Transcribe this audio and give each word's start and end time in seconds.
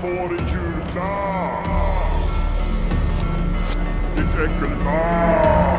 får 0.00 0.34
i 0.34 0.38
julklapp? 0.52 1.66
Ditt 4.16 4.34
äckelbarn! 4.34 5.78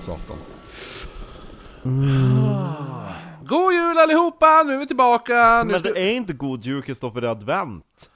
Satan. 0.00 0.36
God 3.44 3.72
jul 3.72 3.98
allihopa! 3.98 4.62
Nu 4.66 4.74
är 4.74 4.78
vi 4.78 4.86
tillbaka! 4.86 5.62
Nu 5.64 5.72
Men 5.72 5.80
ska... 5.80 5.92
det 5.92 6.00
är 6.00 6.12
inte 6.12 6.32
god 6.32 6.62
jul 6.62 6.82
Kristoffer, 6.82 7.20
det 7.20 7.26
är 7.26 7.30
advent. 7.30 8.10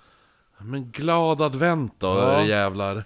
Men 0.61 0.91
glad 0.91 1.43
advent 1.43 1.95
då, 1.99 2.07
Ja. 2.07 2.45
jävlar. 2.45 3.05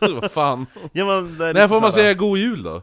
Vad 0.20 0.32
fan. 0.32 0.66
Ja, 0.92 1.06
men 1.06 1.36
När 1.54 1.68
får 1.68 1.80
man 1.80 1.92
säga 1.92 2.14
god 2.14 2.38
jul 2.38 2.62
då? 2.62 2.82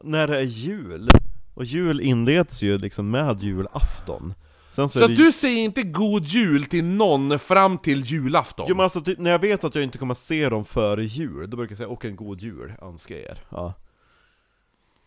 När 0.00 0.26
det 0.26 0.36
är 0.38 0.42
jul. 0.42 1.08
Och 1.54 1.64
jul 1.64 2.00
inleds 2.00 2.62
ju 2.62 2.78
liksom 2.78 3.10
med 3.10 3.42
julafton. 3.42 4.34
Sen 4.70 4.88
så, 4.88 4.98
Så 4.98 5.06
det... 5.06 5.14
du 5.14 5.32
säger 5.32 5.58
inte 5.64 5.82
god 5.82 6.24
jul 6.24 6.64
till 6.64 6.84
någon 6.84 7.38
fram 7.38 7.78
till 7.78 8.04
julafton? 8.04 8.66
Jo 8.68 8.76
men 8.76 8.84
alltså 8.84 9.00
typ, 9.00 9.18
när 9.18 9.30
jag 9.30 9.38
vet 9.38 9.64
att 9.64 9.74
jag 9.74 9.84
inte 9.84 9.98
kommer 9.98 10.14
se 10.14 10.48
dem 10.48 10.64
före 10.64 11.04
jul, 11.04 11.50
då 11.50 11.56
brukar 11.56 11.72
jag 11.72 11.76
säga 11.78 11.88
'Och 11.88 12.04
en 12.04 12.16
god 12.16 12.40
jul' 12.40 12.84
önskar 12.84 13.14
er. 13.14 13.38
Ja. 13.48 13.74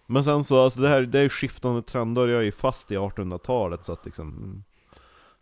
Men 0.05 0.23
sen 0.23 0.43
så, 0.43 0.63
alltså 0.63 0.79
det 0.79 0.87
här, 0.87 1.01
det 1.01 1.19
är 1.19 1.29
skiftande 1.29 1.81
trender, 1.81 2.27
jag 2.27 2.39
är 2.39 2.45
ju 2.45 2.51
fast 2.51 2.91
i 2.91 2.97
1800-talet 2.97 3.85
så 3.85 3.93
att 3.93 4.05
liksom 4.05 4.27
mm. 4.27 4.63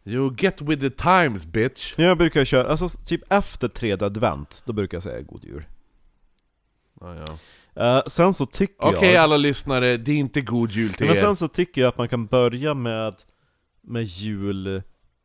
You 0.08 0.36
get 0.38 0.62
with 0.62 0.82
the 0.82 0.90
times 0.90 1.46
bitch! 1.46 1.94
Jag 2.00 2.18
brukar 2.18 2.46
köra, 2.46 2.68
alltså 2.72 2.88
typ 3.06 3.22
efter 3.30 3.68
tredje 3.68 4.06
advent, 4.06 4.64
då 4.66 4.74
brukar 4.74 4.96
jag 4.98 5.04
säga 5.04 5.22
'God 5.22 5.44
jul' 5.44 5.64
Ja, 7.02 7.16
ja. 7.16 7.38
Eh, 7.98 8.04
Sen 8.08 8.34
så 8.34 8.46
tycker 8.46 8.88
Okej 8.88 9.12
jag... 9.12 9.24
alla 9.24 9.38
lyssnare, 9.38 9.98
det 9.98 10.12
är 10.12 10.16
inte 10.16 10.42
god 10.42 10.72
jul 10.72 10.94
till 10.94 11.06
Men 11.06 11.16
er. 11.16 11.22
sen 11.22 11.36
så 11.36 11.48
tycker 11.48 11.82
jag 11.82 11.88
att 11.90 11.98
man 11.98 12.08
kan 12.10 12.26
börja 12.26 12.74
med, 12.74 13.16
med 13.82 14.04
jul 14.04 14.82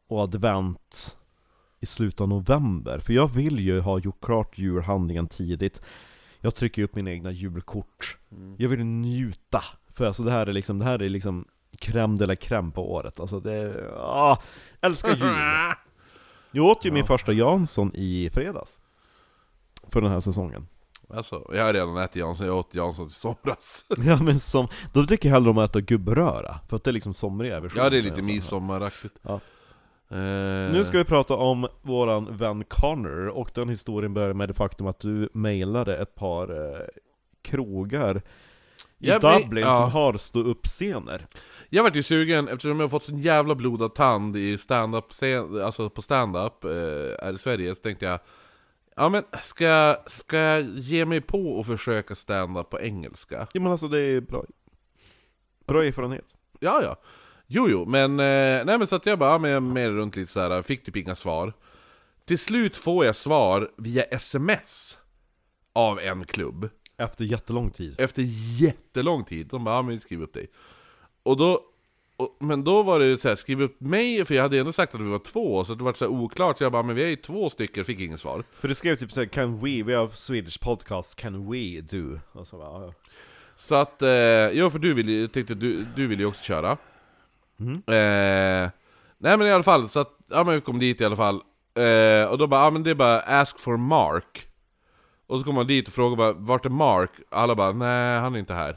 och 0.09 0.21
advent 0.23 1.17
i 1.81 1.87
slutet 1.87 2.21
av 2.21 2.29
november. 2.29 2.99
För 2.99 3.13
jag 3.13 3.29
vill 3.29 3.59
ju 3.59 3.81
ha 3.81 3.99
gjort 3.99 4.21
klart 4.25 4.59
julhandlingen 4.59 5.27
tidigt. 5.29 5.81
Jag 6.41 6.55
trycker 6.55 6.83
upp 6.83 6.95
mina 6.95 7.11
egna 7.11 7.31
julkort. 7.31 8.19
Mm. 8.33 8.57
Jag 8.59 8.69
vill 8.69 8.85
njuta. 8.85 9.65
För 9.95 10.07
alltså 10.07 10.23
det 10.23 10.31
här 10.31 10.47
är 10.47 10.53
liksom, 10.53 10.79
det 10.79 10.85
här 10.85 11.03
är 11.03 11.09
liksom 11.09 11.45
crème 11.79 12.19
de 12.19 12.27
la 12.27 12.35
crème 12.37 12.73
på 12.73 12.93
året. 12.93 13.21
Alltså 13.21 13.41
det 13.41 13.91
ah, 13.97 14.39
älskar 14.81 15.09
jul. 15.17 15.35
Jag 16.53 16.65
åt 16.67 16.85
ju 16.85 16.91
min 16.91 17.05
första 17.07 17.33
Jansson 17.33 17.91
i 17.95 18.31
fredags. 18.35 18.81
För 19.89 20.01
den 20.01 20.11
här 20.11 20.21
säsongen. 20.21 20.67
Alltså, 21.15 21.51
jag 21.53 21.65
har 21.65 21.73
redan 21.73 21.97
ätit 21.97 22.17
Jansson, 22.17 22.47
jag 22.47 22.57
åt 22.57 22.75
Jansson 22.75 23.07
i 23.07 23.11
somras. 23.11 23.85
Ja 23.99 24.23
men 24.23 24.41
som, 24.41 24.69
då 24.93 25.05
tycker 25.05 25.29
jag 25.29 25.35
hellre 25.35 25.51
om 25.51 25.59
att 25.59 25.71
äta 25.71 25.81
gubbröra. 25.81 26.61
För 26.69 26.77
att 26.77 26.85
det 26.85 26.91
är 26.91 26.93
liksom 26.93 27.15
somriga 27.15 27.61
versioner. 27.61 27.85
Ja 27.85 27.91
det 27.91 27.99
är 27.99 28.03
lite 28.03 28.23
midsommaraktigt. 28.23 29.15
Ja. 29.23 29.35
Eh, 30.11 30.73
Nu 30.73 30.85
ska 30.85 30.99
vi 30.99 31.05
prata 31.05 31.35
om 31.35 31.69
våran 31.83 32.37
vän 32.37 32.65
Connor, 32.69 33.27
och 33.29 33.51
den 33.55 33.69
historien 33.69 34.15
börjar 34.15 34.33
med 34.33 34.49
det 34.49 34.55
faktum 34.55 34.87
att 34.87 35.01
du 35.01 35.29
mejlade 35.35 35.97
ett 35.97 36.15
par 36.15 36.73
eh, 36.73 36.81
krogar 37.43 38.23
i 38.99 39.07
blir- 39.07 39.39
Dublin 39.43 39.65
ja. 39.65 39.81
som 39.81 39.93
har 39.93 40.17
stå-upp-scener. 40.17 41.27
Jag 41.73 41.83
vart 41.83 41.97
ju 41.97 42.03
sugen 42.03 42.49
eftersom 42.49 42.81
jag 42.81 42.85
har 42.85 42.91
fått 42.91 43.05
sån 43.05 43.19
jävla 43.19 43.55
blodad 43.55 43.95
tand 43.95 44.37
i 44.37 44.59
stand-up, 44.59 45.11
scen- 45.13 45.63
alltså 45.65 45.91
på 45.91 46.03
stand-up 46.03 46.65
eh, 46.65 46.71
här 47.25 47.35
i 47.35 47.39
Sverige, 47.39 47.75
så 47.75 47.81
tänkte 47.83 48.07
jag 48.07 48.19
Ja 48.97 49.09
men, 49.09 49.25
ska, 49.43 49.97
ska 50.07 50.37
jag 50.37 50.63
ge 50.63 51.05
mig 51.05 51.21
på 51.21 51.59
och 51.59 51.67
försöka 51.67 52.15
stand-up 52.15 52.71
på 52.71 52.81
engelska? 52.81 53.47
Ja 53.53 53.61
men 53.61 53.73
alltså 53.73 53.89
det 53.89 54.01
är 54.01 54.21
bra. 54.21 54.45
Bra 55.67 55.85
erfarenhet. 55.85 56.35
Ja, 56.61 56.83
ja. 56.83 56.97
Jo, 57.47 57.69
jo, 57.69 57.85
men, 57.85 58.11
eh, 58.21 58.65
nej 58.65 58.79
men 58.79 58.87
så 58.87 58.97
att 58.97 59.07
jag 59.07 59.19
bara, 59.19 59.31
ja, 59.31 59.39
men 59.39 59.51
jag 59.51 59.63
med 59.63 59.91
runt 59.91 60.17
lite 60.17 60.33
så 60.33 60.41
här, 60.41 60.63
fick 60.63 60.85
typ 60.85 60.97
inga 60.97 61.17
svar. 61.17 61.53
Till 62.25 62.39
slut 62.39 62.77
får 62.77 63.05
jag 63.05 63.17
svar 63.17 63.71
via 63.77 64.03
sms 64.03 64.99
av 65.73 66.01
en 66.01 66.25
klubb. 66.25 66.69
Efter 66.97 67.25
jättelång 67.25 67.71
tid. 67.71 67.95
Efter 67.99 68.23
jättelång 68.61 69.25
tid. 69.25 69.47
De 69.47 69.65
bara, 69.65 69.75
ja 69.75 69.83
men 69.83 69.91
vi 69.95 70.01
skriver 70.01 70.25
upp 70.25 70.35
dig. 70.35 70.51
Och 71.23 71.37
då, 71.37 71.61
och, 72.17 72.37
men 72.39 72.65
då 72.65 72.83
var 72.83 72.99
det 72.99 73.19
så 73.19 73.29
här, 73.29 73.37
skriv 73.37 73.63
upp 73.63 73.81
mig, 73.81 74.25
för 74.25 74.35
jag 74.35 74.43
hade 74.43 74.59
ändå 74.59 74.73
sagt 74.73 74.95
att 74.95 75.01
vi 75.01 75.11
var 75.11 75.19
två, 75.19 75.65
så 75.65 75.75
det 75.75 75.85
var 75.85 75.93
så 75.93 76.07
oklart, 76.07 76.59
så 76.59 76.65
jag 76.65 76.73
bara, 76.73 76.83
men 76.83 76.97
vi 76.97 77.03
är 77.03 77.09
ju 77.09 77.17
två 77.17 77.51
stycken, 77.51 77.85
fick 77.85 78.01
inget 78.01 78.21
svar. 78.21 78.45
För 78.61 78.69
du 78.69 78.75
skrev 78.75 78.97
typ 78.97 79.13
såhär 79.13 79.27
'Can 79.27 79.61
we, 79.61 79.83
we 79.83 79.97
have 79.97 80.11
Swedish 80.15 80.61
podcast, 80.61 81.17
can 81.17 81.51
we 81.51 81.81
do?' 81.81 82.21
Och 82.33 82.47
så 82.47 82.57
bara, 82.57 82.87
ja. 82.87 82.93
Så 83.57 83.75
att, 83.75 84.03
eh, 84.03 84.09
ja 84.09 84.71
för 84.71 84.79
du 84.79 84.95
ville 84.95 85.13
ju, 85.13 85.29
tänkte 85.29 85.55
du, 85.55 85.85
du 85.97 86.07
ville 86.07 86.23
ju 86.23 86.27
också 86.27 86.43
köra. 86.43 86.77
Eh, 87.87 88.71
nej 89.19 89.37
men 89.39 89.43
i 89.47 89.53
alla 89.53 89.63
fall, 89.63 89.89
så 89.89 90.01
att, 90.01 90.19
ja 90.31 90.45
men 90.45 90.55
vi 90.55 90.61
kom 90.61 90.79
dit 90.79 91.01
i 91.01 91.05
alla 91.05 91.17
fall. 91.17 91.41
Eh, 91.75 92.25
och 92.31 92.39
då 92.39 92.47
bara, 92.47 92.65
ja 92.65 92.71
men 92.71 92.83
det 92.83 92.91
är 92.91 92.95
bara 92.95 93.21
ask 93.21 93.59
for 93.59 93.77
Mark. 93.77 94.47
Och 95.27 95.39
så 95.39 95.45
kom 95.45 95.55
man 95.55 95.67
dit 95.67 95.89
och 95.89 95.95
frågade 95.95 96.17
bara, 96.17 96.33
vart 96.33 96.65
är 96.65 96.71
Mark? 96.71 97.11
Alla 97.31 97.55
bara, 97.55 97.73
nej 97.73 98.19
han 98.21 98.35
är 98.35 98.39
inte 98.39 98.55
här. 98.55 98.77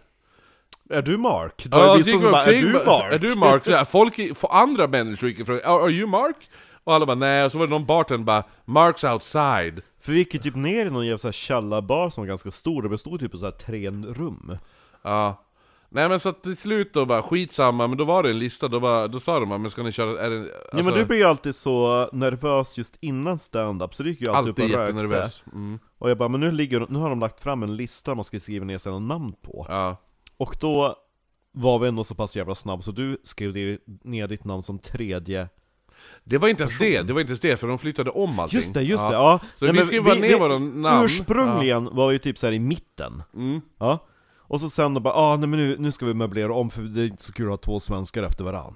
Är 0.93 1.01
du 1.01 1.17
Mark? 1.17 1.65
Då 1.65 1.77
är 1.77 1.97
gick 1.97 2.09
som 2.09 2.31
bara, 2.31 2.45
är 2.45 2.61
du 2.61 2.73
Mark? 2.73 3.13
Är 3.13 3.19
du 3.19 3.35
Mark? 3.35 3.65
Så 3.65 3.71
här, 3.71 3.85
folk, 3.85 4.37
för 4.37 4.53
andra 4.53 4.87
människor 4.87 5.29
gick 5.29 5.39
och 5.39 5.45
frågade, 5.45 5.67
are 5.67 5.91
you 5.91 6.07
Mark? 6.07 6.49
Och 6.83 6.93
alla 6.93 7.05
bara, 7.05 7.15
nej. 7.15 7.45
Och 7.45 7.51
så 7.51 7.57
var 7.57 7.67
det 7.67 7.71
någon 7.71 7.85
bartender 7.85 8.25
bara, 8.25 8.43
Mark's 8.65 9.13
outside. 9.13 9.81
För 10.01 10.11
vi 10.11 10.17
gick 10.17 10.33
ju 10.33 10.39
typ 10.39 10.55
ner 10.55 10.85
i 10.85 10.89
någon 10.89 11.05
jävla 11.05 11.17
så 11.17 11.27
här 11.27 11.31
källarbar 11.31 12.09
som 12.09 12.21
var 12.21 12.27
ganska 12.27 12.51
stor, 12.51 12.81
det 12.81 12.89
bestod 12.89 13.19
typ 13.19 13.33
av 13.33 13.37
så 13.37 13.45
här 13.45 13.51
tre 13.51 13.89
rum. 13.91 14.57
Ja. 15.01 15.43
Nej 15.89 16.09
men 16.09 16.19
så 16.19 16.29
att 16.29 16.43
till 16.43 16.57
slut 16.57 16.93
då 16.93 17.05
bara, 17.05 17.21
skitsamma, 17.21 17.87
men 17.87 17.97
då 17.97 18.03
var 18.03 18.23
det 18.23 18.29
en 18.29 18.39
lista, 18.39 18.67
då, 18.67 18.79
bara, 18.79 19.07
då 19.07 19.19
sa 19.19 19.39
de 19.39 19.49
bara, 19.49 19.57
men 19.57 19.71
ska 19.71 19.83
ni 19.83 19.91
köra, 19.91 20.21
är 20.21 20.29
det, 20.29 20.37
alltså, 20.39 20.57
Ja 20.71 20.83
men 20.83 20.93
du 20.93 21.05
blir 21.05 21.17
ju 21.17 21.23
alltid 21.23 21.55
så 21.55 22.09
nervös 22.13 22.77
just 22.77 22.97
innan 23.01 23.39
stand-up, 23.39 23.93
så 23.93 24.03
du 24.03 24.09
gick 24.09 24.21
ju 24.21 24.29
alltid, 24.29 24.49
alltid 24.49 24.65
upp 24.65 24.71
och 24.71 24.79
rökte. 24.79 24.81
jättenervös. 24.81 25.43
Mm. 25.53 25.79
Och 25.97 26.09
jag 26.09 26.17
bara, 26.17 26.29
men 26.29 26.39
nu, 26.39 26.51
ligger, 26.51 26.85
nu 26.89 26.99
har 26.99 27.09
de 27.09 27.19
lagt 27.19 27.39
fram 27.39 27.63
en 27.63 27.75
lista 27.75 28.15
man 28.15 28.23
ska 28.23 28.39
skriva 28.39 28.65
ner 28.65 28.77
sina 28.77 28.99
namn 28.99 29.33
på. 29.41 29.65
Ja. 29.69 29.97
Och 30.43 30.55
då 30.59 30.95
var 31.51 31.79
vi 31.79 31.87
ändå 31.87 32.03
så 32.03 32.15
pass 32.15 32.35
jävla 32.35 32.55
snabb 32.55 32.83
så 32.83 32.91
du 32.91 33.17
skrev 33.23 33.77
ner- 34.03 34.27
ditt 34.27 34.43
namn 34.45 34.63
som 34.63 34.79
tredje 34.79 35.49
Det 36.23 36.37
var 36.37 36.47
inte 36.47 36.63
ens 36.63 36.77
det, 36.77 37.01
det 37.01 37.13
var 37.13 37.21
inte 37.21 37.31
ens 37.31 37.39
det, 37.41 37.57
för 37.57 37.67
de 37.67 37.77
flyttade 37.77 38.09
om 38.09 38.39
allting. 38.39 38.57
Just 38.57 38.73
det, 38.73 38.81
just 38.81 39.03
ja. 39.03 39.09
det, 39.09 39.15
ja! 39.15 39.39
Så 39.59 39.73
vi 39.73 39.85
skrev 39.85 40.03
bara 40.03 40.15
ner 40.15 40.39
våra 40.39 40.59
namn. 40.59 41.05
Ursprungligen 41.05 41.95
var 41.95 42.09
vi 42.09 42.19
typ 42.19 42.37
så 42.37 42.45
här 42.45 42.53
i 42.53 42.59
mitten 42.59 43.23
Mm. 43.33 43.61
Ja 43.77 43.99
Och 44.37 44.61
så 44.61 44.69
sen 44.69 44.93
då 44.93 44.99
bara, 44.99 45.13
ah, 45.13 45.35
nej 45.37 45.47
men 45.49 45.59
nu, 45.59 45.77
nu 45.79 45.91
ska 45.91 46.05
vi 46.05 46.13
möblera 46.13 46.53
om 46.53 46.69
för 46.69 46.81
det 46.81 47.01
är 47.01 47.05
inte 47.05 47.23
så 47.23 47.33
kul 47.33 47.45
att 47.45 47.51
ha 47.51 47.57
två 47.57 47.79
svenskar 47.79 48.23
efter 48.23 48.43
varann 48.43 48.75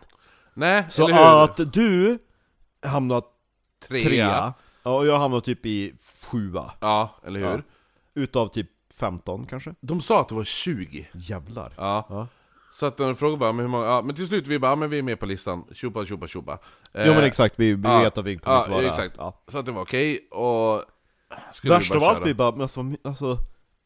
Nej, 0.53 0.85
Så 0.89 1.07
eller 1.07 1.17
hur? 1.17 1.44
att 1.44 1.73
du 1.73 2.19
hamnade 2.85 3.25
Trea. 3.88 4.01
trea, 4.03 4.53
ja, 4.84 4.91
och 4.97 5.07
jag 5.07 5.19
hamnade 5.19 5.41
typ 5.41 5.66
i 5.66 5.94
sjua 6.31 6.72
Ja, 6.79 7.16
eller 7.25 7.39
hur? 7.39 7.45
Ja. 7.47 7.61
Utav 8.22 8.47
typ 8.47 8.69
15 9.00 9.46
kanske? 9.46 9.75
De 9.80 10.02
sa 10.02 10.22
att 10.22 10.30
det 10.30 10.35
var 10.35 10.44
20. 10.44 11.08
Jävlar 11.13 11.74
Ja. 11.78 12.06
Ja. 12.09 12.28
Så 12.72 12.85
att 12.85 12.97
de 12.97 13.16
frågade 13.16 13.38
bara, 13.38 13.52
men 13.52 13.66
hur 13.66 13.72
många, 13.72 13.85
ja, 13.85 14.02
men 14.02 14.16
till 14.16 14.28
slut 14.28 14.47
vi 14.47 14.59
bara, 14.59 14.72
ja, 14.72 14.75
men 14.75 14.90
vi 14.90 14.97
är 14.97 15.03
med 15.03 15.19
på 15.19 15.25
listan, 15.25 15.63
tjopa 15.74 16.06
tjopa 16.06 16.28
tjopa. 16.28 16.59
Jo 16.94 17.13
men 17.13 17.24
exakt, 17.24 17.59
vi, 17.59 17.74
vi 17.74 17.90
ja, 17.90 18.00
vet 18.00 18.18
att 18.18 18.25
vi 18.25 18.38
kommer 18.38 18.58
ja, 18.58 18.62
inte 18.62 18.72
vara 18.72 18.85
exakt. 18.85 19.16
ja. 19.18 19.44
Så 19.47 19.58
att 19.58 19.66
det 19.66 19.72
var 19.72 19.81
okej, 19.81 20.28
och... 20.31 20.84
Värst 21.63 21.91
av 21.91 22.00
bara 22.00 22.09
allt 22.09 22.25
vi 22.25 22.34
bara, 22.34 22.52
men 22.52 22.62
alltså, 22.62 22.94
alltså 23.03 23.38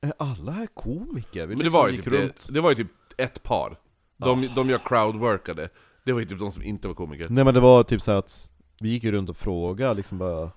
är 0.01 0.13
alla 0.17 0.51
här 0.51 0.67
komiker? 0.67 1.41
Vi 1.41 1.47
Men 1.47 1.57
det 1.57 1.63
liksom 1.63 1.81
var, 1.81 1.89
ju 1.89 1.97
typ 1.97 2.07
runt 2.07 2.47
det, 2.47 2.53
det 2.53 2.61
var 2.61 2.69
ju 2.69 2.75
typ 2.75 2.91
ett 3.17 3.43
par. 3.43 3.77
De, 4.17 4.49
de 4.55 4.69
jag 4.69 4.83
crowdworkade. 4.83 5.69
Det 6.03 6.13
var 6.13 6.19
ju 6.19 6.25
typ 6.25 6.39
de 6.39 6.51
som 6.51 6.63
inte 6.63 6.87
var 6.87 6.95
komiker. 6.95 7.27
Nej 7.29 7.43
men 7.43 7.53
det 7.53 7.59
var 7.59 7.83
typ 7.83 8.01
så 8.01 8.11
att 8.11 8.49
vi 8.79 8.89
gick 8.89 9.03
ju 9.03 9.11
runt 9.11 9.29
och 9.29 9.37
frågade 9.37 9.93
liksom 9.93 10.17
bara 10.17 10.51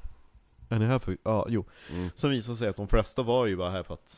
Är 0.68 0.78
ni 0.78 0.86
här 0.86 0.98
för, 0.98 1.16
ja 1.22 1.46
jo 1.48 1.64
Mm. 1.90 2.10
Sen 2.14 2.30
visade 2.30 2.54
det 2.54 2.58
sig 2.58 2.68
att 2.68 2.76
de 2.76 2.88
flesta 2.88 3.22
var 3.22 3.46
ju 3.46 3.56
bara 3.56 3.70
här 3.70 3.82
för 3.82 3.94
att 3.94 4.16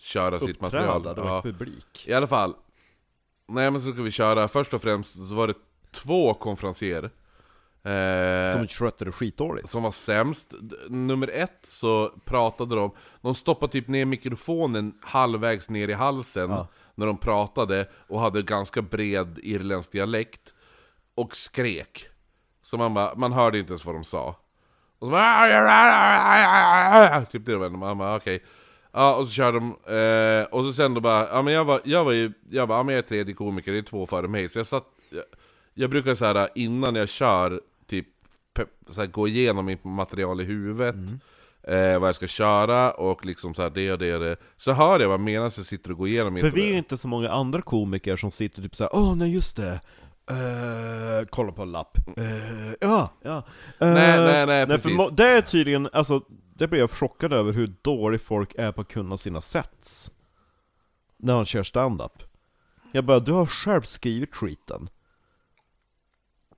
Köra 0.00 0.40
sitt 0.40 0.60
material. 0.60 1.02
det 1.02 1.14
var 1.14 1.26
Ja. 1.26 1.42
publik 1.42 2.04
I 2.06 2.12
alla 2.12 2.26
fall. 2.26 2.54
Nej 3.48 3.70
men 3.70 3.80
så 3.80 3.92
ska 3.92 4.02
vi 4.02 4.10
köra, 4.10 4.48
först 4.48 4.74
och 4.74 4.82
främst 4.82 5.28
så 5.28 5.34
var 5.34 5.46
det 5.46 5.54
två 5.92 6.34
konferenser. 6.34 7.10
Eh, 7.82 8.52
Som 8.52 8.68
skötte 8.68 9.04
det 9.04 9.12
skitdåligt 9.12 9.70
som 9.70 9.82
var 9.82 9.92
sämst. 9.92 10.52
Nummer 10.88 11.28
ett 11.28 11.58
så 11.68 12.08
pratade 12.24 12.76
de, 12.76 12.90
de 13.20 13.34
stoppade 13.34 13.72
typ 13.72 13.88
ner 13.88 14.04
mikrofonen 14.04 14.94
halvvägs 15.02 15.68
ner 15.70 15.88
i 15.88 15.92
halsen 15.92 16.50
Ja. 16.50 16.68
när 16.94 17.06
de 17.06 17.18
pratade 17.18 17.88
och 18.08 18.20
hade 18.20 18.42
ganska 18.42 18.82
bred 18.82 19.38
irländsk 19.42 19.92
dialekt. 19.92 20.40
Och 21.14 21.36
skrek. 21.36 22.08
Så 22.62 22.76
man 22.76 22.94
bara, 22.94 23.14
man 23.14 23.32
hörde 23.32 23.58
inte 23.58 23.72
ens 23.72 23.84
vad 23.84 23.94
de 23.94 24.04
sa. 24.04 24.28
Och 24.98 25.06
så 25.06 25.10
bara, 25.10 27.24
typ 27.24 27.46
det 27.46 27.56
var 27.56 27.68
man 27.70 27.98
bara 27.98 28.16
okej. 28.16 28.42
Ja, 28.96 29.14
och 29.16 29.26
så 29.26 29.32
körde 29.32 29.58
de, 29.58 29.66
eh, 29.70 30.44
och 30.44 30.64
så 30.64 30.72
sen 30.72 30.94
då 30.94 31.00
bara, 31.00 31.28
ja 31.28 31.42
men 31.42 31.54
jag 31.54 31.64
var, 31.64 31.80
jag 31.84 32.04
var 32.04 32.12
ju, 32.12 32.32
jag 32.50 32.68
bara, 32.68 32.78
ja 32.78 32.82
men 32.82 32.94
jag 32.94 33.04
är 33.04 33.08
tredje 33.08 33.34
komiker, 33.34 33.72
det 33.72 33.78
är 33.78 33.82
två 33.82 34.06
före 34.06 34.28
mig. 34.28 34.48
Så 34.48 34.58
jag 34.58 34.66
satt, 34.66 34.84
jag, 35.10 35.22
jag 35.74 35.90
brukar 35.90 36.14
så 36.14 36.24
här 36.24 36.48
innan 36.54 36.94
jag 36.94 37.08
kör 37.08 37.60
typ 37.86 38.06
så 38.90 39.00
här, 39.00 39.06
gå 39.06 39.28
igenom 39.28 39.66
mitt 39.66 39.84
material 39.84 40.40
i 40.40 40.44
huvudet 40.44 40.94
Mm. 40.94 41.20
eh, 41.94 41.98
Vad 41.98 42.08
jag 42.08 42.16
ska 42.16 42.26
köra 42.26 42.90
och 42.90 43.26
liksom 43.26 43.54
så 43.54 43.62
här, 43.62 43.70
det 43.70 43.92
och 43.92 43.98
det 43.98 44.14
och 44.14 44.20
det 44.20 44.36
Så 44.58 44.72
hör 44.72 45.00
jag 45.00 45.10
bara 45.10 45.18
medan 45.18 45.42
jag 45.56 45.66
sitter 45.66 45.90
och 45.90 45.98
går 45.98 46.08
igenom 46.08 46.36
För 46.36 46.50
vi 46.50 46.62
är 46.62 46.72
ju 46.72 46.78
inte 46.78 46.96
så 46.96 47.08
många 47.08 47.30
andra 47.30 47.62
komiker 47.62 48.16
som 48.16 48.30
sitter 48.30 48.62
typ 48.62 48.74
såhär 48.74 48.90
Åh 48.94 49.16
nej 49.16 49.30
just 49.34 49.56
det 49.56 49.80
Uh, 50.30 51.26
kolla 51.30 51.52
på 51.52 51.62
en 51.62 51.72
lapp. 51.72 51.98
Eh, 52.16 52.24
ja, 52.80 53.10
ja. 53.22 53.36
Eh, 53.80 53.92
Nej, 53.92 54.18
nej, 54.20 54.46
nej, 54.46 54.66
för 54.66 54.74
precis. 54.74 54.96
må- 54.96 55.08
det 55.10 55.28
är 55.28 55.42
tydligen, 55.42 55.88
alltså, 55.92 56.20
det 56.54 56.68
blir 56.68 56.80
jag 56.80 56.90
chockad 56.90 57.32
över 57.32 57.52
hur 57.52 57.72
dålig 57.82 58.20
folk 58.20 58.54
är 58.58 58.72
på 58.72 58.80
att 58.80 58.88
kunna 58.88 59.16
sina 59.16 59.40
sets. 59.40 60.10
När 61.16 61.34
man 61.34 61.44
kör 61.44 61.62
stand-up. 61.62 62.22
Jag 62.92 63.04
bara, 63.04 63.20
du 63.20 63.32
har 63.32 63.46
själv 63.46 63.82
skrivit 63.82 64.34
skiten. 64.34 64.88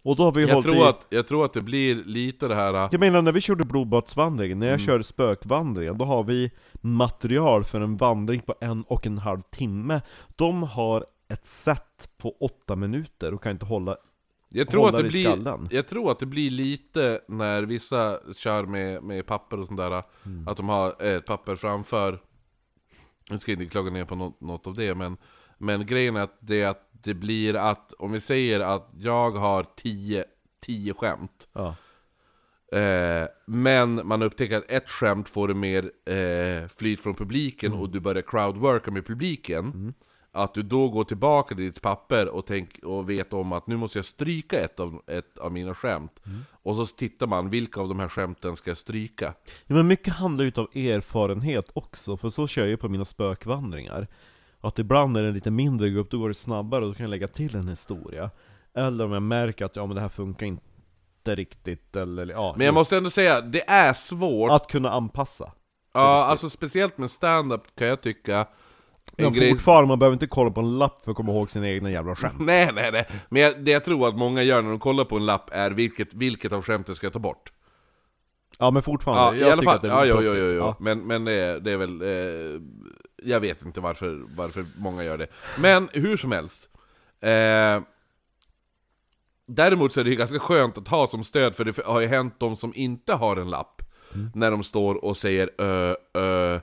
Och 0.03 0.17
då 0.17 0.25
har 0.25 0.33
vi 0.33 0.47
jag, 0.47 0.63
tror 0.63 0.77
i... 0.77 0.83
att, 0.83 1.07
jag 1.09 1.27
tror 1.29 1.45
att 1.45 1.53
det 1.53 1.61
blir 1.61 1.95
lite 1.95 2.49
det 2.49 2.55
här 2.55 2.75
äh, 2.75 2.89
Jag 2.93 3.01
menar 3.01 3.23
när 3.23 3.33
vi 3.33 3.41
körde 3.41 3.65
blodbadsvandringen, 3.65 4.59
när 4.59 4.67
jag 4.67 4.75
Mm. 4.81 4.87
kör 4.87 5.03
spökvandringen, 5.03 5.99
då 5.99 6.05
har 6.05 6.25
vi 6.25 6.51
material 6.81 7.65
för 7.65 7.81
en 7.81 7.97
vandring 7.97 8.41
på 8.41 8.55
en 8.61 8.83
och 8.83 9.07
en 9.07 9.19
halv 9.19 9.41
timme. 9.41 10.01
De 10.37 10.63
har 10.63 11.07
ett 11.29 11.47
set 11.47 12.09
på 12.19 12.37
åtta 12.41 12.77
minuter 12.77 13.35
och 13.35 13.43
kan 13.43 13.53
inte 13.53 13.67
hålla 13.67 13.97
jag 14.59 14.69
tror, 14.69 14.89
att 14.89 14.97
det 14.97 15.03
blir, 15.03 15.25
skallen. 15.25 15.69
jag 15.71 15.89
tror 15.89 16.11
att 16.11 16.19
det 16.19 16.27
blir 16.27 16.51
lite 16.51 17.21
när 17.29 17.63
vissa 17.63 18.19
kör 18.35 18.67
med, 18.67 19.03
med 19.03 19.27
papper 19.27 19.61
och 19.61 19.67
sånt 19.67 19.79
där 19.79 20.03
Mm. 20.25 20.49
Att 20.49 20.57
de 20.57 20.69
har 20.69 21.03
ett 21.03 21.27
papper 21.27 21.57
framför 21.57 22.19
Nu 23.31 23.39
ska 23.39 23.53
jag 23.53 23.63
inte 23.63 23.71
klaga 23.71 23.91
ner 23.91 24.05
på 24.05 24.15
något, 24.15 24.41
något 24.41 24.67
av 24.67 24.75
det 24.75 24.95
men 24.95 25.17
Men 25.59 25.87
grejen 25.87 26.17
är 26.17 26.21
att 26.21 26.37
det, 26.41 26.65
att 26.65 26.89
det 26.93 27.15
blir 27.15 27.55
att 27.57 27.93
Om 27.93 28.13
vi 28.13 28.21
säger 28.21 28.61
att 28.61 28.91
jag 28.99 29.31
har 29.31 29.67
10 29.77 30.25
10 30.61 30.95
skämt 30.95 31.49
Ja. 31.53 31.75
Eh, 32.79 33.29
men 33.47 34.07
man 34.07 34.23
upptäcker 34.23 34.57
att 34.57 34.71
ett 34.71 34.91
skämt 34.91 35.29
får 35.29 35.49
mer 35.55 35.91
eh, 36.11 36.69
flyt 36.69 37.03
från 37.03 37.15
publiken 37.15 37.73
Mm. 37.73 37.83
och 37.83 37.91
du 37.91 38.01
börjar 38.01 38.23
crowdworka 38.23 38.91
med 38.91 39.07
publiken 39.07 39.95
Att 40.37 40.55
du 40.55 40.63
då 40.63 40.89
går 40.89 41.05
tillbaka 41.05 41.55
till 41.55 41.65
ditt 41.65 41.83
papper 41.83 42.29
och, 42.29 42.47
tänk, 42.47 42.79
och 42.83 43.11
vet 43.11 43.33
om 43.33 43.53
att 43.53 43.67
nu 43.67 43.77
måste 43.77 43.99
jag 43.99 44.05
stryka 44.05 44.61
ett 44.61 44.81
av, 44.81 45.03
ett 45.07 45.39
av 45.39 45.53
mina 45.53 45.75
skämt 45.75 46.13
Mm. 46.27 46.45
Och 46.63 46.77
så 46.77 46.87
tittar 46.87 47.27
man, 47.27 47.51
vilka 47.51 47.81
av 47.81 47.89
de 47.89 48.01
här 48.01 48.09
skämten 48.09 48.57
ska 48.57 48.71
jag 48.71 48.79
stryka? 48.79 49.35
ja 49.67 49.75
men 49.75 49.87
mycket 49.87 50.15
handlar 50.15 50.45
ju 50.45 50.53
av 50.57 50.77
erfarenhet 50.77 51.71
också, 51.75 52.17
för 52.17 52.29
så 52.29 52.47
kör 52.47 52.63
jag 52.63 52.69
ju 52.69 52.77
på 52.77 52.89
mina 52.89 53.05
spökvandringar. 53.05 54.07
Att 54.61 54.79
ibland 54.79 55.17
är 55.17 55.23
det 55.23 55.29
en 55.29 55.35
lite 55.35 55.51
mindre 55.51 55.91
grupp, 55.91 56.11
då 56.11 56.19
går 56.19 56.29
det 56.29 56.35
snabbare 56.35 56.85
och 56.85 56.91
då 56.91 56.95
kan 56.95 57.05
jag 57.05 57.11
lägga 57.11 57.29
till 57.29 57.57
en 57.57 57.69
historia. 57.69 58.31
Eller 58.75 59.05
om 59.05 59.13
jag 59.13 59.23
märker 59.23 59.65
att 59.65 59.77
ja 59.77 59.87
men 59.87 59.95
det 59.95 60.01
här 60.01 60.09
funkar 60.09 60.47
inte 60.47 61.35
riktigt, 61.35 61.97
eller 61.97 62.27
ja. 62.27 62.55
Men 62.57 62.67
jag 62.67 62.75
måste 62.75 62.97
ändå 62.97 63.11
säga, 63.11 63.41
det 63.41 63.71
är 63.71 63.93
svårt 63.93 64.51
Att 64.51 64.67
kunna 64.67 64.91
anpassa. 64.91 65.53
Ja, 65.93 66.25
alltså 66.25 66.51
speciellt 66.51 66.99
med 66.99 67.11
stand-up 67.11 67.63
kan 67.77 67.87
jag 67.87 68.03
tycka 68.03 68.47
en 69.17 69.25
Ja, 69.25 69.31
grej... 69.31 69.51
fortfarande, 69.51 69.89
man 69.89 69.99
behöver 69.99 70.13
inte 70.15 70.27
kolla 70.27 70.51
på 70.51 70.61
en 70.61 70.79
lapp 70.79 71.05
för 71.05 71.11
att 71.11 71.17
komma 71.17 71.33
ihåg 71.33 71.51
sina 71.51 71.69
egna 71.69 71.91
jävla 71.91 72.15
skämt. 72.15 72.35
Nej, 72.39 72.71
nej, 72.75 72.93
nej. 72.93 73.07
Men 73.29 73.43
jag, 73.43 73.65
det 73.65 73.71
jag 73.71 73.85
tror 73.85 74.09
att 74.09 74.17
många 74.17 74.43
gör 74.43 74.63
när 74.63 74.71
de 74.71 74.79
kollar 74.79 75.05
på 75.05 75.17
en 75.17 75.27
lapp 75.27 75.49
är 75.53 75.71
vilket, 75.71 76.15
vilket 76.15 76.53
av 76.53 76.63
skämten 76.63 76.95
ska 76.95 77.07
jag 77.07 77.13
ta 77.13 77.19
bort? 77.19 77.53
Ja 78.59 78.71
men 78.71 78.77
Ja, 78.81 78.83
fortfarande, 78.83 79.39
i 79.39 79.41
jag 79.43 79.51
alla 79.53 79.61
tycker 79.61 79.71
fall. 79.71 79.77
att 79.77 79.83
det 79.83 79.89
är 79.89 80.05
Ja, 80.05 80.21
jo, 80.23 80.33
jo, 80.39 80.47
jo. 80.51 80.57
Ja. 80.57 80.77
Men, 80.81 80.99
men 81.07 81.25
det, 81.25 81.33
är, 81.33 81.61
det 81.61 81.73
är 81.73 81.77
väl... 81.77 82.03
Eh, 82.03 82.61
jag 83.23 83.41
vet 83.41 83.63
inte 83.65 83.81
varför, 83.81 84.23
varför 84.37 84.67
många 84.79 85.05
gör 85.05 85.19
det. 85.19 85.27
Men 85.59 85.89
hur 85.93 86.17
som 86.17 86.33
helst. 86.33 86.69
Eh, 87.21 87.81
däremot 89.47 89.93
så 89.93 90.01
är 90.01 90.05
det 90.05 90.11
ju 90.11 90.17
ganska 90.17 90.39
skönt 90.39 90.79
att 90.79 90.89
ha 90.89 91.07
som 91.07 91.25
stöd, 91.25 91.55
för 91.57 91.65
det 91.65 91.77
har 91.85 92.01
ju 92.01 92.07
hänt 92.07 92.35
de 92.39 92.57
som 92.57 92.73
inte 92.75 93.13
har 93.15 93.37
en 93.37 93.51
lapp. 93.51 93.83
Mm. 94.15 94.31
När 94.35 94.51
de 94.51 94.63
står 94.63 95.05
och 95.05 95.17
säger 95.17 95.51
ö, 95.59 95.97
ö, 96.15 96.61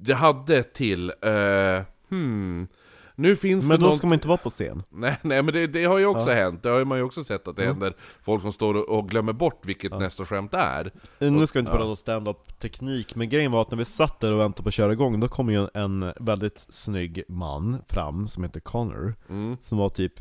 Det 0.00 0.14
hade 0.14 0.62
till, 0.62 1.12
ö, 1.22 1.84
hmm. 2.08 2.68
Nu 3.14 3.36
finns 3.36 3.68
Men 3.68 3.76
det 3.76 3.84
då 3.84 3.86
någon... 3.86 3.96
ska 3.96 4.06
man 4.06 4.14
inte 4.14 4.28
vara 4.28 4.38
på 4.38 4.50
scen. 4.50 4.82
Nej, 4.88 5.16
nej 5.22 5.42
men 5.42 5.54
det, 5.54 5.66
det 5.66 5.84
har 5.84 5.98
ju 5.98 6.06
också 6.06 6.30
hänt, 6.30 6.62
det 6.62 6.68
har 6.68 6.84
man 6.84 6.98
ju 6.98 7.04
också 7.04 7.24
sett 7.24 7.48
att 7.48 7.56
det 7.56 7.64
händer 7.64 7.94
folk 8.22 8.42
som 8.42 8.52
står 8.52 8.74
och, 8.74 8.98
och 8.98 9.08
glömmer 9.08 9.32
bort 9.32 9.66
vilket 9.66 9.98
nästa 9.98 10.24
skämt 10.24 10.54
är. 10.54 10.92
Nu 11.18 11.46
ska 11.46 11.58
jag 11.58 11.62
inte 11.62 11.76
prata 11.76 11.96
stand-up 11.96 12.58
teknik, 12.60 13.14
men 13.14 13.28
grejen 13.28 13.52
var 13.52 13.62
att 13.62 13.70
när 13.70 13.78
vi 13.78 13.84
satt 13.84 14.20
där 14.20 14.32
och 14.32 14.40
väntade 14.40 14.62
på 14.62 14.68
att 14.68 14.74
köra 14.74 14.92
igång, 14.92 15.20
då 15.20 15.28
kom 15.28 15.50
ju 15.50 15.68
en 15.74 16.12
väldigt 16.20 16.58
snygg 16.60 17.22
man 17.28 17.82
fram, 17.88 18.28
som 18.28 18.44
heter 18.44 18.60
Connor, 18.60 19.14
Mm, 19.28 19.56
som 19.62 19.78
var 19.78 19.88
typ 19.88 20.12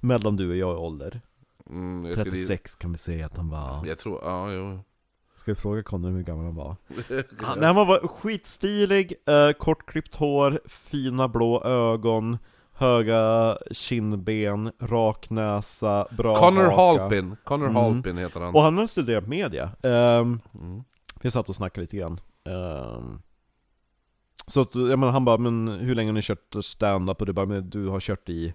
mellan 0.00 0.36
du 0.36 0.50
och 0.50 0.56
jag 0.56 0.74
i 0.74 0.76
ålder. 0.78 1.20
mm, 1.70 2.04
jag, 2.04 2.12
skulle, 2.12 2.30
36 2.30 2.74
kan 2.74 2.92
vi 2.92 2.98
säga 2.98 3.26
att 3.26 3.36
han 3.36 3.48
var. 3.50 3.86
jag 3.86 3.98
tror, 3.98 4.20
ja 4.24 4.52
jo. 4.52 4.80
Ska 5.46 5.52
vi 5.52 5.56
fråga 5.60 5.82
Connor 5.82 6.10
hur 6.10 6.22
gammal 6.22 6.44
han 6.44 6.54
var? 6.54 6.76
Han, 7.42 7.62
han 7.62 7.74
var 7.76 8.08
skitstilig, 8.08 9.12
eh, 9.26 9.52
kortklippt 9.52 10.14
hår, 10.14 10.60
fina 10.66 11.28
blå 11.28 11.64
ögon, 11.64 12.38
höga 12.72 13.58
kindben, 13.70 14.72
rak 14.80 15.30
näsa, 15.30 16.06
bra 16.16 16.36
Connor 16.40 16.62
haka. 16.62 17.00
Halpin, 17.02 17.36
Connor 17.44 17.66
Mm. 17.68 17.76
Halpin 17.76 18.18
heter 18.18 18.40
han. 18.40 18.54
Och 18.54 18.62
han 18.62 18.78
har 18.78 18.86
studerat 18.86 19.26
media. 19.26 19.70
Um, 19.82 20.40
Mm. 20.54 20.82
vi 21.22 21.30
satt 21.30 21.48
och 21.48 21.56
snackade 21.56 21.80
lite 21.80 21.96
grann. 21.96 22.20
Ehm, 22.44 23.20
så 24.46 24.60
att, 24.60 24.74
jag 24.74 24.98
menar, 24.98 25.12
han 25.12 25.24
bara, 25.24 25.38
men 25.38 25.68
hur 25.68 25.94
länge 25.94 26.08
har 26.08 26.14
ni 26.14 26.22
kört 26.22 26.56
stand-up? 26.64 27.20
Och 27.20 27.26
du 27.26 27.32
bara, 27.32 27.46
men 27.46 27.70
du 27.70 27.88
har 27.88 28.00
kört 28.00 28.28
i 28.28 28.54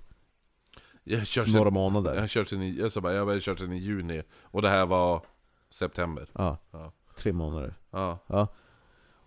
Jag 1.03 1.17
har 1.17 1.25
kört 1.25 1.47
några 1.53 1.69
månader. 1.69 2.13
jag 2.13 2.21
har 2.21 2.27
kört 2.27 2.47
sen 2.47 2.61
i, 2.61 2.79
jag 2.93 3.03
bara, 3.03 3.13
jag 3.13 3.25
har 3.25 3.39
kört 3.39 3.59
sen 3.59 3.71
i 3.73 3.77
juni, 3.77 4.21
och 4.41 4.61
det 4.61 4.69
här 4.69 4.85
var 4.85 5.21
september. 5.71 6.29
Ja, 6.33 6.57
Ja. 6.71 6.91
tre 7.17 7.33
månader. 7.33 7.73
Ja. 7.91 8.19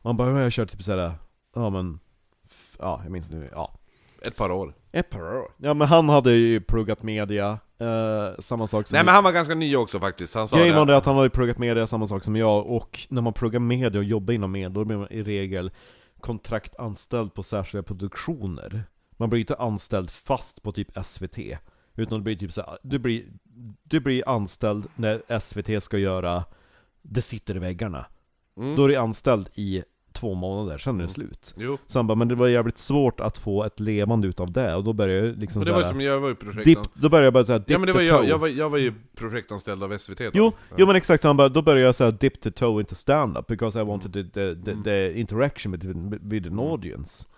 Och 0.03 0.09
han 0.11 0.17
bara, 0.17 0.43
jag 0.43 0.53
kört 0.53 0.71
typ 0.71 0.83
såhär, 0.83 1.15
ja 1.55 1.71
men, 1.71 1.99
ja 2.79 3.01
jag 3.03 3.13
minns 3.13 3.31
nu, 3.31 3.49
ja. 3.53 3.75
Ett 4.27 4.37
par 4.37 4.51
år. 4.53 4.75
Ett 4.93 5.11
par 5.11 5.37
år. 5.37 5.51
Ja 5.57 5.75
men 5.75 5.89
han 5.89 6.09
hade 6.09 6.33
ju 6.33 6.61
pluggat 6.61 7.03
media, 7.03 7.59
eh, 7.79 8.39
samma 8.39 8.67
sak 8.67 8.87
som 8.87 8.97
Nej 8.97 9.05
men 9.05 9.15
han 9.15 9.25
var 9.25 9.33
ganska 9.33 9.55
ny 9.55 9.77
också 9.77 10.01
faktiskt, 10.01 10.35
han 10.35 10.49
sa 10.49 10.57
Grejen 10.57 10.77
var 10.77 10.87
det 10.87 10.97
att 10.97 11.07
han 11.07 11.17
hade 11.17 11.31
pluggat 11.31 11.59
media, 11.59 11.87
samma 11.87 12.07
sak 12.07 12.25
som 12.25 12.37
jag, 12.37 12.67
och 12.67 13.07
när 13.09 13.23
man 13.23 13.33
pluggar 13.33 13.61
media 13.61 13.99
och 13.99 14.05
jobbar 14.05 14.35
inom 14.35 14.53
media, 14.53 14.69
då 14.69 14.85
blir 14.85 14.97
man 14.97 15.09
i 15.13 15.23
regel 15.23 15.71
kontraktanställd 16.21 17.35
på 17.35 17.43
särskilda 17.43 17.83
produktioner. 17.83 18.85
Man 19.17 19.31
blir 19.31 19.41
inte 19.41 19.55
anställd 19.57 20.11
fast 20.11 20.63
på 20.63 20.73
typ 20.73 21.05
SVT, 21.05 21.39
utan 21.97 22.19
det 22.19 22.25
blir 22.25 22.37
typ 22.37 22.53
så 22.53 22.61
här, 22.61 22.79
du 22.83 22.99
blir, 22.99 23.25
du 23.83 24.01
blir 24.01 24.29
anställd 24.29 24.87
när 24.97 25.39
SVT 25.41 25.83
ska 25.83 25.99
göra 25.99 26.45
Det 27.03 27.23
sitter 27.23 27.57
i 27.57 27.59
väggarna. 27.59 28.07
Mm. 28.57 28.77
Då 28.77 28.85
är 28.85 28.89
du 28.89 28.97
anställd 28.97 29.49
i 29.55 29.83
två 30.13 30.35
månader, 30.35 30.79
sen 30.79 31.01
är 31.01 31.05
det 31.05 31.11
slut. 31.11 31.55
Jo. 31.59 31.79
Så 31.87 31.99
han 31.99 32.07
bara, 32.07 32.15
men 32.15 32.29
det 32.29 32.35
var 32.35 32.49
jävligt 32.49 32.79
svårt 32.79 33.21
att 33.21 33.39
få 33.39 33.65
ett 33.65 33.81
levande 33.81 34.29
utav 34.29 34.53
det, 34.53 34.75
och 34.75 34.85
då 34.85 34.93
började 34.93 35.27
jag 35.29 35.39
liksom 35.39 35.61
Och 35.61 35.67
det 35.67 35.73
var 35.73 35.79
ju 35.83 35.89
som 35.89 36.01
jag 36.01 36.21
var 36.21 36.29
ju 36.29 36.35
projektanställd. 36.35 36.89
Då 37.03 37.09
började 37.09 37.27
jag 37.27 37.33
bara 37.33 37.45
såhär, 37.45 37.59
dip 37.59 37.71
Ja 37.71 37.79
men 37.79 37.87
det 37.87 37.93
var 37.93 38.01
the 38.01 38.07
jag, 38.07 38.29
jag 38.29 38.39
var, 38.39 38.49
jag 38.49 38.71
var 38.71 38.79
ju 38.79 38.93
projektanställd 39.15 39.83
av 39.83 39.99
SVT 39.99 40.19
då. 40.19 40.31
Jo, 40.35 40.53
Ja. 40.71 40.77
jo 40.79 40.87
men 40.87 40.97
exakt, 40.97 41.23
så 41.23 41.29
han 41.29 41.37
bara, 41.37 41.49
då 41.49 41.63
började 41.63 41.85
jag 41.87 41.95
säga 41.95 42.11
dip 42.11 42.41
the 42.41 42.51
toe 42.51 42.81
into 42.81 42.95
stand-up 42.95 43.47
because 43.47 43.81
I 43.81 43.83
wanted 43.83 44.13
the, 44.13 44.25
the, 44.25 44.65
the, 44.65 44.71
Mm. 44.71 44.83
the 44.85 45.13
interaction 45.21 45.73
with, 45.73 45.87
with 46.23 46.47
an 46.49 46.59
audience. 46.59 47.29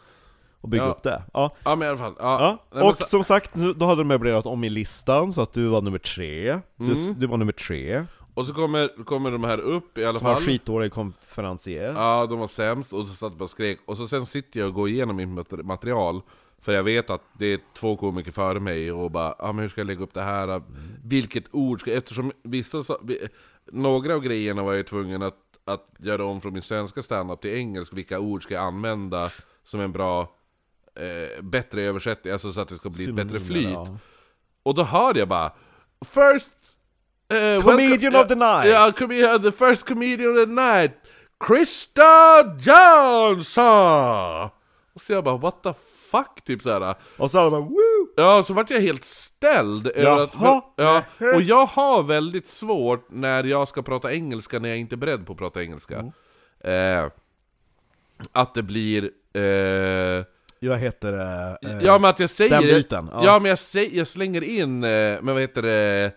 Och 0.67 0.71
bygga 0.71 0.85
Ja. 0.85 0.91
upp 0.91 1.03
det. 1.03 1.23
Ja. 1.33 1.55
Ja 1.65 1.77
men 1.77 1.87
i 1.87 1.89
alla 1.89 1.99
fall, 1.99 2.15
ja. 2.19 2.59
ja. 2.75 2.83
Och 2.85 2.97
som 2.97 3.25
sagt, 3.25 3.55
då 3.77 3.87
hade 3.87 4.01
de 4.01 4.09
möblerat 4.09 4.47
om 4.47 4.65
i 4.65 4.69
listan 4.71 5.33
så 5.33 5.43
att 5.43 5.53
du 5.53 5.67
var 5.69 5.83
nummer 5.83 5.99
tre. 5.99 6.61
Du, 6.77 6.85
Mm. 6.93 7.15
du 7.21 7.27
var 7.27 7.37
nummer 7.37 7.53
tre. 7.53 8.05
Och 8.35 8.47
så 8.47 8.55
kommer, 8.55 9.05
kommer 9.05 9.31
de 9.31 9.45
här 9.45 9.59
upp 9.61 9.99
i 9.99 10.05
alla 10.05 10.19
Som 10.19 10.27
var 10.29 10.35
fall. 10.35 10.43
skitdålig 10.45 10.93
konferencier. 10.93 11.93
Ja, 11.97 12.27
de 12.27 12.39
var 12.39 12.47
sämst 12.49 12.93
och 12.93 13.07
så 13.07 13.15
satt 13.15 13.31
jag 13.33 13.39
bara 13.39 13.45
och 13.45 13.51
skrek. 13.51 13.79
Och 13.87 13.97
så 13.97 14.07
sen 14.09 14.27
sitter 14.27 14.61
jag 14.61 14.69
och 14.69 14.75
går 14.75 14.89
igenom 14.89 15.17
mitt 15.17 15.29
mat- 15.29 15.65
material. 15.65 16.21
För 16.61 16.73
jag 16.73 16.83
vet 16.83 17.11
att 17.11 17.23
det 17.39 17.47
är 17.47 17.61
två 17.79 17.97
komiker 17.97 18.33
före 18.33 18.61
mig 18.61 18.93
och 18.93 19.11
bara, 19.11 19.35
ja 19.39 19.53
men 19.53 19.59
hur 19.63 19.69
ska 19.69 19.81
jag 19.81 19.87
lägga 19.87 20.03
upp 20.03 20.15
det 20.15 20.23
här? 20.23 20.63
Vilket 21.05 21.45
ord 21.53 21.81
ska 21.81 21.93
Eftersom 21.93 22.33
vissa, 22.43 22.83
sa- 22.83 22.99
vi- 23.03 23.29
några 23.73 24.15
av 24.15 24.21
grejerna 24.21 24.63
var 24.63 24.73
jag 24.75 24.87
tvungen 24.87 25.23
att, 25.23 25.35
att 25.65 25.87
göra 25.99 26.25
om 26.25 26.41
från 26.41 26.53
min 26.53 26.63
svenska 26.63 27.03
standup 27.03 27.41
till 27.41 27.55
engelsk. 27.55 27.93
Vilka 27.93 28.19
ord 28.21 28.43
ska 28.43 28.55
jag 28.55 28.65
använda 28.65 29.29
som 29.65 29.81
en 29.81 29.93
bra, 29.93 30.29
eh, 30.97 31.43
bättre 31.43 31.83
översättning, 31.83 32.33
alltså 32.33 32.53
så 32.53 32.61
att 32.61 32.69
det 32.69 32.77
ska 32.77 32.91
bli 32.91 33.05
ett 33.05 33.15
bättre 33.15 33.41
flyt. 33.41 33.69
ja. 33.71 33.99
Och 34.63 34.75
då 34.75 34.83
hörde 34.83 35.19
jag 35.19 35.29
bara 35.29 35.53
First 36.05 36.51
eh, 37.29 37.63
Comedian 37.63 38.13
welcome- 38.13 38.23
of 38.23 38.29
the 38.29 38.35
night. 38.35 39.21
Ja, 39.21 39.39
the 39.39 39.53
first 39.53 39.87
comedian 39.89 40.31
of 40.39 40.45
the 40.45 40.53
night 40.53 40.93
Krista 41.41 42.43
Johnson! 42.61 44.51
Och 44.95 45.01
så 45.01 45.13
jag 45.13 45.25
bara 45.25 45.37
what 45.37 45.63
the 45.63 45.73
fuck, 46.11 46.45
typ 46.45 46.63
såhär 46.63 46.95
Och 47.17 47.31
så 47.31 47.51
man 47.51 47.63
woo! 47.65 48.07
Ja, 48.17 48.43
så 48.43 48.53
vart 48.55 48.71
jag 48.71 48.81
helt 48.81 49.05
ställd 49.05 49.87
över 49.87 50.25
att, 50.25 50.31
Jaha. 50.41 50.63
ja, 50.77 51.03
Och 51.35 51.43
jag 51.43 51.67
har 51.67 52.03
väldigt 52.03 52.49
svårt 52.49 53.07
när 53.11 53.45
jag 53.45 53.69
ska 53.69 53.83
prata 53.83 54.13
engelska 54.13 54.59
när 54.59 54.69
jag 54.69 54.79
inte 54.79 54.95
är 54.95 54.97
beredd 54.97 55.27
på 55.27 55.33
att 55.33 55.39
prata 55.39 55.63
engelska 55.63 56.13
eh, 56.61 57.07
Att 58.33 58.55
det 58.55 58.63
blir 58.63 59.05
eh, 59.33 60.25
Jag 60.61 60.79
heter 60.79 61.13
eh, 61.13 61.79
Ja 61.83 61.99
men 61.99 62.11
att 62.11 62.21
jag 62.21 62.31
säger 62.31 62.51
den 62.51 62.63
biten, 62.63 63.09
ja. 63.13 63.25
ja. 63.25 63.39
men 63.41 63.49
jag, 63.49 63.59
säger, 63.59 63.99
jag 63.99 64.09
slänger 64.09 64.45
in, 64.45 64.85
eh, 64.85 64.91
men 64.91 65.27
vad 65.27 65.41
heter 65.41 65.63
det 65.63 66.13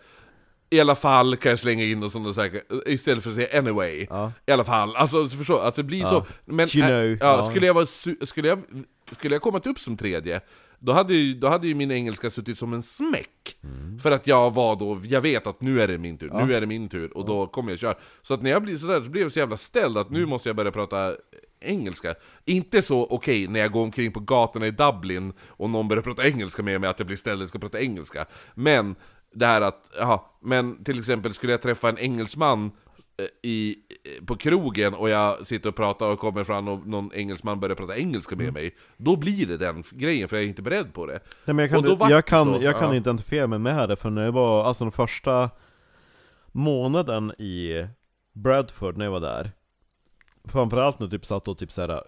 i 0.69 0.79
alla 0.79 0.95
fall 0.95 1.37
kan 1.37 1.49
jag 1.49 1.59
slänga 1.59 1.83
in 1.83 2.03
och 2.03 2.11
sådana 2.11 2.33
saker, 2.33 2.61
istället 2.85 3.23
för 3.23 3.29
att 3.29 3.35
säga 3.35 3.59
anyway. 3.59 4.07
Ja. 4.09 4.31
I 4.45 4.51
alla 4.51 4.63
fall, 4.63 4.95
alltså 4.95 5.23
du 5.23 5.37
förstår, 5.37 5.67
att 5.67 5.75
det 5.75 5.83
blir 5.83 6.05
så. 6.05 6.25
Men 6.45 6.67
You 6.75 6.83
äh, 6.83 6.89
know, 6.89 7.29
ja, 7.29 7.37
ja. 7.37 7.43
Skulle, 7.43 7.65
jag 7.65 7.73
vara, 7.73 7.85
skulle, 8.25 8.47
jag, 8.47 8.61
skulle 9.11 9.35
jag 9.35 9.41
kommit 9.41 9.67
upp 9.67 9.79
som 9.79 9.97
tredje, 9.97 10.41
då 10.79 10.91
hade, 10.91 11.13
ju, 11.13 11.33
då 11.33 11.47
hade 11.47 11.67
ju 11.67 11.75
min 11.75 11.91
engelska 11.91 12.29
suttit 12.29 12.57
som 12.57 12.73
en 12.73 12.83
smäck. 12.83 13.57
Mm. 13.63 13.99
För 13.99 14.11
att 14.11 14.27
jag 14.27 14.53
var 14.53 14.75
då, 14.75 15.01
jag 15.03 15.21
vet 15.21 15.47
att 15.47 15.61
nu 15.61 15.81
är 15.81 15.87
det 15.87 15.97
min 15.97 16.17
tur, 16.17 16.45
nu 16.45 16.53
är 16.53 16.61
det 16.61 16.67
min 16.67 16.89
tur, 16.89 17.17
och 17.17 17.25
då 17.25 17.47
kommer 17.47 17.71
jag 17.71 17.79
köra. 17.79 17.95
Så 18.21 18.33
att 18.33 18.41
när 18.41 18.49
jag 18.49 18.63
blir 18.63 18.77
sådär, 18.77 19.01
så 19.01 19.09
blir 19.09 19.21
jag 19.21 19.31
så 19.31 19.39
jävla 19.39 19.57
ställd 19.57 19.97
att 19.97 20.09
Mm. 20.09 20.21
nu 20.21 20.25
måste 20.25 20.49
jag 20.49 20.55
börja 20.55 20.71
prata 20.71 21.15
engelska. 21.61 22.15
Inte 22.45 22.81
så 22.81 23.07
okej 23.09 23.47
när 23.47 23.59
jag 23.59 23.71
går 23.71 23.83
omkring 23.83 24.11
på 24.11 24.19
gatorna 24.19 24.67
i 24.67 24.71
Dublin 24.71 25.33
och 25.47 25.69
någon 25.69 25.87
börjar 25.87 26.03
prata 26.03 26.27
engelska 26.27 26.63
med 26.63 26.81
mig, 26.81 26.89
att 26.89 26.99
jag 26.99 27.07
blir 27.07 27.17
ställd 27.17 27.41
och 27.41 27.49
ska 27.49 27.59
prata 27.59 27.79
engelska. 27.79 28.25
Men 28.53 28.95
det 29.33 29.45
här 29.45 29.61
att, 29.61 29.85
jaha, 29.99 30.21
men 30.41 30.83
till 30.83 30.99
exempel 30.99 31.33
skulle 31.33 31.53
jag 31.53 31.61
träffa 31.61 31.89
en 31.89 31.97
engelsman 31.97 32.71
eh, 33.17 33.25
i, 33.41 33.75
eh, 34.03 34.25
på 34.25 34.35
krogen 34.35 34.93
och 34.93 35.09
jag 35.09 35.47
sitter 35.47 35.69
och 35.69 35.75
pratar 35.75 36.09
och 36.09 36.19
kommer 36.19 36.43
fram 36.43 36.67
och 36.67 36.87
någon 36.87 37.11
engelsman 37.13 37.59
börjar 37.59 37.75
prata 37.75 37.97
engelska 37.97 38.35
med 38.35 38.53
mig 38.53 38.75
Då 38.97 39.15
blir 39.15 39.45
det 39.45 39.57
den 39.57 39.83
grejen, 39.91 40.29
för 40.29 40.35
jag 40.35 40.43
är 40.43 40.47
inte 40.47 40.61
beredd 40.61 40.93
på 40.93 41.05
det 41.05 41.19
Nej, 41.45 41.53
men 41.55 41.59
jag 41.59 41.69
kan, 41.69 42.09
jag 42.09 42.25
kan, 42.25 42.45
så, 42.45 42.61
jag 42.61 42.79
kan 42.79 42.89
ja. 42.89 42.95
identifiera 42.95 43.47
mig 43.47 43.59
med 43.59 43.89
det, 43.89 43.95
för 43.95 44.09
när 44.09 44.25
jag 44.25 44.31
var, 44.31 44.63
alltså 44.63 44.83
den 44.83 44.91
första 44.91 45.49
månaden 46.51 47.31
i 47.31 47.85
Bradford 48.33 48.97
när 48.97 49.05
jag 49.05 49.11
var 49.11 49.19
där 49.19 49.51
Framförallt 50.43 50.99
när 50.99 51.05
jag 51.07 51.11
typ 51.11 51.25
satt 51.25 51.47
och 51.47 51.57
typ 51.57 51.71
såhär 51.71 52.03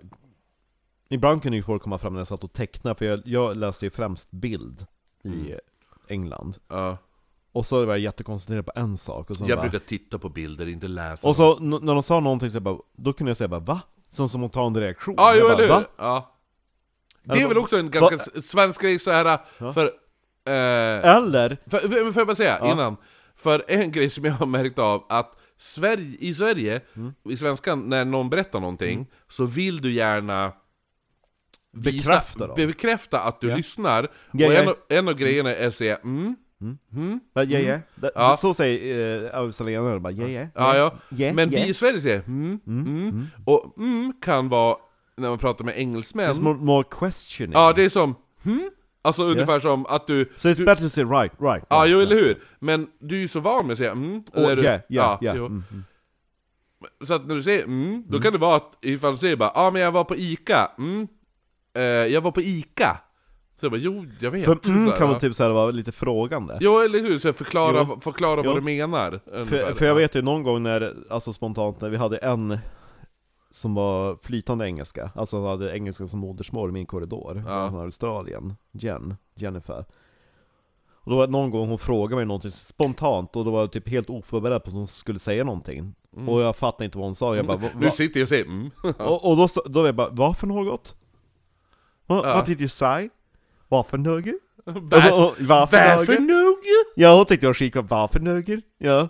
Ibland 1.10 1.44
kunde 1.44 1.58
ju 1.58 1.64
folk 1.64 1.82
komma 1.82 1.98
fram 1.98 2.14
när 2.14 2.20
jag 2.20 2.28
satt 2.28 2.44
och 2.44 2.54
tecknade, 2.54 2.96
för 2.96 3.06
jag, 3.06 3.22
jag 3.26 3.58
läste 3.58 3.86
ju 3.86 3.90
främst 3.90 4.32
bild 4.32 4.86
i 5.24 5.28
Mm. 5.30 5.60
England 6.08 6.58
ja. 6.68 6.98
Och 7.52 7.66
så 7.66 7.86
var 7.86 7.94
jag 7.94 8.00
jättekoncentrerad 8.00 8.66
på 8.66 8.72
en 8.76 8.98
sak 8.98 9.30
och 9.30 9.38
så 9.38 9.46
Jag 9.48 9.58
bara, 9.58 9.70
brukar 9.70 9.86
titta 9.88 10.20
på 10.20 10.30
bilder, 10.30 10.68
inte 10.68 10.88
läsa 10.88 11.28
Och 11.28 11.36
så 11.36 11.58
n- 11.58 11.80
när 11.82 11.94
de 11.94 12.04
sa 12.04 12.20
någonting 12.20 12.52
så 12.52 12.56
jag 12.56 12.64
bara, 12.64 12.78
då 12.98 13.14
kunde 13.14 13.30
jag 13.30 13.38
säga 13.38 13.48
bara 13.48 13.60
va? 13.60 13.82
Som 14.10 14.30
spontan 14.30 14.78
reaktion 14.78 15.16
Ja, 15.18 15.36
jo 15.36 15.48
eller 15.48 15.62
hur? 15.64 15.68
va? 15.70 15.84
Ja. 15.98 16.36
Det 17.24 17.32
Eller 17.34 17.44
är 17.44 17.48
väl 17.48 17.58
också 17.58 17.78
en 17.78 17.92
ganska 17.92 18.16
s- 18.16 18.50
svensk 18.50 18.82
grej 18.82 19.00
så 19.00 19.12
här 19.12 19.40
Ja. 19.58 19.74
för... 19.74 19.84
Eh, 20.46 21.16
Eller, 21.16 21.58
för, 21.70 21.80
för, 21.80 22.12
får 22.12 22.20
jag 22.20 22.28
bara 22.28 22.36
säga 22.36 22.58
Ja. 22.62 22.72
innan? 22.72 22.98
För 23.36 23.66
en 23.68 23.92
grej 23.92 24.10
som 24.10 24.26
jag 24.26 24.34
har 24.34 24.46
märkt 24.46 24.80
av, 24.80 25.04
att 25.10 25.36
Sverige, 25.62 26.18
i 26.20 26.36
Sverige, 26.36 26.82
Mm. 26.96 27.14
i 27.30 27.38
svenskan, 27.38 27.90
när 27.90 28.06
någon 28.06 28.30
berättar 28.30 28.60
någonting, 28.60 29.08
så 29.30 29.46
vill 29.46 29.82
du 29.82 29.94
gärna 29.94 30.52
visa- 31.72 31.92
Bekräfta 32.10 32.48
dem. 32.48 32.56
bekräfta 32.56 33.20
att 33.20 33.42
du 33.42 33.50
Ja. 33.50 33.56
lyssnar. 33.56 34.08
Ja, 34.32 34.48
och 34.48 34.54
ja. 34.54 34.58
en, 34.62 34.68
av- 34.68 34.76
en 34.90 35.08
av 35.08 35.14
grejerna 35.14 35.56
är 35.56 35.68
att 35.68 35.76
säga 35.76 35.98
mm, 36.04 36.36
mm, 36.94 37.20
ja, 37.34 37.44
ja, 37.44 37.60
ja. 37.60 37.80
Det- 37.96 38.12
Ja. 38.16 38.36
Så 38.38 38.54
säger 38.54 39.24
äh, 39.34 39.40
australienare 39.40 40.00
bara, 40.00 40.12
ja, 40.14 40.28
ja, 40.28 40.48
ja, 40.56 40.76
ja. 40.78 40.96
ja, 41.10 41.34
Men 41.34 41.50
vi 41.50 41.68
i 41.68 41.74
Sverige 41.74 42.02
säger 42.02 42.24
mm, 42.28 42.60
mm, 42.68 43.28
Och 43.46 43.74
mm 43.78 44.14
kan 44.22 44.50
vara, 44.50 44.78
när 45.18 45.30
man 45.30 45.38
pratar 45.40 45.66
med 45.66 45.78
engelsmän, 45.78 46.32
It's 46.32 46.42
more, 46.42 46.58
more 46.58 46.84
questioning 47.00 47.54
ja 47.54 47.74
det 47.74 47.84
är 47.84 47.90
som 47.90 48.16
hmm? 48.44 48.70
Alltså 49.02 49.24
ungefär 49.24 49.60
som 49.60 49.86
att 49.86 50.08
du... 50.08 50.32
So 50.36 50.50
it's 50.50 50.56
du 50.56 50.66
better 50.66 50.84
to 50.84 50.90
say 50.90 51.04
right, 51.04 51.34
right 51.40 51.66
Ja, 51.70 51.76
right, 51.76 51.92
jo 51.92 51.98
right. 52.00 52.12
eller 52.12 52.22
hur? 52.22 52.38
Men 52.60 52.88
du 53.00 53.16
är 53.16 53.20
ju 53.20 53.28
så 53.28 53.40
van 53.40 53.66
med 53.66 53.72
att 53.72 53.78
säga 53.78 53.92
mm, 53.92 54.24
när 54.34 54.56
du- 54.56 54.64
yeah, 54.64 54.82
yeah, 54.90 55.18
yeah. 55.22 55.38
jo. 55.38 55.46
Mm, 55.46 55.64
mm. 55.72 55.84
Så 57.04 57.14
att 57.14 57.28
när 57.28 57.36
du 57.36 57.44
säger 57.44 57.64
mm, 57.64 58.04
då 58.08 58.20
kan 58.20 58.34
det 58.34 58.40
vara 58.40 58.56
att 58.56 58.74
ifall 58.82 59.12
du 59.12 59.18
säger 59.18 59.36
bara 59.36 59.52
ja 59.56 59.62
ah, 59.62 59.72
men 59.72 59.82
jag 59.82 59.92
var 59.92 60.04
på 60.04 60.16
Ica, 60.16 60.72
mm, 60.78 61.08
eh, 61.76 61.82
jag 61.84 62.22
var 62.22 62.32
på 62.32 62.42
Ica 62.42 62.98
Så 63.60 63.66
jag 63.66 63.72
bara 63.72 63.82
jo, 63.82 64.06
jag 64.20 64.32
vet 64.32 64.46
För 64.46 64.52
mm 64.52 64.86
Så 64.86 64.92
här, 64.92 64.98
kan 64.98 65.08
man 65.08 65.14
ja. 65.14 65.20
typ 65.20 65.36
såhär 65.36 65.50
vara 65.50 65.72
lite 65.72 65.92
frågande 65.92 66.58
Jo 66.62 66.80
eller 66.80 67.00
hur, 67.00 67.20
så 67.20 67.28
jag 67.28 67.36
förklara, 67.36 67.88
Jo. 67.90 68.00
förklara 68.02 68.42
Jo. 68.44 68.50
vad 68.50 68.58
du 68.58 68.62
menar 68.62 69.20
för, 69.46 69.74
för 69.74 69.86
jag 69.86 69.96
vet 69.96 70.16
ju 70.16 70.22
någon 70.22 70.44
gång 70.44 70.64
när, 70.64 70.94
alltså 71.10 71.34
spontant, 71.34 71.82
när 71.82 71.90
vi 71.90 71.98
hade 71.98 72.18
en 72.18 72.58
som 73.52 73.74
var 73.74 74.16
flytande 74.22 74.66
engelska, 74.66 75.12
alltså 75.16 75.46
hade 75.48 75.76
engelska 75.78 76.08
som 76.08 76.20
modersmål 76.20 76.70
i 76.70 76.72
min 76.72 76.86
korridor, 76.86 77.44
Ja. 77.48 77.70
från 77.70 77.80
Australien, 77.80 78.54
Jen, 78.72 79.16
Jennifer 79.36 79.86
Och 81.04 81.12
då 81.12 81.18
var 81.18 81.28
det 81.28 81.32
någon 81.32 81.50
gång 81.50 81.70
hon 81.70 81.80
frågade 81.80 82.16
mig 82.16 82.26
någonting 82.26 82.52
spontant, 82.52 83.36
och 83.36 83.46
då 83.46 83.52
var 83.52 83.60
jag 83.60 83.72
typ 83.72 83.90
helt 83.90 84.10
oförberedd 84.10 84.64
på 84.64 84.70
att 84.70 84.76
hon 84.76 84.88
skulle 84.88 85.20
säga 85.20 85.44
någonting 85.44 85.96
Och 86.28 86.42
jag 86.42 86.56
fattade 86.56 86.86
inte 86.86 86.98
vad 86.98 87.08
hon 87.08 87.16
sa, 87.16 87.36
jag 87.36 87.46
bara, 87.46 87.58
va, 87.58 87.68
Mm. 87.68 87.80
Nu 87.80 87.92
sitter 87.92 88.20
jag 88.20 88.26
och 88.26 88.30
säger 88.30 88.46
mm 88.46 88.72
och, 89.00 89.30
och 89.30 89.38
då, 89.38 89.48
då 89.66 89.80
var 89.80 89.86
jag 89.88 89.96
bara, 89.96 90.10
vad 90.10 90.38
för 90.38 90.48
något? 90.48 90.96
What, 92.08 92.26
Ja. 92.26 92.34
what 92.36 92.46
did 92.46 92.62
you 92.62 92.70
say? 92.70 93.10
Vad 93.68 93.86
för 93.88 93.98
något? 93.98 94.26
Var- 94.66 94.98
Alltså, 94.98 95.44
varför 95.44 95.98
Varför 95.98 96.20
något? 96.20 96.58
Ja, 96.96 97.16
hon 97.16 97.26
tyckte 97.26 97.46
jag 97.46 97.50
var 97.50 97.54
skitkul, 97.54 97.84
varför 97.90 98.20
nöger? 98.20 98.62
Ja 98.78 99.08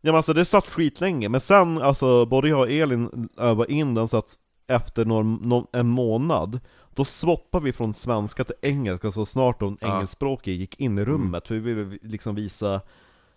Ja 0.00 0.12
men 0.12 0.14
alltså 0.16 0.32
det 0.32 0.44
satt 0.44 0.66
skitlänge, 0.66 1.28
men 1.28 1.40
sen 1.40 1.82
alltså 1.82 2.26
både 2.26 2.48
jag 2.48 2.60
och 2.60 2.70
Elin 2.70 3.28
övade 3.36 3.72
in 3.72 3.94
den 3.94 4.08
så 4.08 4.18
att 4.18 4.38
efter 4.66 5.04
någon, 5.04 5.34
någon, 5.34 5.66
en 5.72 5.86
månad 5.88 6.60
Då 6.94 7.04
swappade 7.04 7.64
vi 7.64 7.72
från 7.72 7.94
svenska 7.94 8.44
till 8.44 8.54
engelska 8.62 9.12
så 9.12 9.26
snart 9.26 9.60
hon 9.60 9.78
Ja. 9.80 9.94
Engelskspråkig 9.94 10.60
gick 10.60 10.80
in 10.80 10.98
i 10.98 11.04
rummet, 11.04 11.48
för 11.48 11.54
vi 11.54 11.60
ville 11.74 11.98
liksom 12.02 12.34
visa 12.34 12.80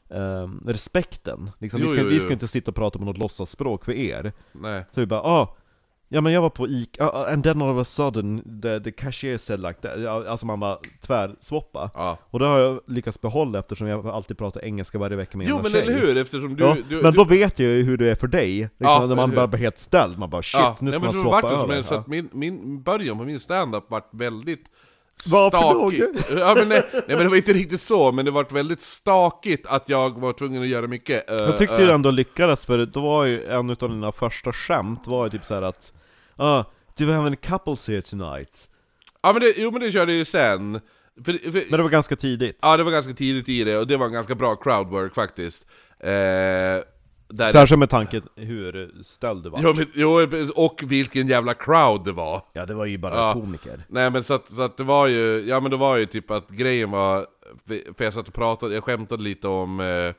ehm, 0.10 0.64
respekten 0.68 1.52
liksom, 1.60 1.82
Jo, 1.82 1.88
vi, 1.88 1.90
ska, 1.90 2.02
jo, 2.02 2.08
vi 2.08 2.16
jo. 2.16 2.22
ska 2.22 2.34
inte 2.34 2.48
sitta 2.48 2.72
och 2.72 2.76
prata 2.76 3.00
på 3.00 3.06
något 3.06 3.18
låtsasspråk 3.18 3.86
för 3.86 3.92
er 3.92 4.34
Nej 4.52 4.86
Så 4.94 5.00
vi 5.00 5.06
bara 5.06 5.22
ah, 5.22 5.56
Ja 6.14 6.22
men 6.22 6.34
jag 6.34 6.42
var 6.42 6.50
på 6.50 6.68
Ica, 6.68 7.04
ah, 7.10 7.26
and 7.34 7.44
then 7.44 7.62
all 7.62 7.70
of 7.80 7.82
a 7.82 7.84
sudden 7.90 8.62
the, 8.62 8.80
the 8.80 8.92
cashier 8.92 9.38
said 9.38 9.60
like 9.60 9.74
that 9.82 10.06
Alltså 10.28 10.46
man 10.46 10.60
bara 10.60 10.78
tvärswappa 11.02 11.92
Ja 11.94 12.18
och 12.30 12.40
det 12.40 12.46
har 12.46 12.60
jag 12.60 12.80
lyckats 12.88 13.22
behålla 13.22 13.60
eftersom 13.60 13.88
jag 13.88 14.08
alltid 14.08 14.38
pratar 14.38 14.66
engelska 14.66 14.98
varje 14.98 15.16
vecka 15.16 15.38
med 15.38 15.48
Jo 15.48 15.56
en 15.56 15.62
men 15.62 15.72
tjej. 15.72 15.82
eller 15.82 15.94
hur, 16.00 16.18
eftersom 16.18 16.56
du... 16.56 16.64
ja, 16.64 16.78
du 16.90 16.96
men 17.02 17.12
du, 17.14 17.18
då 17.18 17.24
vet 17.24 17.60
jag 17.60 17.70
ju 17.72 17.84
hur 17.84 17.98
det 17.98 18.10
är 18.12 18.16
för 18.16 18.28
dig, 18.28 18.60
liksom, 18.60 18.70
Ja, 18.80 19.06
när 19.06 19.16
man 19.16 19.30
hur? 19.30 19.36
bara 19.36 19.48
blir 19.48 19.60
helt 19.60 19.78
ställd, 19.78 20.18
man 20.20 20.30
bara 20.30 20.42
shit, 20.42 20.60
ja, 20.62 20.76
nu 20.80 20.92
ska 20.92 21.00
nej, 21.02 21.06
man 21.14 21.22
swappa 21.22 21.50
över 21.52 21.68
men, 21.68 21.84
så 21.84 21.94
att 21.96 22.08
min, 22.08 22.30
min 22.34 22.84
början 22.84 23.18
på 23.18 23.24
min 23.24 23.40
standup 23.40 23.86
vart 23.90 24.10
väldigt 24.12 24.66
stakigt. 25.26 26.32
Ja, 26.38 26.56
men 26.58 26.70
nej, 26.70 26.84
nej 26.94 27.04
men 27.08 27.18
det 27.18 27.28
var 27.30 27.36
inte 27.36 27.54
riktigt 27.54 27.82
så, 27.82 28.12
men 28.12 28.26
det 28.26 28.32
vart 28.32 28.52
väldigt 28.52 28.84
stakigt 28.84 29.66
att 29.68 29.84
jag 29.90 30.20
var 30.20 30.34
tvungen 30.34 30.62
att 30.62 30.68
göra 30.68 30.88
mycket. 30.88 31.30
eh, 31.32 31.36
Jag 31.38 31.58
tyckte 31.58 31.76
eh, 31.76 31.82
ju 31.82 31.90
ändå 31.92 32.12
lyckades, 32.12 32.66
för 32.66 32.86
då 32.86 33.02
var 33.02 33.26
ju 33.26 33.46
en 33.46 33.70
utav 33.70 33.90
dina 33.90 34.12
första 34.12 34.54
skämt 34.54 35.08
var 35.08 35.24
ju 35.26 35.30
typ 35.30 35.46
så 35.46 35.54
här 35.54 35.62
att 35.62 35.94
ah, 36.36 36.64
Do 36.98 37.06
we 37.06 37.14
have 37.14 37.28
any 37.28 37.36
couples 37.36 37.88
here 37.88 38.02
tonight? 38.02 38.70
Ja 39.24 39.34
men 39.34 39.42
det, 39.42 39.54
jo 39.58 39.72
men 39.72 39.82
det 39.82 39.92
körde 39.92 40.14
ju 40.14 40.26
sen. 40.26 40.82
För, 41.26 41.52
för, 41.52 41.52
Men 41.70 41.78
det 41.78 41.84
var 41.84 41.90
ganska 41.90 42.16
tidigt 42.16 42.60
Ja 42.62 42.78
det 42.78 42.84
var 42.84 42.92
ganska 42.92 43.14
tidigt 43.14 43.50
i 43.50 43.64
det, 43.64 43.78
och 43.78 43.88
det 43.88 43.98
var 43.98 44.06
en 44.06 44.14
ganska 44.14 44.36
bra 44.36 44.56
crowdwork 44.56 45.14
faktiskt. 45.14 45.66
Eh, 46.00 46.10
där 47.30 47.52
Särskilt 47.52 47.80
med 47.80 47.90
tanke 47.90 48.22
hur 48.36 49.04
ställd 49.04 49.44
du 49.44 49.50
var 49.50 49.60
Jo, 49.64 49.74
men, 49.76 49.88
jo, 49.94 50.28
och 50.56 50.84
vilken 50.86 51.28
jävla 51.28 51.54
crowd 51.54 52.06
det 52.06 52.12
var! 52.12 52.46
Ja 52.54 52.66
det 52.66 52.74
var 52.74 52.86
ju 52.86 52.98
bara 52.98 53.16
Ja. 53.16 53.34
komiker 53.34 53.86
Nej 53.90 54.10
men 54.10 54.24
så 54.24 54.34
att, 54.34 54.52
så 54.52 54.62
att 54.62 54.78
det 54.78 54.84
var 54.84 55.08
ju, 55.08 55.44
ja 55.48 55.60
men 55.60 55.72
det 55.72 55.78
var 55.78 55.98
ju 55.98 56.06
typ 56.06 56.32
att 56.32 56.50
grejen 56.50 56.92
var, 56.92 57.28
för 57.98 58.04
jag 58.04 58.14
satt 58.14 58.28
och 58.28 58.34
pratade, 58.34 58.74
jag 58.74 58.84
skämtade 58.84 59.24
lite 59.24 59.48
om 59.48 59.80
eh, 59.80 60.14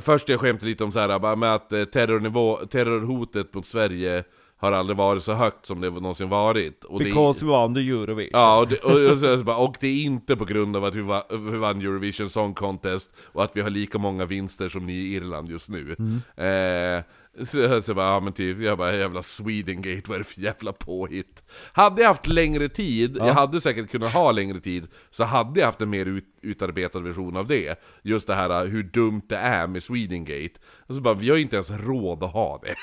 Först 0.00 0.28
jag 0.28 0.40
skämtade 0.40 0.70
lite 0.70 0.84
om 0.84 0.92
så 0.92 0.98
här, 0.98 1.18
bara 1.18 1.36
med 1.36 1.54
att 1.54 1.72
eh, 1.72 1.84
terrornivå, 1.84 2.56
terrorhotet 2.56 3.54
mot 3.54 3.66
Sverige 3.66 4.24
har 4.62 4.72
aldrig 4.72 4.96
varit 4.96 5.22
så 5.22 5.32
högt 5.32 5.66
som 5.66 5.80
det 5.80 5.90
någonsin 5.90 6.28
varit 6.28 6.84
och 6.84 6.98
det, 6.98 7.04
Because 7.04 7.44
we 7.44 7.50
won 7.50 7.74
the 7.74 7.80
Eurovision 7.80 8.30
Ja, 8.32 8.58
och 8.58 8.68
det, 8.68 8.78
och, 8.78 9.48
och, 9.48 9.64
och 9.68 9.76
det 9.80 9.86
är 9.86 10.04
inte 10.04 10.36
på 10.36 10.44
grund 10.44 10.76
av 10.76 10.84
att 10.84 10.94
vi, 10.94 11.00
va, 11.00 11.24
vi 11.30 11.58
vann 11.58 11.80
Eurovision 11.80 12.30
Song 12.30 12.54
Contest 12.54 13.10
och 13.32 13.44
att 13.44 13.50
vi 13.54 13.60
har 13.60 13.70
lika 13.70 13.98
många 13.98 14.24
vinster 14.24 14.68
som 14.68 14.86
ni 14.86 14.92
i 14.92 15.14
Irland 15.14 15.50
just 15.50 15.68
nu. 15.68 15.96
Eh, 16.36 17.04
så, 17.46 17.82
så 17.82 17.94
bara, 17.94 18.06
ja 18.06 18.20
men 18.20 18.32
typ, 18.32 18.60
jag 18.60 18.78
bara 18.78 18.96
jävla 18.96 19.22
Swedengate, 19.22 20.02
vad 20.06 20.14
är 20.14 20.18
det 20.18 20.24
för 20.24 20.40
jävla 20.40 20.72
påhitt? 20.72 21.42
Hade 21.72 22.02
jag 22.02 22.08
haft 22.08 22.26
längre 22.26 22.68
tid, 22.68 23.16
jag 23.16 23.34
hade 23.34 23.60
säkert 23.60 23.90
kunnat 23.90 24.12
ha 24.12 24.32
längre 24.32 24.60
tid, 24.60 24.86
så 25.10 25.24
hade 25.24 25.60
jag 25.60 25.66
haft 25.66 25.80
en 25.80 25.90
mer 25.90 26.06
ut, 26.06 26.24
utarbetad 26.42 27.00
version 27.00 27.36
av 27.36 27.46
det. 27.46 27.80
Just 28.02 28.26
det 28.26 28.34
här 28.34 28.66
hur 28.66 28.82
dumt 28.82 29.22
det 29.28 29.36
är 29.36 29.66
med 29.66 29.82
Swedengate. 29.82 30.60
Och 30.86 30.94
så 30.94 31.00
bara, 31.00 31.14
vi 31.14 31.30
har 31.30 31.36
inte 31.36 31.56
ens 31.56 31.70
råd 31.70 32.22
att 32.22 32.32
ha 32.32 32.60
det. 32.62 32.74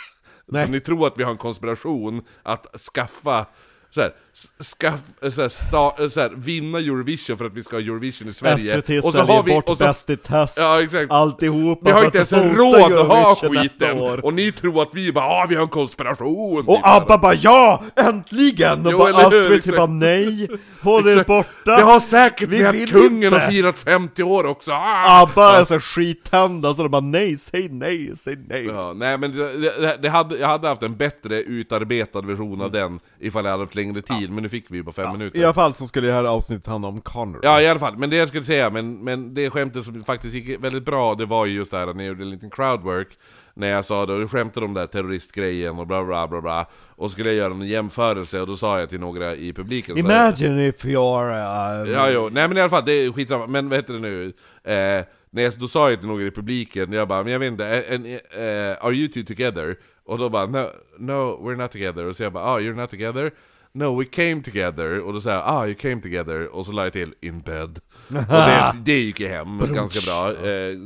Nej. 0.52 0.66
Så 0.66 0.72
ni 0.72 0.80
tror 0.80 1.08
att 1.08 1.18
vi 1.18 1.24
har 1.24 1.32
en 1.32 1.38
konspiration 1.38 2.24
att 2.44 2.82
skaffa 2.94 3.46
så 3.90 4.02
här, 4.02 4.16
skaff, 4.60 5.00
så 5.22 5.42
här, 5.42 5.50
sta, 5.50 6.10
så 6.10 6.20
här, 6.20 6.30
vinna 6.36 6.80
Eurovision 6.80 7.38
för 7.38 7.46
att 7.46 7.54
vi 7.54 7.64
ska 7.64 7.76
ha 7.76 7.82
Eurovision 7.82 8.28
i 8.28 8.34
Sverige 8.34 8.82
SVT 8.82 9.06
och 9.06 9.14
så 9.14 9.22
har 9.22 9.44
vi, 9.44 9.54
bort 9.54 9.70
och 9.70 9.78
så, 9.78 9.84
Bäst 9.84 10.10
i 10.10 10.18
test, 10.18 10.58
Ja 10.58 10.84
exakt, 10.84 11.12
alltihopa 11.12 11.82
vi 11.86 11.92
har 11.92 12.06
inte 12.06 12.18
ens 12.18 12.34
råd 12.34 12.94
att 12.94 13.08
ha 13.08 13.36
skiten! 13.36 14.00
Och 14.00 14.34
ni 14.34 14.52
tror 14.52 14.82
att 14.82 14.90
vi 14.94 15.12
bara 15.12 15.26
ah, 15.26 15.46
vi 15.50 15.56
har 15.56 15.64
en 15.64 15.70
konspiration! 15.70 16.68
Och 16.68 16.76
typ. 16.76 16.86
ABBA 16.86 17.18
bara 17.18 17.34
ja! 17.34 17.84
Äntligen! 17.96 18.86
Och 18.86 18.92
Jo, 18.92 18.98
bara? 18.98 19.32
SVT 19.32 19.52
Exakt. 19.52 19.78
bara 19.78 19.88
nej! 19.88 20.48
Håll 20.82 21.08
er 21.08 21.24
borta! 21.24 21.76
Det 21.76 21.82
har 21.82 22.00
säkert 22.00 22.50
Vi 22.50 22.64
med 22.64 22.84
att 22.84 22.90
kungen 22.90 23.24
inte. 23.24 23.40
har 23.40 23.50
firat 23.52 23.78
50 23.78 24.24
år 24.24 24.46
också! 24.46 24.72
Ah! 24.72 25.22
ABBA 25.22 25.60
är 25.60 25.64
så 25.64 25.80
skittända 25.80 26.74
så 26.74 26.84
de 26.84 26.92
bara 26.92 27.02
nej, 27.02 27.38
säg 27.38 27.70
nej, 27.70 28.12
säg 28.18 28.36
nej! 28.48 28.66
Ja, 28.66 28.94
nej 28.96 29.18
men 29.18 29.38
det, 29.38 29.60
det, 29.60 29.98
det 30.02 30.10
hade, 30.10 30.38
jag 30.38 30.48
hade 30.48 30.68
haft 30.68 30.84
en 30.84 30.96
bättre 30.96 31.42
utarbetad 31.42 32.22
version 32.22 32.62
av 32.62 32.72
den 32.72 33.00
ifall 33.20 33.46
jag 33.46 33.52
hade 33.52 33.64
haft 33.64 33.76
längre 33.76 34.02
tid, 34.02 34.19
men 34.28 34.44
nu 34.44 34.50
fick 34.50 34.66
vi 34.72 34.78
ju 34.78 34.84
bara 34.84 34.92
fem 34.94 35.12
minuter. 35.12 35.40
I 35.40 35.44
alla 35.44 35.54
fall 35.54 35.74
så 35.74 35.88
skulle 35.88 36.08
det 36.08 36.14
här 36.14 36.24
avsnittet 36.24 36.68
handla 36.68 36.88
om 36.88 37.02
Connor. 37.02 37.40
Ja 37.44 37.62
i 37.62 37.68
alla 37.68 37.80
fall, 37.80 37.98
men 37.98 38.10
det 38.10 38.16
jag 38.16 38.28
skulle 38.28 38.44
säga, 38.44 38.70
men, 38.70 39.04
men 39.04 39.34
det 39.34 39.50
skämtet 39.50 39.84
som 39.84 40.04
faktiskt 40.04 40.36
gick 40.36 40.64
väldigt 40.64 40.86
bra, 40.86 41.16
det 41.16 41.26
var 41.26 41.46
ju 41.46 41.54
just 41.56 41.72
det 41.72 41.78
här 41.78 41.86
när 41.86 42.04
jag 42.04 42.08
gjorde 42.08 42.24
en 42.24 42.30
liten 42.30 42.50
crowdwork 42.50 43.08
När 43.54 43.68
jag 43.68 43.86
sa 43.86 44.02
och 44.02 44.08
du 44.20 44.28
skämtade 44.28 44.66
om 44.66 44.74
den 44.74 44.82
där 44.82 44.88
terroristgrejen 44.92 45.80
och 45.80 45.88
bla 45.88 46.04
bla 46.04 46.28
bla 46.28 46.42
bla 46.42 46.66
Och 46.96 47.10
så 47.10 47.14
skulle 47.14 47.30
jag 47.30 47.38
göra 47.38 47.54
en 47.54 47.68
jämförelse, 47.68 48.42
och 48.42 48.48
då 48.48 48.56
sa 48.56 48.80
jag 48.80 48.90
till 48.90 49.00
några 49.00 49.36
i 49.36 49.54
publiken 49.54 49.98
så 49.98 50.08
här- 50.08 50.28
Imagine 50.28 50.60
if 50.60 50.86
you're... 50.86 51.84
Uh, 51.86 51.92
Ja, 51.92 52.10
jo, 52.10 52.30
nej 52.32 52.48
men 52.48 52.58
i 52.58 52.62
alla 52.62 52.70
fall, 52.70 52.86
det 52.86 52.92
är 52.94 53.12
skitsamma, 53.12 53.48
men 53.48 53.70
vad 53.70 53.78
heter 53.78 53.94
det 53.94 54.00
nu? 54.00 54.34
Eh, 54.64 55.06
när 55.32 55.44
jag, 55.44 55.54
då 55.60 55.68
sa 55.68 55.90
jag 55.90 56.00
till 56.00 56.08
några 56.08 56.24
i 56.24 56.32
publiken, 56.32 56.94
jag 56.94 57.08
bara, 57.08 57.24
men 57.24 57.32
jag 57.34 57.40
vet 57.40 57.52
inte, 57.52 57.68
eh, 57.68 57.96
en, 57.96 58.06
eh, 58.06 58.86
are 58.86 58.94
you 58.94 59.08
two 59.08 59.24
together? 59.24 59.76
Och 60.06 60.18
då 60.18 60.30
bara, 60.30 60.46
no, 60.46 60.66
no, 61.00 61.12
we're 61.50 61.56
not 61.56 61.72
together. 61.72 62.06
Och 62.06 62.16
så 62.16 62.24
jag 62.24 62.34
bara, 62.34 62.56
oh, 62.56 62.60
you're 62.62 62.76
not 62.82 62.90
together? 62.90 63.32
No, 63.72 64.00
we 64.00 64.06
came 64.06 64.44
together. 64.44 65.00
Och 65.02 65.14
då 65.14 65.22
sa 65.22 65.30
jag, 65.30 65.44
ah, 65.46 65.66
you 65.66 65.76
came 65.76 66.02
together. 66.02 66.48
Och 66.48 66.66
så 66.66 66.72
la 66.72 66.84
jag 66.84 66.94
till, 66.94 67.14
in 67.22 67.42
bed. 67.42 67.80
Och 68.08 68.16
det, 68.16 68.74
det 68.84 69.00
gick 69.00 69.20
ju 69.20 69.28
hem 69.28 69.74
ganska 69.74 70.12
bra. 70.12 70.48
Eh, 70.48 70.78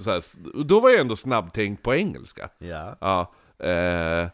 så 0.00 0.10
här, 0.10 0.22
och 0.54 0.66
då 0.66 0.80
var 0.80 0.90
jag 0.90 1.00
ändå 1.00 1.16
snabbtänkt 1.16 1.82
på 1.82 1.94
engelska. 1.94 2.48
Ja. 2.58 2.96
Ja, 3.00 3.32
eh, 3.66 4.28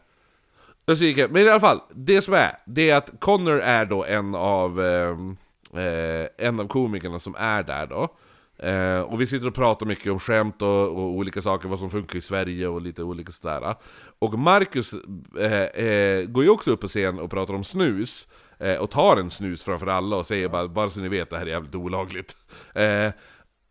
så 0.95 1.03
gick 1.03 1.17
jag, 1.17 1.31
men 1.31 1.41
i 1.41 1.49
alla 1.49 1.59
fall, 1.59 1.81
det 1.93 2.21
som 2.21 2.33
är, 2.33 2.57
det 2.65 2.89
är 2.89 2.95
att 2.95 3.09
Connor 3.19 3.59
är 3.59 3.85
då 3.85 4.05
en 4.05 4.35
av, 4.35 4.81
ehm, 4.81 5.37
eh, 5.73 6.47
en 6.47 6.59
av 6.59 6.67
komikerna 6.67 7.19
som 7.19 7.35
är 7.35 7.63
där 7.63 7.87
då. 7.87 8.09
Eh, 8.57 8.99
och 8.99 9.21
vi 9.21 9.27
sitter 9.27 9.47
och 9.47 9.55
pratar 9.55 9.85
mycket 9.85 10.11
om 10.11 10.19
skämt 10.19 10.61
och, 10.61 10.87
och 10.87 11.09
olika 11.09 11.41
saker, 11.41 11.69
vad 11.69 11.79
som 11.79 11.89
funkar 11.89 12.17
i 12.17 12.21
Sverige 12.21 12.67
och 12.67 12.81
lite 12.81 13.03
olika 13.03 13.31
sådär. 13.31 13.75
Och 14.19 14.39
Marcus 14.39 14.93
eh, 15.39 15.63
eh, 15.63 16.25
går 16.25 16.43
ju 16.43 16.49
också 16.49 16.71
upp 16.71 16.81
på 16.81 16.87
scen 16.87 17.19
och 17.19 17.31
pratar 17.31 17.53
om 17.53 17.63
snus, 17.63 18.27
eh, 18.59 18.75
och 18.75 18.89
tar 18.89 19.17
en 19.17 19.31
snus 19.31 19.63
framför 19.63 19.87
alla 19.87 20.15
och 20.15 20.25
säger 20.25 20.49
bara, 20.49 20.67
bara 20.67 20.89
så 20.89 20.99
ni 20.99 21.09
vet, 21.09 21.29
det 21.29 21.37
här 21.37 21.45
är 21.45 21.49
jävligt 21.49 21.75
olagligt. 21.75 22.35
Eh, 22.73 23.11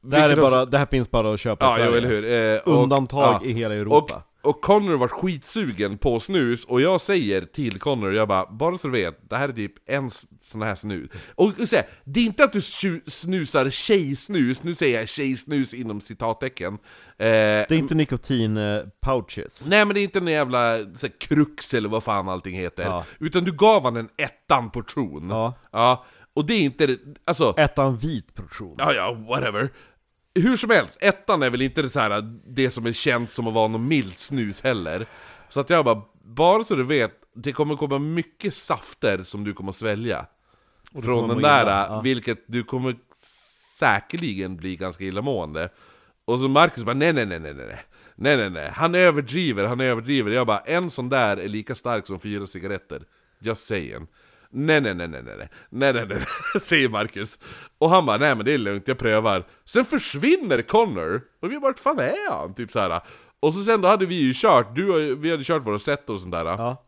Eh, 0.05 0.11
Det, 0.11 0.17
här 0.19 0.31
är 0.31 0.37
bara, 0.37 0.65
det 0.67 0.79
här 0.79 0.87
finns 0.87 1.11
bara 1.11 1.35
att 1.35 1.41
köpa 1.41 1.65
i 1.65 1.69
Ja, 1.69 1.75
Sverige. 1.75 1.91
jo, 1.91 1.97
eller 1.97 2.09
hur. 2.09 2.55
Eh, 2.55 2.75
och- 2.75 2.83
Undantag 2.83 3.41
ja. 3.43 3.47
i 3.49 3.53
hela 3.53 3.75
Europa. 3.75 4.23
Och, 4.43 4.51
och 4.51 4.61
Connor 4.63 4.97
var 4.97 5.09
skitsugen 5.09 5.99
på 5.99 6.21
snus, 6.21 6.65
och 6.65 6.81
jag 6.81 7.01
säger 7.01 7.43
till 7.43 7.79
Connor, 7.81 8.15
jag 8.15 8.29
bara, 8.29 8.47
bara 8.53 8.79
så 8.79 8.89
du 8.89 8.93
vet, 8.93 9.31
det 9.31 9.37
här 9.37 9.49
är 9.49 9.53
typ 9.53 9.73
en 9.87 10.11
sån 10.45 10.63
här 10.63 10.75
snus. 10.75 11.11
Och, 11.35 11.53
och 11.61 11.69
så 11.69 11.77
här, 11.77 11.87
det 12.05 12.21
är 12.21 12.25
inte 12.25 12.45
att 12.45 12.53
du 12.53 12.61
snusar 13.07 13.71
tjejsnus, 13.71 14.63
nu 14.63 14.75
säger 14.75 14.99
jag 14.99 15.09
tjejsnus 15.09 15.75
inom 15.75 16.01
citattecken. 16.01 16.75
Eh, 16.75 16.79
Det 17.19 17.71
är 17.71 17.73
inte 17.73 17.95
nikotin-pouches. 17.95 19.65
Nej 19.69 19.85
men 19.85 19.95
det 19.95 20.01
är 20.01 20.05
inte 20.05 20.19
en 20.19 20.27
jävla 20.27 20.79
så 20.79 21.07
här, 21.07 21.13
krux 21.21 21.75
eller 21.75 21.89
vad 21.89 22.03
fan 22.05 22.29
allting 22.29 22.55
heter. 22.57 22.83
Ja. 22.83 23.05
Utan 23.19 23.45
du 23.45 23.53
gav 23.53 23.83
han 23.85 23.97
en 23.97 24.09
ettan 24.17 24.71
portion. 24.71 25.31
Ja. 25.31 25.55
ja. 25.73 26.05
Och 26.35 26.45
det 26.47 26.55
är 26.55 26.61
inte, 26.61 26.97
alltså... 27.25 27.55
Ettan 27.57 27.97
vit 27.97 28.35
portion. 28.35 28.75
Ja, 28.79 28.93
ja, 28.93 29.13
whatever. 29.29 29.71
Hur 30.35 30.57
som 30.57 30.71
helst, 30.71 30.97
ettan 31.01 31.43
är 31.43 31.51
väl 31.51 31.63
inte 31.63 31.83
det, 31.83 31.91
så 31.91 32.01
här, 32.01 32.39
det 32.47 32.71
som 32.71 32.87
är 32.87 32.93
känt 32.93 33.33
som 33.33 33.47
att 33.47 33.55
vara 33.55 33.69
något 33.69 33.81
milt 33.81 34.19
snus 34.19 34.61
heller. 34.61 35.07
Så 35.49 35.61
att 35.61 35.71
jag 35.71 35.85
bara, 35.85 36.03
bara 36.25 36.65
så 36.65 36.75
du 36.75 36.83
vet, 36.83 37.13
det 37.35 37.53
kommer 37.53 37.77
komma 37.77 37.99
mycket 37.99 38.55
safter 38.55 39.23
som 39.23 39.45
du 39.45 39.53
kommer 39.53 39.71
att 39.71 39.77
svälja. 39.77 40.27
Från 41.03 41.29
den 41.29 41.43
där, 41.43 41.63
illa, 41.63 41.87
ja. 41.89 42.01
vilket 42.01 42.45
du 42.47 42.65
kommer 42.65 42.97
säkerligen 43.79 44.57
bli 44.57 44.77
ganska 44.77 45.05
illamående. 45.05 45.69
Och 46.25 46.41
så 46.41 46.49
Marcus 46.49 46.85
bara, 46.85 46.95
nej 46.95 47.13
nej 47.13 47.27
nej 47.27 47.41
nej 47.41 47.55
nej. 47.55 47.85
Nej 48.17 48.37
nej 48.37 48.51
nej, 48.51 48.71
han 48.75 48.95
överdriver, 48.95 49.65
han 49.67 49.81
överdriver. 49.81 50.31
Jag 50.31 50.47
bara, 50.47 50.59
en 50.59 50.91
sån 50.91 51.09
där 51.09 51.37
är 51.37 51.49
lika 51.49 51.75
stark 51.75 52.07
som 52.07 52.21
fyra 52.21 52.47
cigaretter. 52.47 53.03
Just 53.39 53.67
saying. 53.67 54.07
Nej 54.57 54.81
nej 54.81 54.95
nej 54.95 55.09
nej 55.09 55.23
nej 55.23 55.37
nej 55.37 55.49
nej 55.71 55.93
nej 55.93 56.07
nej 56.07 56.19
nej 56.55 56.63
säger 56.63 56.89
Marcus. 56.89 57.39
Och 57.79 57.91
han 57.91 58.07
bara, 58.07 58.17
nej 58.17 58.35
men 58.35 58.45
det 58.45 58.53
är 58.55 58.59
lugnt, 58.59 58.89
jag 58.89 58.99
prövar. 58.99 59.45
Sen 59.65 59.85
försvinner 59.85 60.63
Connor, 60.63 61.21
och 61.43 61.53
vi 61.53 61.59
bara, 61.59 61.69
vart 61.69 61.79
fan 61.79 61.99
är 61.99 62.31
han? 62.31 62.55
Typ 62.55 62.73
så 62.73 62.79
här. 62.81 63.01
Och 63.41 63.55
så 63.55 63.61
sen 63.63 63.81
då 63.81 63.89
hade 63.89 64.07
vi 64.07 64.15
ju 64.15 64.33
kört, 64.37 64.75
du 64.77 65.13
och 65.13 65.25
vi 65.25 65.31
hade 65.31 65.45
kört 65.45 65.67
våra 65.67 65.79
set 65.79 66.11
och 66.11 66.21
sånt 66.21 66.33
där. 66.33 66.45
Ja. 66.45 66.85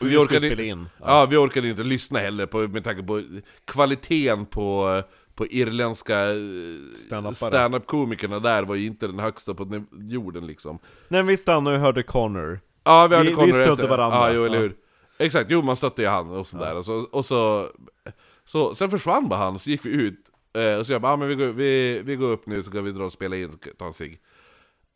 Och 0.00 0.06
vi 0.06 0.24
skulle 0.24 0.38
spela 0.40 0.62
in. 0.62 0.88
Ja. 1.00 1.26
vi 1.26 1.36
orkade 1.36 1.68
inte 1.68 1.82
lyssna 1.82 2.18
heller 2.18 2.46
på, 2.46 2.58
med 2.58 2.84
tanke 2.84 3.02
på 3.02 3.22
kvaliteten 3.64 4.46
på, 4.46 5.02
på 5.34 5.46
irländska 5.46 6.20
eh, 6.30 6.36
stand-up-komikerna 7.34 8.38
där 8.40 8.62
var 8.62 8.74
ju 8.74 8.86
inte 8.86 9.06
den 9.06 9.18
högsta 9.18 9.54
på 9.54 9.64
den- 9.64 9.86
jorden 10.10 10.46
liksom. 10.46 10.78
När 11.08 11.22
vi 11.22 11.36
stannade 11.36 11.76
och 11.76 11.82
hörde 11.82 12.02
Connor. 12.02 12.60
Ja, 12.84 13.06
vi 13.06 13.16
hade 13.16 13.28
Vi- 13.28 13.34
Connor 13.34 13.46
vi 13.46 13.52
stödde 13.52 13.72
efter. 13.72 13.88
varandra. 13.88 14.16
Ja, 14.18 14.32
jo, 14.32 14.44
eller 14.44 14.56
Ja. 14.56 14.60
hur. 14.62 14.74
Exakt, 15.18 15.50
jo 15.50 15.62
man 15.62 15.76
stötte 15.76 16.02
ju 16.02 16.08
han 16.08 16.30
och 16.30 16.46
sådär. 16.46 16.76
Och, 16.76 16.84
så, 16.84 16.92
och 17.12 17.24
så, 17.24 17.68
så, 18.44 18.74
sen 18.74 18.90
försvann 18.90 19.28
bara 19.28 19.38
han, 19.38 19.58
så 19.58 19.70
gick 19.70 19.84
vi 19.86 19.90
ut. 19.90 20.18
Eh, 20.56 20.74
och 20.78 20.86
så 20.86 20.92
jag 20.92 21.00
bara, 21.02 21.12
ah, 21.12 21.16
men 21.16 21.28
vi 21.28 21.34
går, 21.34 21.46
vi, 21.46 22.00
vi 22.04 22.16
går 22.16 22.30
upp 22.30 22.46
nu 22.46 22.62
så 22.62 22.70
kan 22.70 22.84
vi 22.84 22.92
dra 22.92 23.04
och 23.04 23.12
spela 23.12 23.36
in, 23.36 23.58
ta 23.78 23.86
en 23.86 23.94
cigg. 23.94 24.20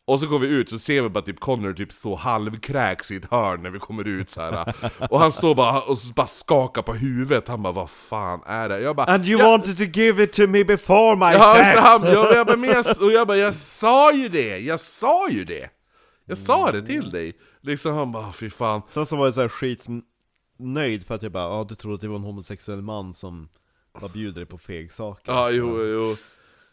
Och 0.07 0.19
så 0.19 0.27
går 0.27 0.39
vi 0.39 0.47
ut 0.47 0.69
så 0.69 0.79
ser 0.79 1.01
vi 1.01 1.09
bara 1.09 1.21
typ 1.23 1.39
Connor 1.39 1.73
typ 1.73 1.93
stå 1.93 2.15
halvkräks 2.15 3.11
i 3.11 3.15
ett 3.15 3.31
hörn 3.31 3.63
när 3.63 3.69
vi 3.69 3.79
kommer 3.79 4.07
ut 4.07 4.29
så 4.31 4.41
här. 4.41 4.75
Och 5.09 5.19
han 5.19 5.31
står 5.31 5.55
bara 5.55 5.81
och 5.81 5.97
bara 6.15 6.27
skakar 6.27 6.81
på 6.81 6.93
huvudet, 6.93 7.47
han 7.47 7.63
bara 7.63 7.73
'Vad 7.73 7.89
fan 7.89 8.41
är 8.45 8.69
det?' 8.69 8.79
Jag 8.79 8.95
bara 8.95 9.05
And 9.07 9.27
you 9.27 9.39
"Ja, 9.41 9.49
wanted 9.49 9.77
to 9.77 9.99
give 9.99 10.23
it 10.23 10.33
to 10.33 10.47
me 10.47 10.63
before 10.63 11.15
my 11.15 11.33
Ja, 11.33 11.53
sex! 11.57 11.79
han, 11.79 12.03
jag, 12.03 12.35
jag, 12.35 12.47
bara, 12.47 12.57
men 12.57 12.69
jag, 12.69 12.85
och 13.01 13.11
jag 13.11 13.27
bara 13.27 13.37
'Jag 13.37 13.55
sa 13.55 14.13
ju 14.13 14.29
det! 14.29 14.57
Jag 14.57 14.79
sa 14.79 15.29
ju 15.29 15.45
det! 15.45 15.69
Jag 16.25 16.37
sa 16.37 16.71
det 16.71 16.85
till 16.85 17.09
dig!' 17.09 17.33
Liksom 17.61 17.93
han 17.95 18.11
bara 18.11 18.31
'Fy 18.31 18.49
fan' 18.49 18.81
Sen 18.89 19.05
så 19.05 19.15
var 19.15 19.25
jag 19.25 19.33
så 19.33 19.41
här 19.41 19.49
skitnöjd 19.49 21.07
för 21.07 21.15
att 21.15 21.23
jag 21.23 21.31
bara, 21.31 21.43
ja 21.43 21.65
du 21.69 21.75
trodde 21.75 21.95
att 21.95 22.01
det 22.01 22.07
var 22.07 22.15
en 22.15 22.23
homosexuell 22.23 22.81
man 22.81 23.13
som 23.13 23.49
bara 23.93 24.09
bjuder 24.09 24.35
dig 24.35 24.45
på 24.45 24.57
feg 24.57 24.91
saker. 24.91 25.31
Ja, 25.31 25.49
jo, 25.49 25.83
jo. 25.83 26.15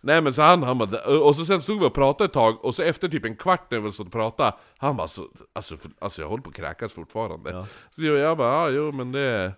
Nej 0.01 0.23
men 0.23 0.33
så 0.33 0.43
han, 0.43 0.63
han 0.63 0.79
bara, 0.79 1.19
och 1.21 1.37
så 1.37 1.45
sen 1.45 1.63
stod 1.63 1.81
vi 1.81 1.87
och 1.87 1.95
pratade 1.95 2.25
ett 2.29 2.33
tag, 2.33 2.65
och 2.65 2.75
så 2.75 2.83
efter 2.83 3.09
typ 3.09 3.25
en 3.25 3.37
kvart 3.37 3.71
när 3.71 3.81
vi 3.81 3.93
stod 3.93 4.07
och 4.07 4.13
pratade, 4.13 4.57
han 4.77 4.97
bara 4.97 5.09
så, 5.09 5.29
alltså, 5.53 5.77
för, 5.77 5.91
alltså 5.99 6.23
jag 6.23 6.29
håller 6.29 6.43
på 6.43 6.51
att 6.51 6.57
kräkas 6.57 6.93
fortfarande. 6.93 7.51
Ja. 7.51 7.67
Så 7.95 8.03
jag, 8.03 8.17
jag 8.17 8.37
bara, 8.37 8.53
ja 8.53 8.71
jo 8.71 8.93
men 8.93 9.13
det... 9.13 9.53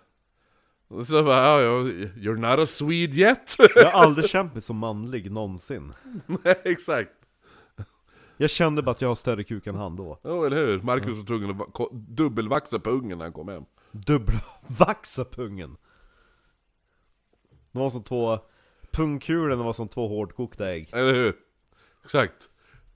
Så 1.07 1.15
jag 1.15 1.25
bara, 1.25 1.43
ja, 1.43 1.61
ja, 1.61 1.71
you're 2.15 2.49
not 2.49 2.59
a 2.59 2.65
Swede 2.65 3.13
yet? 3.15 3.55
Jag 3.75 3.91
har 3.91 4.03
aldrig 4.03 4.29
känt 4.29 4.53
mig 4.53 4.61
så 4.61 4.73
manlig 4.73 5.31
någonsin. 5.31 5.93
Nej, 6.43 6.61
exakt. 6.65 7.11
Jag 8.41 8.49
kände 8.49 8.81
bara 8.81 8.91
att 8.91 9.01
jag 9.01 9.07
har 9.09 9.15
större 9.15 9.43
kuk 9.43 9.67
än 9.67 9.75
han 9.75 9.95
då. 9.95 10.19
Jo, 10.23 10.43
eller 10.45 10.57
hur? 10.65 10.81
Marcus 10.81 11.17
var 11.17 11.25
tvungen 11.25 11.49
att 11.49 11.57
va- 11.57 11.87
dubbelvaxa 11.91 12.79
på 12.79 12.89
ungen 12.89 13.17
när 13.17 13.25
han 13.25 13.33
kom 13.33 13.47
hem. 13.47 13.63
Dubbelvaxa 13.91 15.25
pungen. 15.25 15.77
Det 17.71 17.79
var 17.79 17.89
som 17.89 18.03
två, 18.03 18.39
pungkulorna 18.91 19.63
var 19.63 19.73
som 19.73 19.87
två 19.87 20.07
hårdkokta 20.07 20.71
ägg. 20.71 20.89
Eller 20.93 21.13
hur? 21.13 21.35
Exakt. 22.03 22.48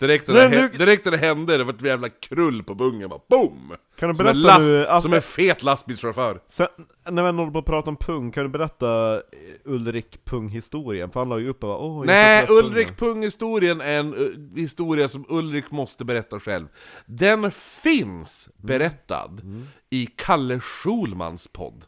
Direkt 0.08 0.28
när, 0.28 0.50
det, 0.50 0.50
nu- 0.50 0.78
direkt 0.78 1.06
när 1.06 1.12
det 1.12 1.18
hände, 1.18 1.58
det 1.58 1.64
var 1.64 1.74
ett 1.74 1.82
jävla 1.82 2.10
krull 2.10 2.64
på 2.64 2.76
bungen, 2.76 3.10
bara 3.10 3.20
BOOM! 3.30 3.74
Kan 4.00 4.10
du 4.10 4.16
Som 4.16 4.28
en, 4.28 4.34
berätta 4.34 4.48
last, 4.58 4.60
nu, 4.60 4.88
att, 4.88 5.02
som 5.02 5.14
en 5.14 5.22
fet 5.22 5.64
lastbilschaufför. 5.64 6.40
sen, 6.48 6.68
när 7.10 7.24
vi 7.32 7.38
håller 7.38 7.52
på 7.52 7.60
att 7.60 7.66
prata 7.66 7.90
om 7.90 7.96
pung, 7.96 8.32
kan 8.32 8.44
du 8.44 8.50
berätta 8.50 9.14
eh, 9.16 9.22
Ulrik 9.66 10.26
Pung-historien? 10.26 11.12
För 11.12 11.20
han 11.20 11.30
la 11.30 11.40
ju 11.40 11.50
upp 11.50 11.64
och 11.64 11.70
bara, 11.70 11.78
åh 11.78 12.06
Nej, 12.06 12.48
Ulrik 12.50 12.88
pungen." 12.88 12.96
Pung-historien 12.96 13.82
är 13.82 14.00
en 14.00 14.14
uh, 14.16 14.56
historia 14.56 15.08
som 15.08 15.26
Ulrik 15.30 15.72
måste 15.72 16.06
berätta 16.06 16.40
själv. 16.40 16.68
Den 17.06 17.52
finns 17.52 18.50
berättad 18.58 19.42
i 19.90 20.06
Kalle 20.06 20.60
Schulmans 20.60 21.48
podd. 21.48 21.86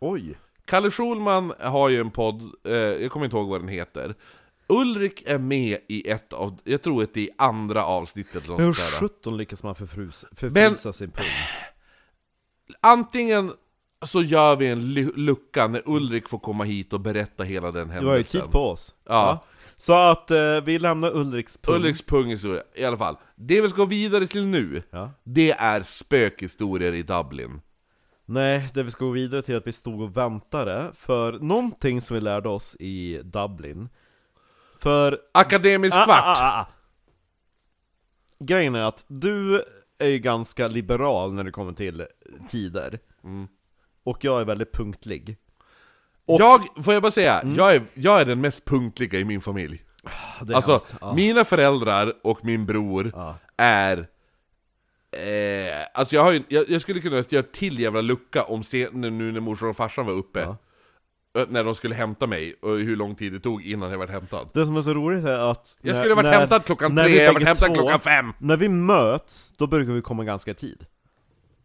Oj! 0.00 0.38
Kalle 0.64 0.90
Schulman 0.90 1.52
har 1.60 1.88
ju 1.88 2.00
en 2.00 2.10
podd, 2.10 2.42
eh, 2.64 2.72
jag 2.74 3.10
kommer 3.10 3.26
inte 3.26 3.36
ihåg 3.36 3.48
vad 3.48 3.60
den 3.60 3.68
heter. 3.68 4.14
Ulrik 4.68 5.22
är 5.26 5.38
med 5.38 5.78
i 5.88 6.10
ett 6.10 6.32
av, 6.32 6.58
jag 6.64 6.82
tror 6.82 7.02
att 7.02 7.14
det 7.14 7.20
är 7.28 7.34
andra 7.38 7.84
avsnittet 7.84 8.44
eller 8.44 8.56
Men 8.56 8.66
hur 8.66 8.72
sjutton 8.72 9.36
lyckas 9.36 9.62
man 9.62 9.74
förfrus, 9.74 10.24
förfrysa 10.32 10.92
sin 10.92 11.10
pung? 11.10 11.26
Antingen 12.80 13.52
så 14.02 14.22
gör 14.22 14.56
vi 14.56 14.66
en 14.66 14.80
lu- 14.80 15.12
lucka 15.16 15.66
när 15.68 15.82
Ulrik 15.86 16.28
får 16.28 16.38
komma 16.38 16.64
hit 16.64 16.92
och 16.92 17.00
berätta 17.00 17.44
hela 17.44 17.70
den 17.70 17.90
händelsen. 17.90 18.04
Du 18.04 18.10
har 18.10 18.16
ju 18.16 18.22
tid 18.22 18.50
på 18.52 18.58
oss. 18.70 18.94
Ja. 19.04 19.44
Så 19.76 19.92
att 19.94 20.30
eh, 20.30 20.60
vi 20.64 20.78
lämnar 20.78 21.16
Ulriks 21.16 21.56
pung. 21.56 21.74
Ulriks 21.74 22.02
punghistoria, 22.02 22.62
i 22.74 22.84
alla 22.84 22.96
fall. 22.96 23.16
Det 23.34 23.60
vi 23.60 23.68
ska 23.68 23.76
gå 23.76 23.84
vidare 23.84 24.26
till 24.26 24.44
nu, 24.46 24.82
Ja. 24.90 25.10
det 25.24 25.50
är 25.52 25.82
spökhistorier 25.82 26.92
i 26.92 27.02
Dublin. 27.02 27.60
Nej, 28.24 28.68
det 28.74 28.82
vi 28.82 28.90
ska 28.90 29.04
gå 29.04 29.10
vidare 29.10 29.42
till 29.42 29.54
är 29.54 29.58
att 29.58 29.66
vi 29.66 29.72
stod 29.72 30.00
och 30.00 30.16
väntade 30.16 30.90
för 30.94 31.32
någonting 31.32 32.00
som 32.00 32.14
vi 32.14 32.20
lärde 32.20 32.48
oss 32.48 32.76
i 32.80 33.20
Dublin. 33.24 33.88
För... 34.78 35.18
Akademisk 35.32 35.96
Ah, 35.96 36.04
kvart! 36.04 36.22
ah, 36.24 36.42
ah, 36.42 36.60
ah. 36.60 36.66
Grejen 38.40 38.74
är 38.74 38.82
att 38.82 39.04
du 39.08 39.64
är 39.98 40.08
ju 40.08 40.18
ganska 40.18 40.68
liberal 40.68 41.32
när 41.34 41.44
det 41.44 41.50
kommer 41.50 41.72
till 41.72 42.06
tider. 42.48 42.98
Mm. 43.24 43.48
Och 44.04 44.24
jag 44.24 44.40
är 44.40 44.44
väldigt 44.44 44.72
punktlig. 44.72 45.36
Och- 46.26 46.40
Jag, 46.40 46.84
får 46.84 46.94
jag 46.94 47.02
bara 47.02 47.12
säga, 47.12 47.42
jag, 47.56 47.74
är, 47.74 47.82
jag 47.94 48.20
är 48.20 48.24
den 48.24 48.40
mest 48.40 48.64
punktliga 48.64 49.18
i 49.20 49.24
min 49.24 49.40
familj. 49.40 49.84
Är 50.40 50.54
Alltså, 50.54 50.80
ja. 51.00 51.14
mina 51.14 51.44
föräldrar 51.44 52.12
och 52.22 52.44
min 52.44 52.66
bror 52.66 53.10
Ja. 53.14 53.36
är 53.56 54.08
Eh, 55.10 55.86
alltså 55.94 56.14
jag, 56.14 56.22
har 56.24 56.32
ju, 56.32 56.42
jag, 56.48 56.70
jag 56.70 56.80
skulle 56.80 57.00
kunna 57.00 57.24
göra 57.28 57.42
till 57.52 57.80
jävla 57.80 58.00
lucka 58.00 58.42
om 58.44 58.62
se, 58.64 58.88
nu 58.92 59.10
nu 59.10 59.32
när 59.32 59.40
morsan 59.40 59.68
och 59.68 59.76
farsan 59.76 60.06
var 60.06 60.12
uppe. 60.12 60.40
Ja. 60.40 60.56
När 61.48 61.64
de 61.64 61.74
skulle 61.74 61.94
hämta 61.94 62.26
mig, 62.26 62.54
och 62.62 62.76
hur 62.78 62.96
lång 62.96 63.14
tid 63.14 63.32
det 63.32 63.40
tog 63.40 63.62
innan 63.62 63.90
jag 63.90 63.98
var 63.98 64.06
hämtad. 64.06 64.48
Det 64.54 64.64
som 64.64 64.76
är 64.76 64.82
så 64.82 64.94
roligt 64.94 65.24
är 65.24 65.50
att... 65.50 65.76
Jag 65.82 65.92
när- 65.94 66.00
skulle 66.00 66.14
varit 66.14 66.24
när- 66.24 66.38
hämtad 66.38 66.64
klockan 66.64 66.94
när 66.94 67.02
tre, 67.04 67.12
vi 67.12 67.18
jag 67.18 67.26
var 67.26 67.34
bägge 67.34 67.46
hämtad 67.46 67.68
två- 67.68 67.74
klockan 67.74 68.00
fem! 68.00 68.32
När 68.38 68.56
vi 68.56 68.68
möts, 68.68 69.52
då 69.56 69.66
brukar 69.66 69.92
vi 69.92 70.02
komma 70.02 70.24
ganska 70.24 70.50
i 70.50 70.54
tid. 70.54 70.86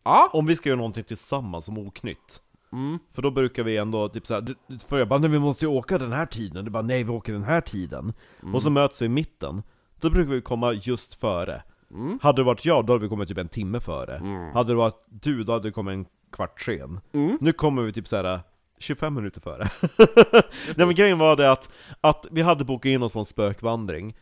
Ja, 0.03 0.29
Om 0.33 0.45
vi 0.45 0.55
ska 0.55 0.69
göra 0.69 0.77
någonting 0.77 1.03
tillsammans 1.03 1.65
som 1.65 1.77
oknytt. 1.77 2.41
mm. 2.73 2.99
För 3.13 3.21
då 3.21 3.31
brukar 3.31 3.63
vi 3.63 3.77
ändå 3.77 4.09
typ 4.09 4.27
såhär, 4.27 4.45
för 4.87 4.99
jag 4.99 5.07
bara 5.07 5.19
'Nej 5.19 5.29
vi 5.29 5.39
måste 5.39 5.65
ju 5.65 5.71
åka 5.71 5.97
den 5.97 6.11
här 6.11 6.25
tiden' 6.25 6.65
Du 6.65 6.71
bara 6.71 6.83
'Nej 6.83 7.03
vi 7.03 7.09
åker 7.11 7.33
den 7.33 7.43
här 7.43 7.61
tiden' 7.61 8.13
Mm. 8.41 8.55
Och 8.55 8.63
så 8.63 8.69
möts 8.69 9.01
vi 9.01 9.05
i 9.05 9.09
mitten 9.09 9.63
Då 9.99 10.09
brukar 10.09 10.31
vi 10.33 10.41
komma 10.41 10.73
just 10.73 11.15
före 11.19 11.63
Mm. 11.93 12.19
Hade 12.21 12.41
det 12.41 12.45
varit 12.45 12.65
jag, 12.65 12.85
då 12.85 12.93
hade 12.93 13.03
vi 13.03 13.09
kommit 13.09 13.27
typ 13.29 13.37
en 13.37 13.47
timme 13.49 13.79
före 13.79 14.21
Hade 14.53 14.71
det 14.71 14.75
varit 14.75 15.05
du, 15.09 15.43
då 15.43 15.53
hade 15.53 15.67
det 15.67 15.71
kommit 15.71 15.93
en 15.93 16.05
kvart 16.31 16.61
sen 16.61 16.99
Mm. 17.13 17.37
Nu 17.41 17.53
kommer 17.53 17.81
vi 17.81 17.93
typ 17.93 18.07
såhär 18.07 18.39
25 18.83 19.13
minuter 19.13 19.41
före 19.41 19.69
Nej 20.75 20.85
men 20.87 20.95
grejen 20.95 21.17
var 21.17 21.35
det 21.35 21.51
att, 21.51 21.69
att 22.01 22.25
vi 22.31 22.41
hade 22.41 22.63
bokat 22.65 22.85
in 22.89 23.03
oss 23.03 23.13
på 23.13 23.19
en 23.19 23.25
spökvandring 23.25 24.15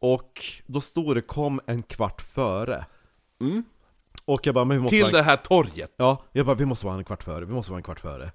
Och 0.00 0.40
då 0.66 0.80
stod 0.80 1.14
det 1.16 1.22
'Kom 1.22 1.60
en 1.66 1.82
kvart 1.82 2.22
före' 2.22 2.84
Mm. 3.40 3.64
Och 4.24 4.46
jag 4.46 4.54
bara 4.54 4.64
'Men 4.64 4.76
vi 4.76 4.82
måste 4.82 4.96
Till 4.96 5.02
vara- 5.02 5.12
det 5.12 5.22
här 5.22 5.36
torget. 5.36 5.94
Ja, 5.96 6.24
jag 6.32 6.46
bara 6.46 6.56
vi 6.56 6.64
måste 6.64 6.86
vara 6.86 6.96
en 6.98 7.04
kvart 7.04 7.22
före, 7.22 7.44
vi 7.44 7.52
måste 7.54 7.72
vara 7.72 7.78
en 7.78 7.82
kvart 7.82 8.00
före 8.00 8.32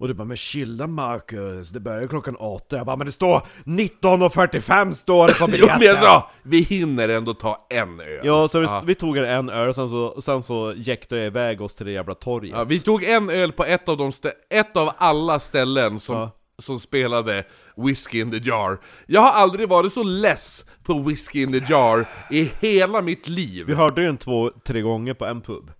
Och 0.00 0.08
du 0.08 0.14
bara 0.14 0.24
'Men 0.24 0.36
chilla 0.36 0.86
Marcus, 0.86 1.70
det 1.70 1.80
börjar 1.80 2.06
klockan 2.06 2.36
åtta' 2.36 2.76
Jag 2.76 2.86
bara 2.86 2.96
'Men 2.96 3.06
det 3.06 3.12
står 3.12 3.42
19.45 3.64 4.92
står 4.92 5.28
det 5.28 5.34
på 5.34 5.44
Jo 5.48 5.52
biljetten' 5.56 5.78
men 5.78 5.86
jag 5.88 5.98
sa, 5.98 6.30
vi 6.42 6.60
hinner 6.60 7.08
ändå 7.08 7.34
ta 7.34 7.66
en 7.70 8.00
öl. 8.00 8.20
Ja, 8.22 8.48
så 8.48 8.60
vi, 8.60 8.66
Ja. 8.66 8.82
vi 8.86 8.94
tog 8.94 9.16
en, 9.16 9.48
öl, 9.50 9.68
och 9.68 9.74
sen 9.74 9.88
så, 9.88 10.20
sen 10.22 10.42
så 10.42 10.72
jäktade 10.76 11.20
jag 11.20 11.26
iväg 11.26 11.60
oss 11.60 11.74
till 11.76 11.86
det 11.86 11.92
jävla 11.92 12.14
torget 12.14 12.52
Ja, 12.56 12.64
vi 12.64 12.80
tog 12.80 13.04
en 13.04 13.30
öl 13.30 13.52
på 13.52 13.64
ett 13.64 13.88
av, 13.88 13.96
de 13.96 14.12
ett 14.50 14.76
av 14.76 14.90
alla 14.98 15.40
ställen 15.40 16.00
som, 16.00 16.16
Ja. 16.16 16.30
som 16.58 16.80
spelade 16.80 17.44
Whiskey 17.76 18.20
in 18.20 18.30
the 18.30 18.48
Jar. 18.48 18.78
Jag 19.06 19.20
har 19.20 19.30
aldrig 19.42 19.68
varit 19.68 19.92
så 19.92 20.02
less 20.02 20.64
på 20.84 20.94
Whiskey 20.98 21.42
in 21.42 21.52
the 21.52 21.72
Jar 21.72 22.06
i 22.30 22.50
hela 22.60 23.00
mitt 23.02 23.28
liv. 23.28 23.66
Vi 23.66 23.74
hörde 23.74 24.02
ju 24.02 24.08
en 24.08 24.16
två, 24.16 24.50
tre 24.64 24.80
gånger 24.80 25.14
på 25.14 25.26
en 25.26 25.40
pub 25.40 25.70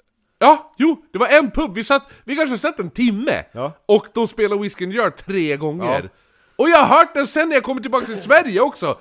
Ja, 0.42 0.72
jo, 0.78 1.02
det 1.12 1.18
var 1.18 1.26
en 1.26 1.50
pub, 1.50 1.74
vi, 1.74 1.84
satt, 1.84 2.02
vi 2.24 2.36
kanske 2.36 2.58
satt 2.58 2.78
en 2.80 2.90
timme, 2.90 3.44
Ja. 3.52 3.72
och 3.86 4.06
de 4.14 4.26
spelade 4.26 4.62
Whiskey 4.62 4.86
the 4.90 4.96
Jar 4.96 5.10
tre 5.10 5.56
gånger. 5.56 6.10
Och 6.56 6.68
jag 6.68 6.76
har 6.78 6.96
hört 6.98 7.14
den 7.14 7.26
sen 7.26 7.48
när 7.48 7.56
jag 7.56 7.62
kommer 7.64 7.80
tillbaka 7.80 8.06
till 8.06 8.20
Sverige 8.20 8.60
också! 8.60 8.98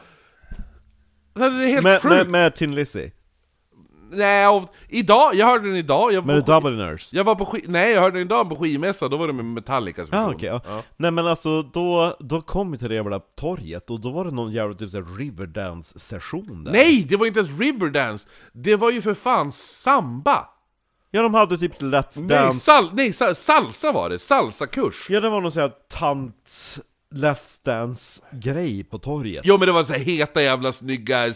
Så 1.37 1.39
det 1.39 1.45
är 1.45 1.67
helt 1.67 1.83
Med, 1.83 2.01
sjukt! 2.01 2.15
med, 2.15 2.29
med 2.29 2.55
Tin 2.55 2.75
Lizzy, 2.75 3.11
Nej, 4.11 4.47
och 4.47 4.73
idag, 4.87 5.35
jag 5.35 5.45
hörde 5.45 5.67
den 5.67 5.75
idag, 5.75 6.13
jag 6.13 6.21
var 6.21 6.33
med 6.35 6.45
på 6.45 6.51
sk- 6.51 6.61
Dubliners 6.61 7.13
Jag 7.13 7.23
var 7.23 7.35
på 7.35 7.45
sk- 7.45 7.65
nej 7.67 7.91
jag 7.93 8.01
hörde 8.01 8.17
den 8.17 8.25
idag 8.25 8.49
på 8.49 8.55
skivmässa, 8.55 9.07
då 9.07 9.17
var 9.17 9.27
det 9.27 9.33
med 9.33 9.63
Ja 9.67 9.79
version. 9.79 10.33
okej, 10.35 10.49
ja. 10.49 10.61
Ja. 10.65 10.83
Nej 10.97 11.11
men 11.11 11.27
alltså 11.27 11.61
då, 11.61 12.17
då 12.19 12.41
kom 12.41 12.71
vi 12.71 12.77
till 12.77 12.89
det 12.89 12.95
jävla 12.95 13.19
torget 13.19 13.89
och 13.89 13.99
då 14.01 14.11
var 14.11 14.25
det 14.25 14.31
någon 14.31 14.51
jävla 14.51 14.75
typ 14.75 14.89
såhär 14.89 15.17
Riverdance-session 15.17 16.63
där 16.63 16.71
Nej, 16.71 17.05
det 17.09 17.15
var 17.17 17.25
inte 17.25 17.39
ens 17.39 17.59
Riverdance! 17.59 18.27
Det 18.53 18.75
var 18.75 18.91
ju 18.91 19.01
för 19.01 19.13
fan 19.13 19.51
samba! 19.51 20.47
Ja 21.11 21.21
de 21.21 21.33
hade 21.33 21.57
typ 21.57 21.81
Let's 21.81 22.19
Nej, 22.19 22.27
Dance 22.27 22.59
sal 22.59 22.89
nej 22.93 23.13
sal 23.13 23.35
salsa 23.35 23.91
var 23.91 24.09
det, 24.09 24.19
salsakurs! 24.19 25.07
Ja 25.09 25.19
det 25.19 25.29
var 25.29 25.41
någon 25.41 25.51
sån 25.51 25.61
här 25.61 25.73
tant 25.87 26.79
Let's 27.13 27.59
Dance-grej 27.63 28.83
på 28.83 28.99
torget 28.99 29.41
Jo 29.45 29.57
men 29.57 29.67
det 29.67 29.71
var 29.71 29.83
så 29.83 29.93
här 29.93 29.99
heta 29.99 30.41
jävla 30.41 30.71
snygga 30.71 31.33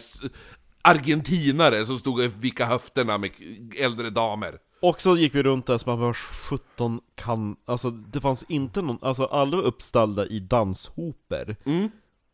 argentinare 0.82 1.86
som 1.86 1.98
stod 1.98 2.20
och 2.20 2.30
vika 2.40 2.66
höfterna 2.66 3.18
med 3.18 3.30
äldre 3.78 4.10
damer. 4.10 4.58
Och 4.80 5.00
så 5.00 5.16
gick 5.16 5.34
vi 5.34 5.42
runt 5.42 5.66
där 5.66 5.78
så 5.78 5.90
man 5.90 6.00
var 6.00 6.12
17 6.12 7.00
kan... 7.14 7.56
Alltså 7.64 7.90
det 7.90 8.20
fanns 8.20 8.44
inte 8.48 8.82
någon... 8.82 8.98
Alltså 9.02 9.24
alla 9.24 9.56
var 9.56 9.64
uppställda 9.64 10.26
i 10.26 10.40
danshoper 10.40 11.56
Mm. 11.64 11.90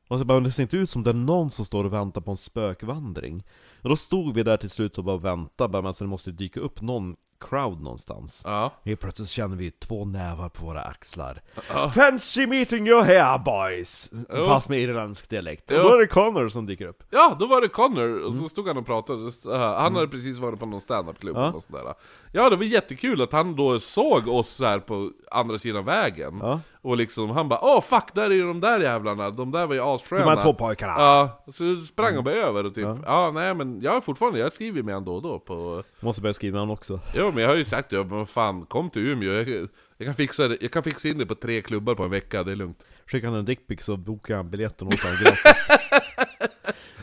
Och 0.09 0.19
så 0.19 0.25
bara, 0.25 0.41
det 0.41 0.53
ser 0.53 0.63
inte 0.63 0.77
ut 0.77 0.91
som 0.91 1.03
det 1.03 1.11
är 1.11 1.15
någon 1.15 1.51
som 1.51 1.65
står 1.65 1.85
och 1.85 1.93
väntar 1.93 2.21
på 2.21 2.31
en 2.31 2.37
spökvandring 2.37 3.45
Och 3.83 3.89
då 3.89 3.97
stod 3.97 4.35
vi 4.35 4.43
där 4.43 4.57
till 4.57 4.71
slut 4.71 4.99
och 4.99 5.05
bara 5.05 5.17
väntade, 5.17 5.69
bara, 5.69 5.83
men 5.83 5.87
alltså 5.87 6.05
det 6.05 6.11
måste 6.11 6.31
dyka 6.31 6.61
upp 6.61 6.81
någon 6.81 7.17
crowd 7.41 7.81
någonstans 7.83 8.43
Ja. 8.45 8.73
Helt 8.85 9.01
plötsligt 9.01 9.29
känner 9.29 9.57
vi 9.57 9.71
två 9.71 10.05
nävar 10.05 10.49
på 10.49 10.65
våra 10.67 10.83
axlar 10.83 11.43
Ja. 11.69 11.91
Fancy 11.91 12.47
meeting 12.47 12.89
you 12.89 13.03
here 13.03 13.39
boys! 13.45 14.11
Jo. 14.37 14.45
Fast 14.45 14.69
med 14.69 14.79
irländsk 14.81 15.29
dialekt. 15.31 15.71
Och 15.71 15.77
Jo. 15.77 15.83
då 15.83 15.95
är 15.95 15.99
det 15.99 16.07
Connor 16.07 16.49
som 16.49 16.67
dyker 16.67 16.87
upp. 16.87 17.03
Ja, 17.11 17.37
då 17.41 17.47
var 17.47 17.61
det 17.61 17.69
Connor, 17.69 18.23
och 18.23 18.35
så 18.35 18.49
stod 18.49 18.69
han 18.69 18.77
och 18.77 18.87
pratade, 18.87 19.33
han 19.77 19.95
hade 19.95 20.09
precis 20.09 20.39
varit 20.39 20.61
på 20.61 20.67
någon 20.67 20.81
standup-klubb 20.81 21.37
Ja. 21.37 21.53
och 21.53 21.63
sådär 21.63 21.95
Ja, 22.33 22.51
det 22.51 22.57
var 22.57 22.65
jättekul 22.65 23.23
att 23.23 23.33
han 23.33 23.57
då 23.57 23.81
såg 23.81 24.29
oss 24.29 24.61
här 24.61 24.79
på 24.79 25.11
andra 25.31 25.59
sidan 25.59 25.85
vägen 25.85 26.39
Ja. 26.43 26.61
Och 26.83 26.97
liksom, 26.97 27.31
han 27.31 27.49
bara 27.49 27.61
'Åh 27.63 27.81
fuck, 27.81 28.15
där 28.15 28.31
är 28.31 28.35
ju 28.35 28.47
de 28.47 28.61
där 28.61 28.81
jävlarna, 28.81 29.31
de 29.31 29.51
där 29.51 29.67
var 29.67 29.75
ju 29.75 29.81
assköna' 29.81 30.19
De 30.19 30.29
här 30.29 30.43
två 30.43 30.55
pojkarna. 30.55 30.93
Ja, 30.93 31.45
så 31.47 31.81
sprang 31.81 32.15
han 32.15 32.25
bara 32.25 32.35
över 32.35 32.67
och 32.67 32.75
typ, 32.75 32.85
ja. 32.85 32.99
Ja. 33.07 33.31
nej 33.35 33.55
men 33.55 33.81
jag 33.81 33.97
är 33.97 34.01
fortfarande, 34.01 34.39
jag 34.39 34.53
skriver 34.53 34.83
med 34.83 34.95
han 34.95 35.05
då 35.05 35.15
och 35.15 35.23
då 35.23 35.39
på 35.39 35.83
Måste 36.01 36.23
börja 36.23 36.33
skriva 36.33 36.59
han 36.59 36.71
också. 36.71 37.01
Jo 37.15 37.31
men 37.33 37.43
jag 37.43 37.51
har 37.51 37.57
ju 37.57 37.65
sagt 37.65 37.93
ja, 37.93 38.05
men 38.05 38.27
fan 38.27 38.67
kom 38.67 38.91
till 38.91 39.07
Umeå, 39.07 39.33
jag, 39.33 39.69
jag, 39.97 40.07
kan 40.07 40.15
fixa 40.15 40.49
det, 40.49 40.57
jag 40.61 40.73
kan 40.73 40.83
fixa 40.83 41.09
in 41.09 41.19
det 41.19 41.27
på 41.27 41.35
tre 41.35 41.63
klubbar 41.63 41.95
på 41.95 42.03
en 42.03 42.11
vecka, 42.11 42.43
det 42.43 42.53
är 42.53 42.57
lugnt 42.57 42.85
Skickar 43.07 43.29
han 43.29 43.37
en 43.37 43.45
dickpic 43.45 43.83
så 43.83 43.97
bokar 43.97 44.37
han 44.37 44.51
biljetten 44.51 44.89
åt 44.89 45.01
honom 45.01 45.19
gratis. 45.23 45.69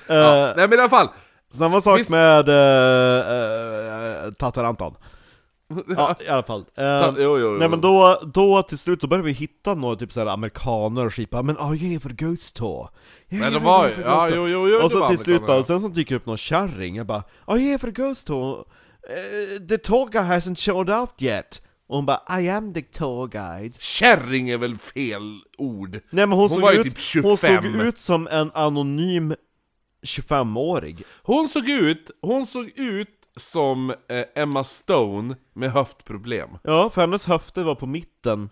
ja. 0.07 0.49
uh, 0.49 0.55
Nej 0.57 0.67
men 0.67 0.73
i 0.73 0.81
alla 0.81 0.89
fall, 0.89 1.09
samma 1.49 1.81
sak 1.81 1.99
Visst- 1.99 2.09
med 2.09 2.49
uh, 2.49 4.25
uh, 4.25 4.33
Tatarantan. 4.33 4.95
Ja, 5.97 6.15
i 6.19 6.27
alla 6.27 6.43
fall. 6.43 6.60
Eh, 6.62 6.65
Ta- 6.75 7.13
jo, 7.17 7.23
jo, 7.23 7.38
jo. 7.39 7.51
Nej 7.51 7.69
men 7.69 7.82
då, 7.82 8.21
då 8.34 8.63
till 8.63 8.77
slut 8.77 9.01
då 9.01 9.08
började 9.08 9.25
vi 9.27 9.34
hitta 9.34 9.73
några 9.73 9.95
typ 9.95 10.12
såhär 10.12 10.27
amerikaner 10.27 11.06
och 11.06 11.13
skipa 11.13 11.41
Men 11.43 11.58
are 11.58 11.75
you 11.75 11.89
here 11.89 11.99
for 11.99 12.10
the 12.10 12.25
ghost 12.25 12.56
tour? 12.56 12.89
Yeah, 13.30 13.43
Men 13.43 13.53
de 13.53 13.63
var 13.63 13.88
ju, 13.88 13.93
ja 14.01 14.13
ghost 14.15 14.27
tour." 14.30 14.38
jo 14.38 14.47
jo 14.47 14.69
jo 14.69 14.75
Och 14.77 14.84
det 14.84 14.89
så 14.89 15.08
till 15.08 15.19
slut 15.19 15.45
bara, 15.47 15.63
sen 15.63 15.80
så 15.82 15.88
dyker 15.88 16.15
upp 16.15 16.25
någon 16.25 16.38
kärring, 16.38 16.95
jag 16.95 17.06
bara 17.08 17.23
Are 17.45 17.58
you 17.60 17.67
here 17.67 17.80
for 17.80 17.91
the 17.91 18.01
ghost 18.01 18.27
tour? 18.27 18.65
Eh, 19.10 19.67
the 19.67 19.77
tour 19.77 20.10
guide 20.10 20.25
hasn't 20.25 20.56
showed 20.71 20.89
up 20.89 21.21
yet 21.21 21.62
Och 21.88 21.95
hon 21.95 22.06
bara 22.06 22.41
I 22.41 22.49
am 22.49 22.73
the 22.73 22.82
tour 22.82 23.27
guide 23.27 23.75
Kärring 23.82 24.49
är 24.49 24.58
väl 24.58 24.77
fel 24.77 25.39
ord? 25.58 25.91
Nej 25.91 26.01
men 26.27 26.32
hon, 26.32 26.39
Hon 26.39 26.49
såg 26.49 26.62
var 26.62 26.71
ju 26.71 26.80
ut, 26.80 26.84
typ 26.84 27.23
hon 27.23 27.38
såg 27.38 27.49
25. 27.49 27.80
ut 27.82 27.99
som 27.99 28.27
en 28.27 28.51
anonym 28.53 29.36
25-årig 30.06 31.03
Hon 31.23 31.49
såg 31.49 31.69
ut, 31.69 32.12
hon 32.21 32.45
såg 32.45 32.71
ut 32.75 33.10
som 33.38 33.89
eh, 33.89 34.26
Emma 34.36 34.63
Stone 34.63 35.36
med 35.54 35.71
höftproblem. 35.71 36.50
Ja, 36.63 36.89
för 36.89 37.02
hennes 37.02 37.26
höfter 37.26 37.63
var 37.63 37.76
på 37.76 37.86
mitten. 37.86 38.50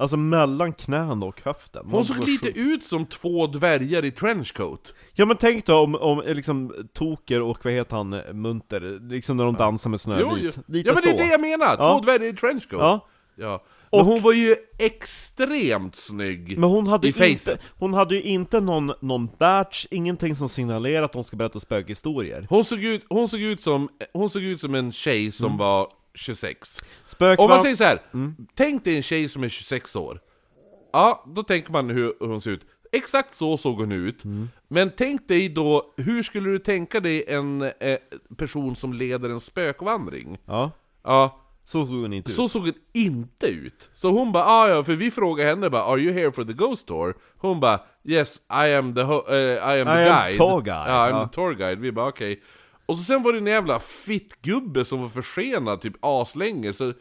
Alltså 0.00 0.16
mellan 0.16 0.72
knän 0.72 1.22
och 1.22 1.42
höften. 1.44 1.86
Hon 1.90 2.04
såg 2.04 2.28
lite 2.28 2.48
ut 2.48 2.84
som 2.86 3.06
två 3.06 3.46
dvärgar 3.46 4.04
i 4.04 4.10
trenchcoat. 4.10 4.94
Ja 5.12 5.26
men 5.26 5.36
tänk 5.36 5.66
då 5.66 5.78
om, 5.78 5.94
om 5.94 6.22
eh, 6.22 6.34
liksom 6.34 6.88
Toker 6.92 7.42
och 7.42 7.64
vad 7.64 7.72
heter 7.72 7.96
han, 7.96 8.12
eh, 8.12 8.32
Munter, 8.32 8.98
liksom 9.10 9.36
när 9.36 9.44
de 9.44 9.54
dansar 9.54 9.90
med 9.90 10.00
Jo, 10.20 10.28
jo. 10.30 10.52
Snövit 10.52 10.68
Lite 10.68 10.88
Ja 10.88 10.94
men 10.94 11.02
så 11.02 11.08
det 11.08 11.14
är 11.14 11.18
det 11.18 11.30
jag 11.30 11.40
menar, 11.40 11.76
två 11.76 11.82
Ja. 11.82 12.00
dvärgar 12.04 12.26
i 12.26 12.32
trenchcoat. 12.32 12.80
Ja, 12.82 13.06
Ja. 13.36 13.62
Men 13.92 14.00
Och- 14.00 14.06
hon 14.06 14.20
var 14.22 14.32
ju 14.32 14.56
extremt 14.78 15.96
snygg 15.96 16.58
men 16.58 16.70
hon 16.70 16.86
hade, 16.86 17.08
i 17.08 17.12
ju 17.16 17.28
inte, 17.28 17.58
hon 17.78 17.94
hade 17.94 18.14
ju 18.14 18.22
inte 18.22 18.60
någon, 18.60 18.92
någon 19.00 19.28
batch, 19.38 19.86
ingenting 19.90 20.36
som 20.36 20.48
signalerar 20.48 21.02
att 21.02 21.14
hon 21.14 21.24
ska 21.24 21.36
berätta 21.36 21.60
spökhistorier 21.60 22.46
Hon 22.50 22.64
såg 22.64 22.84
ut, 22.84 23.04
hon 23.08 23.28
såg 23.28 23.40
ut, 23.40 23.60
som, 23.60 23.88
hon 24.12 24.30
såg 24.30 24.42
ut 24.42 24.60
som 24.60 24.74
en 24.74 24.92
tjej 24.92 25.32
som 25.32 25.46
Mm. 25.46 25.58
var 25.58 25.88
26 26.14 26.80
Spökvandring 27.06 27.44
Om 27.44 27.50
man 27.50 27.62
säger 27.62 27.76
så 27.76 27.84
här, 27.84 28.02
Mm. 28.14 28.34
tänk 28.54 28.84
dig 28.84 28.96
en 28.96 29.02
tjej 29.02 29.28
som 29.28 29.44
är 29.44 29.48
26 29.48 29.96
år 29.96 30.20
Ja, 30.92 31.24
då 31.26 31.42
tänker 31.42 31.72
man 31.72 31.90
hur 31.90 32.14
hur 32.20 32.26
hon 32.26 32.40
ser 32.40 32.50
ut 32.50 32.62
Exakt 32.92 33.34
så 33.34 33.56
såg 33.56 33.76
hon 33.76 33.92
ut 33.92 34.24
Mm. 34.24 34.48
Men 34.68 34.90
tänk 34.96 35.28
dig 35.28 35.48
då, 35.48 35.94
hur 35.96 36.22
skulle 36.22 36.50
du 36.50 36.58
tänka 36.58 37.00
dig 37.00 37.24
en 37.28 37.62
eh, 37.62 37.98
person 38.36 38.76
som 38.76 38.92
leder 38.92 39.30
en 39.30 39.40
spökvandring? 39.40 40.38
Ja, 40.44 40.70
Ja, 41.04 41.40
så 41.68 41.86
såg 41.86 41.96
hon 41.96 42.12
inte 42.12 42.30
ut 42.30 42.36
så 42.36 42.48
såg 42.48 42.62
hon 42.62 42.72
inte 42.92 43.46
ut. 43.46 43.88
Så 43.94 44.10
hon 44.10 44.32
bara 44.32 44.44
ah, 44.44 44.68
ja, 44.68 44.84
för 44.84 44.92
vi 44.92 45.10
frågade 45.10 45.50
henne 45.50 45.70
bara 45.70 45.82
'Are 45.82 45.98
you 45.98 46.12
here 46.12 46.32
for 46.32 46.44
the 46.44 46.52
ghost 46.52 46.86
tour?' 46.88 47.14
Hon 47.38 47.60
bara 47.60 47.80
'Yes, 48.04 48.36
I 48.50 48.74
am 48.74 48.94
the, 48.94 49.00
eh, 49.00 49.76
I 49.76 49.80
am 49.80 49.86
the 49.86 49.92
I 50.02 50.08
am 50.08 50.08
guide' 50.08 50.36
tour 50.36 50.60
guide, 50.62 50.88
Ja, 50.88 51.08
I'm 51.08 51.10
ja. 51.10 51.28
the 51.28 51.34
tour 51.34 51.54
guide. 51.54 51.78
Vi 51.80 51.92
bara 51.92 52.08
okej. 52.08 52.42
Och 52.86 52.96
så 52.96 53.02
sen 53.04 53.22
var 53.22 53.32
det 53.32 53.38
en 53.38 53.46
jävla 53.46 53.78
fittgubbe 53.78 54.84
som 54.84 55.02
var 55.02 55.08
försenad 55.08 55.80
typ 55.80 55.94
aslänge, 56.00 56.72
så 56.72 56.92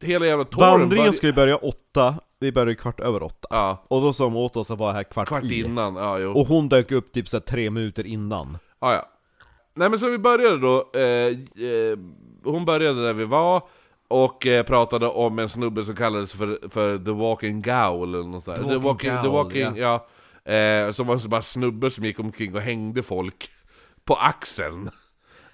hela 0.00 0.26
jävla 0.26 0.44
touren 0.44 0.70
Vandringen 0.70 0.88
började- 0.98 1.16
skulle 1.16 1.32
börja 1.32 1.56
åtta, 1.56 2.14
vi 2.40 2.52
började 2.52 2.74
kvart 2.74 3.00
över 3.00 3.22
åtta 3.22 3.48
Ja, 3.50 3.84
Och 3.88 4.00
då 4.02 4.12
sa 4.12 4.24
de 4.24 4.36
åt 4.36 4.56
oss 4.56 4.70
att 4.70 4.78
vara 4.78 4.92
här 4.92 5.02
kvart, 5.04 5.28
kvart 5.28 5.44
i 5.44 5.60
innan, 5.60 5.96
ja 5.96 6.18
jo. 6.18 6.30
Och 6.32 6.46
hon 6.46 6.68
dök 6.68 6.92
upp 6.92 7.12
typ 7.12 7.28
såhär 7.28 7.42
tre 7.42 7.70
minuter 7.70 8.06
innan 8.06 8.58
Ja, 8.80 8.92
ja. 8.94 9.08
Nej 9.74 9.90
men 9.90 9.98
så 9.98 10.08
vi 10.10 10.18
började 10.18 10.58
då, 10.58 10.90
eh, 10.94 11.02
eh, 11.02 11.98
hon 12.44 12.64
började 12.64 13.02
där 13.02 13.12
vi 13.12 13.24
var, 13.24 13.62
och 14.08 14.46
eh, 14.46 14.62
pratade 14.62 15.06
om 15.06 15.38
en 15.38 15.48
snubbe 15.48 15.84
som 15.84 15.96
kallades 15.96 16.32
för, 16.32 16.68
för 16.70 16.98
The 16.98 17.10
Walking 17.10 17.62
Gowl 17.62 18.14
eller 18.14 18.28
något 18.28 18.44
där. 18.44 18.54
The 18.54 18.62
The 18.62 18.64
Walking 18.68 18.82
Walking, 18.82 19.10
The 19.10 19.16
Gowl, 19.16 19.32
walking 19.32 19.76
ja. 19.76 20.06
Eh, 20.52 20.90
som 20.90 21.06
var 21.06 21.18
så 21.18 21.28
bara 21.28 21.42
snubbe 21.42 21.90
som 21.90 22.04
gick 22.04 22.18
omkring 22.20 22.54
och 22.54 22.60
hängde 22.60 23.02
folk 23.02 23.50
på 24.04 24.14
axeln. 24.14 24.90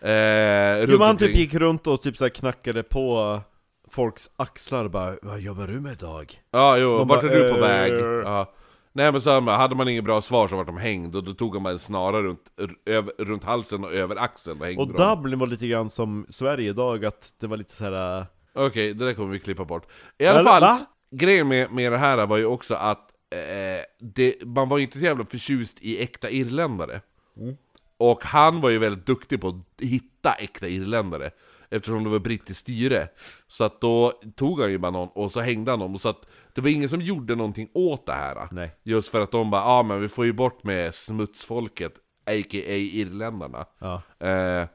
Eh, 0.00 0.84
Jo 0.88 1.02
han 1.02 1.16
typ 1.16 1.36
gick 1.36 1.54
runt 1.54 1.86
och 1.86 2.02
typ 2.02 2.16
så 2.16 2.30
knackade 2.30 2.82
på 2.82 3.40
folks 3.90 4.30
axlar 4.36 4.88
bara 4.88 5.16
'Vad 5.22 5.40
jobbar 5.40 5.66
du 5.66 5.80
med 5.80 5.92
idag?' 5.92 6.40
Ja, 6.50 6.76
jo, 6.78 6.98
Man 6.98 7.08
vart 7.08 7.24
är 7.24 7.28
du 7.28 7.48
på 7.48 7.56
eh, 7.56 7.60
väg? 7.60 7.92
Ja. 8.24 8.52
Nej 8.92 9.12
men 9.12 9.20
så 9.20 9.40
hade 9.40 9.74
man 9.74 9.88
inget 9.88 10.04
bra 10.04 10.22
svar 10.22 10.48
så 10.48 10.56
vart 10.56 10.66
de 10.66 10.76
hängd 10.76 11.16
och 11.16 11.24
då 11.24 11.34
tog 11.34 11.62
bara 11.62 11.72
en 11.72 11.78
snara 11.78 12.22
runt, 12.22 12.40
över, 12.86 13.12
runt 13.18 13.44
halsen 13.44 13.84
och 13.84 13.92
över 13.92 14.16
axeln 14.16 14.60
och 14.60 14.66
hängde 14.66 14.82
Och. 14.82 15.16
Dublin 15.16 15.38
var 15.38 15.46
lite 15.46 15.66
grann 15.66 15.90
som 15.90 16.26
Sverige 16.28 16.70
idag, 16.70 17.04
att 17.04 17.34
det 17.40 17.46
var 17.46 17.56
lite 17.56 17.74
så 17.74 17.84
här. 17.84 18.26
Okej, 18.54 18.94
det 18.94 19.04
där 19.04 19.14
kommer 19.14 19.32
vi 19.32 19.38
klippa 19.38 19.64
bort. 19.64 19.86
I 20.18 20.26
alla 20.26 20.44
fall, 20.44 20.60
va? 20.60 20.86
grejen 21.10 21.48
med, 21.48 21.72
med 21.72 21.92
det 21.92 21.98
här 21.98 22.26
var 22.26 22.36
ju 22.36 22.44
också 22.44 22.74
att 22.74 23.10
eh, 23.30 23.84
det, 24.00 24.46
man 24.46 24.68
var 24.68 24.78
ju 24.78 24.84
inte 24.84 24.98
så 24.98 25.04
jävla 25.04 25.24
förtjust 25.24 25.78
i 25.80 26.02
äkta 26.02 26.30
irländare. 26.30 27.00
Mm. 27.36 27.56
Och 27.96 28.24
han 28.24 28.60
var 28.60 28.70
ju 28.70 28.78
väldigt 28.78 29.06
duktig 29.06 29.40
på 29.40 29.48
att 29.48 29.84
hitta 29.84 30.32
äkta 30.32 30.68
irländare. 30.68 31.30
Eftersom 31.70 32.04
det 32.04 32.10
var 32.10 32.18
brittiskt 32.18 32.60
styre. 32.60 33.08
Så 33.48 33.64
att 33.64 33.80
då 33.80 34.12
tog 34.36 34.60
han 34.60 34.70
ju 34.70 34.78
bara 34.78 34.90
någon 34.90 35.08
och 35.08 35.32
så 35.32 35.40
hängde 35.40 35.70
han 35.70 35.80
dem. 35.80 35.98
Så 35.98 36.08
att 36.08 36.26
det 36.54 36.60
var 36.60 36.68
ingen 36.68 36.88
som 36.88 37.00
gjorde 37.00 37.34
någonting 37.34 37.68
åt 37.74 38.06
det 38.06 38.12
här. 38.12 38.48
Nej. 38.50 38.70
Just 38.82 39.08
för 39.08 39.20
att 39.20 39.30
de 39.30 39.50
bara, 39.50 39.60
ja 39.60 39.78
ah, 39.78 39.82
men 39.82 40.00
vi 40.00 40.08
får 40.08 40.24
ju 40.24 40.32
bort 40.32 40.64
med 40.64 40.94
smutsfolket, 40.94 41.92
a.k.a. 42.26 42.74
irländarna. 42.74 43.66
Ja. 43.78 44.02
Eh, 44.28 44.68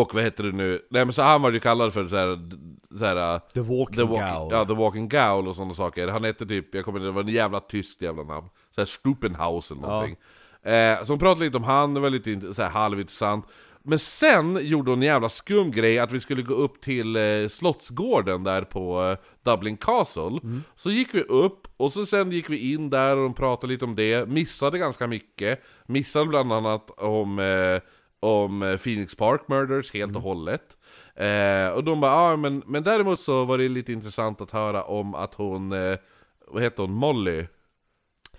och 0.00 0.14
vad 0.14 0.24
heter 0.24 0.44
det 0.44 0.52
nu? 0.52 0.80
Nej 0.90 1.04
men 1.04 1.12
så 1.12 1.22
han 1.22 1.42
var 1.42 1.52
ju 1.52 1.60
kallad 1.60 1.92
för 1.92 2.08
så 2.08 2.16
här, 2.16 2.38
så 2.98 3.04
här 3.04 3.38
The 3.38 3.60
Walking 3.60 3.96
The 3.96 4.02
Walking, 4.02 4.34
Gowl. 4.34 4.48
ja, 4.52 4.64
The 4.64 4.74
Walking 4.74 5.08
Gowl 5.08 5.48
och 5.48 5.56
sådana 5.56 5.74
saker. 5.74 6.08
Han 6.08 6.24
hette 6.24 6.46
typ, 6.46 6.74
jag 6.74 6.84
kommer 6.84 6.98
inte 6.98 7.06
det 7.06 7.12
var 7.12 7.22
en 7.22 7.28
jävla 7.28 7.60
tyst 7.60 8.02
jävla 8.02 8.22
namn. 8.22 8.48
Såhär 8.74 8.86
Stupenhaus 8.86 9.70
eller 9.70 9.82
någonting. 9.82 10.16
Eh, 10.62 11.02
så 11.02 11.12
hon 11.12 11.18
pratade 11.18 11.44
lite 11.44 11.56
om 11.56 11.64
han, 11.64 11.94
det 11.94 12.00
var 12.00 12.10
lite 12.10 12.54
så 12.54 12.62
här 12.62 12.70
halvintressant. 12.70 13.46
Men 13.82 13.98
sen 13.98 14.58
gjorde 14.62 14.90
hon 14.90 15.02
en 15.02 15.08
jävla 15.08 15.28
skum 15.28 15.70
grej 15.70 15.98
att 15.98 16.12
vi 16.12 16.20
skulle 16.20 16.42
gå 16.42 16.54
upp 16.54 16.80
till 16.80 17.16
eh, 17.16 17.48
Slottsgården 17.50 18.44
där 18.44 18.62
på 18.62 19.02
eh, 19.02 19.18
Dublin 19.42 19.76
Castle. 19.76 20.40
Så 20.76 20.90
gick 20.90 21.14
vi 21.14 21.20
upp, 21.22 21.66
och 21.76 21.92
så 21.92 22.06
sen 22.06 22.32
gick 22.32 22.50
vi 22.50 22.72
in 22.72 22.90
där 22.90 23.16
och 23.16 23.22
de 23.22 23.34
pratade 23.34 23.72
lite 23.72 23.84
om 23.84 23.94
det, 23.96 24.28
missade 24.28 24.78
ganska 24.78 25.06
mycket. 25.06 25.62
Missade 25.86 26.26
bland 26.26 26.52
annat 26.52 26.90
om, 26.90 27.38
eh, 27.38 27.80
om 28.24 28.62
eh, 28.62 28.76
Phoenix 28.76 29.14
Park 29.14 29.40
Murders 29.48 29.92
helt 29.92 30.16
och 30.16 30.22
hållet. 30.22 30.76
Eh, 31.14 31.68
och 31.68 31.84
de 31.84 32.00
bara, 32.00 32.12
ah, 32.14 32.36
men, 32.36 32.62
men 32.66 32.82
däremot 32.82 33.20
så 33.20 33.44
var 33.44 33.58
det 33.58 33.68
lite 33.68 33.92
intressant 33.92 34.40
att 34.40 34.50
höra 34.50 34.82
om 34.84 35.14
att 35.14 35.34
hon, 35.34 35.72
eh, 35.72 35.98
vad 36.48 36.62
heter 36.62 36.82
hon, 36.82 36.92
Molly? 36.92 37.46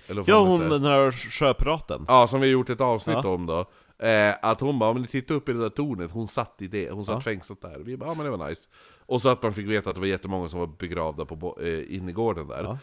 Eller 0.07 0.23
Ja, 0.27 0.39
hon 0.45 0.61
heter? 0.61 0.73
den 0.73 0.83
här 0.83 1.11
sjöpiraten. 1.11 2.05
Ja, 2.07 2.27
som 2.27 2.41
vi 2.41 2.47
har 2.47 2.51
gjort 2.51 2.69
ett 2.69 2.81
avsnitt 2.81 3.17
Ja. 3.23 3.29
om 3.29 3.45
då. 3.45 3.65
Eh, 4.05 4.33
att 4.41 4.59
hon 4.61 4.79
bara, 4.79 4.89
om 4.89 5.01
ni 5.01 5.07
tittar 5.07 5.35
upp 5.35 5.49
i 5.49 5.53
det 5.53 5.59
där 5.59 5.69
tornet, 5.69 6.11
hon 6.11 6.27
satt 6.27 6.61
i 6.61 6.67
det, 6.67 6.89
hon 6.91 7.05
satt 7.05 7.15
Ja. 7.15 7.21
fängslat 7.21 7.61
där. 7.61 7.79
Vi 7.79 7.97
bara, 7.97 8.09
ja 8.09 8.13
men 8.15 8.25
det 8.31 8.37
var 8.37 8.49
nice. 8.49 8.61
Och 9.05 9.21
så 9.21 9.29
att 9.29 9.43
man 9.43 9.53
fick 9.53 9.67
veta 9.67 9.89
att 9.89 9.95
det 9.95 9.99
var 10.01 10.07
jättemånga 10.07 10.49
som 10.49 10.59
var 10.59 10.67
begravda 10.67 11.25
på 11.25 11.57
eh, 11.61 11.95
innergården 11.95 12.47
där. 12.47 12.63
Ja. 12.63 12.77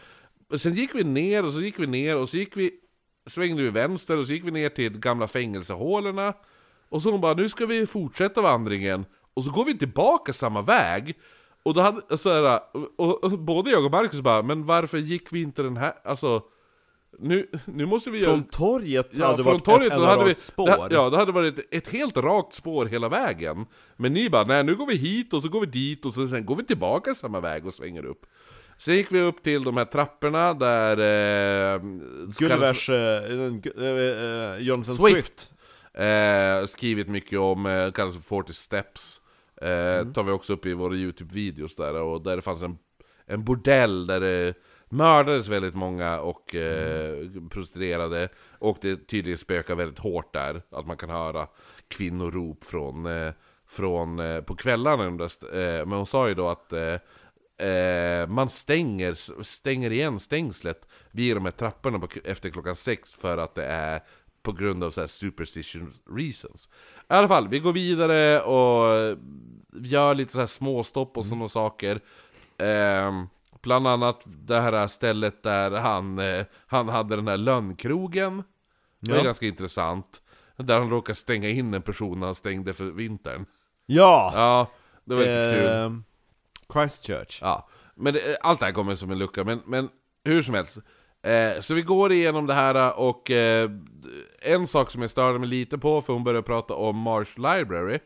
Och 0.49 0.61
sen 0.61 0.73
gick 0.73 0.95
vi 0.95 1.03
ner, 1.03 1.45
och 1.45 1.53
så 1.53 1.61
gick 1.61 1.79
vi 1.79 1.87
ner, 1.87 2.17
och 2.17 2.29
så 2.29 2.37
gick 2.37 2.57
vi, 2.57 2.71
svängde 3.27 3.63
vi 3.63 3.69
vänster, 3.69 4.19
och 4.19 4.25
så 4.27 4.33
gick 4.33 4.43
vi 4.43 4.51
ner 4.51 4.69
till 4.69 4.99
gamla 4.99 5.27
fängelsehålorna. 5.27 6.33
Och 6.93 7.01
så 7.01 7.11
hon 7.11 7.21
bara, 7.21 7.33
nu 7.33 7.49
ska 7.49 7.65
vi 7.65 7.85
fortsätta 7.85 8.41
vandringen. 8.41 9.05
Och 9.33 9.43
så 9.43 9.51
går 9.51 9.65
vi 9.65 9.77
tillbaka 9.77 10.33
samma 10.33 10.61
väg. 10.61 11.17
Och 11.63 11.73
då 11.73 11.81
hade, 11.81 12.17
så 12.17 12.33
här, 12.33 12.59
och, 12.97 13.23
och 13.23 13.39
både 13.39 13.71
jag 13.71 13.85
och 13.85 13.91
Marcus 13.91 14.21
bara, 14.21 14.41
men 14.41 14.65
varför 14.65 14.97
gick 14.97 15.33
vi 15.33 15.41
inte 15.41 15.63
den 15.63 15.77
här, 15.77 15.93
alltså... 16.03 16.41
Nu, 17.19 17.47
nu 17.65 17.85
måste 17.85 18.09
vi 18.09 18.19
göra... 18.19 18.31
Från 18.31 18.43
torget 18.43 19.09
Ja, 19.11 19.25
hade 19.25 19.37
det 19.37 19.43
från 19.43 19.53
varit 19.53 19.65
torget 19.65 19.87
ett 19.87 19.93
enda 19.93 20.07
hade 20.07 20.25
vi, 20.25 20.35
spår. 20.37 20.89
det- 20.89 20.95
Ja, 20.95 21.09
det 21.09 21.17
hade 21.17 21.31
varit 21.31 21.57
ett, 21.57 21.65
ett 21.71 21.87
helt 21.87 22.17
rakt 22.17 22.53
spår 22.53 22.85
hela 22.85 23.09
vägen. 23.09 23.65
Men 23.95 24.13
ni 24.13 24.29
bara, 24.29 24.43
nej 24.43 24.63
nu 24.63 24.75
går 24.75 24.85
vi 24.85 24.95
hit 24.95 25.33
och 25.33 25.41
så 25.41 25.49
går 25.49 25.59
vi 25.59 25.65
dit 25.65 26.05
och 26.05 26.13
så, 26.13 26.27
sen 26.27 26.45
går 26.45 26.55
vi 26.55 26.63
tillbaka 26.65 27.13
samma 27.15 27.39
väg 27.39 27.65
och 27.65 27.73
svänger 27.73 28.05
upp. 28.05 28.25
Sen 28.77 28.95
gick 28.95 29.11
vi 29.11 29.21
upp 29.21 29.43
till 29.43 29.63
de 29.63 29.77
här 29.77 29.85
trapporna 29.85 30.53
där... 30.53 30.97
Eh, 31.75 31.81
Gullivers, 32.37 32.89
eh, 32.89 32.95
äh, 32.95 34.57
Jonathan 34.57 34.95
Swift. 34.95 35.13
Swift. 35.13 35.52
Eh, 35.93 36.65
skrivit 36.65 37.07
mycket 37.07 37.39
om, 37.39 37.65
eh, 37.65 37.91
kallas 37.91 38.15
för 38.15 38.21
40 38.21 38.53
steps. 38.53 39.21
Eh, 39.61 39.69
Mm. 39.99 40.13
tar 40.13 40.23
vi 40.23 40.31
också 40.31 40.53
upp 40.53 40.65
i 40.65 40.73
våra 40.73 40.93
YouTube-videos 40.93 41.75
där, 41.77 42.01
och 42.01 42.21
där 42.21 42.35
det 42.35 42.41
fanns 42.41 42.61
en, 42.61 42.77
en 43.25 43.43
bordell 43.43 44.07
där 44.07 44.19
det 44.19 44.53
mördades 44.89 45.47
väldigt 45.47 45.75
många 45.75 46.19
och 46.19 46.55
eh, 46.55 47.27
prostituerade. 47.49 48.29
Och 48.59 48.77
det 48.81 49.07
tydligen 49.07 49.37
spökar 49.37 49.75
väldigt 49.75 49.99
hårt 49.99 50.33
där, 50.33 50.61
att 50.69 50.87
man 50.87 50.97
kan 50.97 51.09
höra 51.09 51.47
kvinnorop 51.87 52.63
från, 52.65 53.05
eh, 53.05 53.33
från 53.67 54.19
eh, 54.19 54.41
på 54.41 54.55
kvällarna. 54.55 55.29
men 55.51 55.91
hon 55.91 56.05
sa 56.05 56.27
ju 56.27 56.33
då 56.33 56.49
att 56.49 56.73
Eh, 57.57 58.27
man 58.27 58.49
stänger, 58.49 59.43
stänger 59.43 59.91
igen 59.91 60.19
stängslet 60.19 60.87
vid 61.11 61.35
de 61.35 61.45
här 61.45 61.51
trapporna 61.51 61.99
på, 61.99 62.07
efter 62.23 62.49
klockan 62.49 62.75
sex 62.75 63.13
för 63.13 63.37
att 63.37 63.55
det 63.55 63.65
är 63.65 64.03
på 64.43 64.51
grund 64.51 64.83
av 64.83 64.91
så 64.91 65.01
här 65.01 65.07
superstition 65.07 65.93
reasons. 66.09 66.69
I 66.99 67.13
alla 67.13 67.27
fall, 67.27 67.47
vi 67.47 67.59
går 67.59 67.73
vidare 67.73 68.41
och 68.41 69.17
gör 69.73 70.15
lite 70.15 70.31
så 70.31 70.39
här 70.39 70.47
småstopp 70.47 71.17
och 71.17 71.25
sådana 71.25 71.47
saker. 71.47 71.99
Ehm, 72.57 73.27
bland 73.61 73.87
annat 73.87 74.21
det 74.25 74.59
här 74.61 74.87
stället 74.87 75.43
där 75.43 75.71
han, 75.71 76.19
eh, 76.19 76.45
han 76.67 76.89
hade 76.89 77.15
den 77.15 77.27
här 77.27 77.37
lönnkrogen. 77.37 78.43
Det 78.99 79.11
var 79.11 79.17
Ja. 79.17 79.23
ganska 79.23 79.45
intressant. 79.45 80.21
Där 80.57 80.79
han 80.79 80.89
råkade 80.89 81.15
stänga 81.15 81.49
in 81.49 81.73
en 81.73 81.81
person 81.81 82.21
han 82.21 82.35
stängde 82.35 82.73
för 82.73 82.83
vintern. 82.85 83.45
Ja! 83.85 84.31
Ja, 84.35 84.67
det 85.05 85.15
var 85.15 85.21
lite 85.21 85.53
kul. 85.55 85.65
Eh, 85.65 85.91
Christchurch. 86.73 87.39
Ja, 87.41 87.67
men 87.95 88.13
det, 88.13 88.37
allt 88.41 88.59
det 88.59 88.65
här 88.65 88.73
kommer 88.73 88.95
som 88.95 89.11
en 89.11 89.17
lucka, 89.19 89.43
men, 89.43 89.61
men 89.65 89.89
hur 90.23 90.43
som 90.43 90.53
helst. 90.53 90.77
Eh, 91.23 91.59
så 91.59 91.73
vi 91.73 91.81
går 91.81 92.11
igenom 92.11 92.47
det 92.47 92.53
här 92.53 92.99
och 92.99 93.31
eh, 93.31 93.71
en 94.41 94.67
sak 94.67 94.91
som 94.91 95.01
jag 95.01 95.09
störde 95.09 95.39
mig 95.39 95.49
lite 95.49 95.77
på, 95.77 96.01
för 96.01 96.13
hon 96.13 96.23
började 96.23 96.43
prata 96.43 96.73
om 96.73 96.97
Marsh 96.97 97.37
Library. 97.37 97.99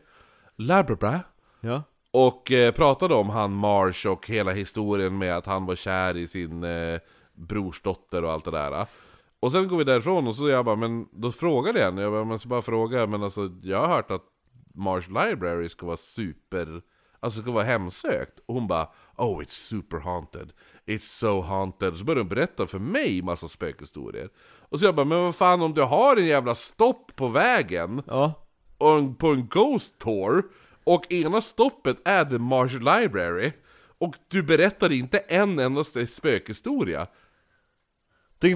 Library? 0.56 1.18
Ja. 1.60 1.82
Och 2.10 2.52
eh, 2.52 2.72
pratade 2.72 3.14
om 3.14 3.30
han 3.30 3.52
Marsh 3.52 4.06
och 4.06 4.26
hela 4.26 4.52
historien 4.52 5.18
med 5.18 5.36
att 5.36 5.46
han 5.46 5.66
var 5.66 5.74
kär 5.74 6.16
i 6.16 6.26
sin 6.26 6.64
eh, 6.64 7.00
brorsdotter 7.32 8.24
och 8.24 8.32
allt 8.32 8.44
det 8.44 8.50
där. 8.50 8.86
Och 9.40 9.52
sen 9.52 9.68
går 9.68 9.76
vi 9.78 9.84
därifrån 9.84 10.26
och 10.26 10.34
så 10.34 10.48
jag 10.48 10.64
bara, 10.64 10.76
men 10.76 11.08
då 11.12 11.32
frågade 11.32 11.78
jag 11.78 11.86
henne, 11.86 12.02
jag 12.02 12.12
bara, 12.12 12.24
men 12.24 12.38
så 12.38 12.48
bara 12.48 12.62
fråga, 12.62 13.06
men 13.06 13.22
alltså 13.22 13.50
jag 13.62 13.80
har 13.80 13.88
hört 13.88 14.10
att 14.10 14.24
Marsh 14.74 15.08
Library 15.08 15.68
ska 15.68 15.86
vara 15.86 15.96
super, 15.96 16.82
alltså 17.20 17.40
ska 17.42 17.50
vara 17.50 17.64
hemsökt. 17.64 18.38
Och 18.46 18.54
hon 18.54 18.66
bara, 18.66 18.88
oh 19.16 19.40
it's 19.40 19.68
super 19.68 19.98
haunted, 19.98 20.52
it's 20.88 21.18
so 21.18 21.40
haunted. 21.40 21.96
Så 21.96 22.04
började 22.04 22.20
hon 22.20 22.28
berätta 22.28 22.66
för 22.66 22.78
mig 22.78 23.22
massa 23.22 23.48
spökhistorier. 23.48 24.28
Och 24.70 24.80
så 24.80 24.86
jag 24.86 24.94
bara, 24.94 25.04
men 25.06 25.18
vad 25.22 25.34
fan 25.36 25.62
om 25.62 25.74
du 25.74 25.82
har 25.82 26.16
en 26.16 26.26
jävla 26.26 26.54
stopp 26.54 27.16
på 27.16 27.28
vägen, 27.28 28.02
Ja. 28.06 28.32
och 28.78 28.98
en, 28.98 29.14
på 29.14 29.28
en 29.28 29.46
Ghost 29.48 29.98
Tour 29.98 30.42
och 30.84 31.12
ena 31.12 31.40
stoppet 31.40 31.96
är 32.04 32.24
The 32.24 32.38
Marshall 32.38 33.00
Library 33.00 33.52
och 33.98 34.14
du 34.28 34.42
berättar 34.42 34.92
inte 34.92 35.18
en 35.18 35.58
endaste 35.58 36.06
spökhistoria. 36.06 37.06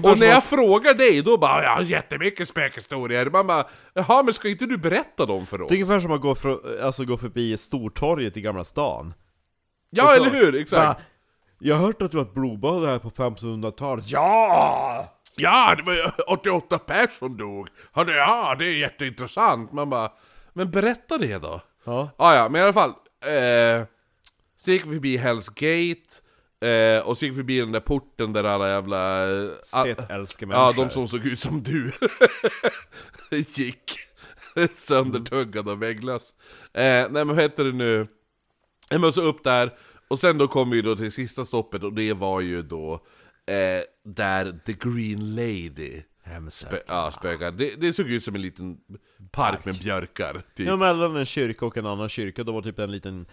Och 0.03 0.19
när 0.19 0.27
jag 0.27 0.37
att- 0.37 0.43
frågar 0.45 0.93
dig, 0.93 1.21
då 1.21 1.37
bara 1.37 1.63
'Jag 1.63 1.69
har 1.75 1.81
jättemycket 1.81 2.49
spökhistorier' 2.49 3.29
Man 3.31 3.47
bara 3.47 3.67
'Jaha, 3.93 4.23
men 4.23 4.33
ska 4.33 4.49
inte 4.49 4.65
du 4.65 4.77
berätta 4.77 5.25
dem 5.25 5.45
för 5.45 5.61
oss?' 5.61 5.69
Det 5.69 5.75
är 5.75 5.83
ungefär 5.83 5.99
som 5.99 6.11
att 6.11 6.21
gå, 6.21 6.35
för, 6.35 6.79
alltså 6.81 7.05
gå 7.05 7.17
förbi 7.17 7.57
Stortorget 7.57 8.37
i 8.37 8.41
Gamla 8.41 8.63
stan. 8.63 9.13
Ja, 9.89 10.03
Och 10.03 10.09
så- 10.09 10.15
eller 10.15 10.29
hur? 10.31 10.55
Exakt! 10.55 10.81
Bara, 10.81 10.97
Jag 11.65 11.75
har 11.75 11.85
hört 11.85 12.01
att 12.01 12.11
det 12.11 12.17
var 12.17 12.25
ett 12.25 12.33
blodbad 12.33 12.85
här 12.85 12.99
på 12.99 13.09
1500-talet. 13.09 14.11
Ja! 14.11 15.13
Ja, 15.35 15.75
det 15.77 15.83
var 15.83 15.93
ju 15.93 16.03
88 16.27 16.79
personer 16.79 17.37
dog! 17.37 17.67
Ja, 17.95 18.03
det, 18.03 18.15
ja, 18.15 18.55
det 18.59 18.65
är 18.65 18.77
jätteintressant! 18.77 19.71
Man 19.71 19.89
bara 19.89 20.11
'Men 20.53 20.71
berätta 20.71 21.17
det 21.17 21.37
då' 21.37 21.61
Ja. 21.83 22.09
Ah, 22.17 22.35
ja, 22.35 22.49
men 22.49 22.61
i 22.61 22.63
alla 22.63 22.73
fall. 22.73 22.89
Eh, 23.25 23.85
så 24.57 24.71
gick 24.71 24.85
vi 24.85 24.93
förbi 24.93 25.17
Hells 25.17 25.49
Gate, 25.49 26.67
eh, 26.69 27.07
och 27.07 27.17
så 27.17 27.25
gick 27.25 27.31
vi 27.33 27.35
förbi 27.37 27.59
den 27.59 27.71
där 27.71 27.79
porten 27.79 28.33
där 28.33 28.43
alla 28.43 28.69
jävla... 28.69 29.31
Eh, 29.43 29.49
Spetälske 29.63 30.45
Ja, 30.45 30.47
människor. 30.47 30.83
de 30.83 30.89
som 30.89 31.07
såg 31.07 31.25
ut 31.25 31.39
som 31.39 31.63
du. 31.63 31.91
gick 33.55 33.99
söndertuggade 34.75 35.71
och 35.71 35.81
vägglös. 35.81 36.33
Eh, 36.73 36.81
nej 36.83 37.09
men 37.09 37.27
vad 37.27 37.41
heter 37.41 37.63
det 37.63 37.71
nu? 37.73 38.07
Nej 38.91 38.99
men 38.99 39.13
så 39.13 39.21
upp 39.21 39.43
där, 39.43 39.73
och 40.07 40.19
sen 40.19 40.37
då 40.37 40.47
kom 40.47 40.69
vi 40.69 40.81
då 40.81 40.95
till 40.95 41.11
sista 41.11 41.45
stoppet, 41.45 41.83
och 41.83 41.93
det 41.93 42.13
var 42.13 42.41
ju 42.41 42.61
då 42.61 42.93
eh, 43.45 43.83
där 44.03 44.59
The 44.65 44.73
Green 44.73 45.35
Lady 45.35 46.03
spö 46.49 46.79
ja, 46.87 47.11
spökar. 47.11 47.51
Det, 47.51 47.75
det 47.75 47.93
såg 47.93 48.07
ut 48.09 48.23
som 48.23 48.35
en 48.35 48.41
liten 48.41 48.77
park 49.31 49.65
med 49.65 49.79
björkar, 49.79 50.43
typ. 50.55 50.67
Ja, 50.67 50.75
mellan 50.75 51.15
en 51.15 51.25
kyrka 51.25 51.65
och 51.65 51.77
en 51.77 51.85
annan 51.85 52.09
kyrka, 52.09 52.43
då 52.43 52.51
var 52.51 52.61
typ 52.61 52.79
en 52.79 52.91
liten... 52.91 53.25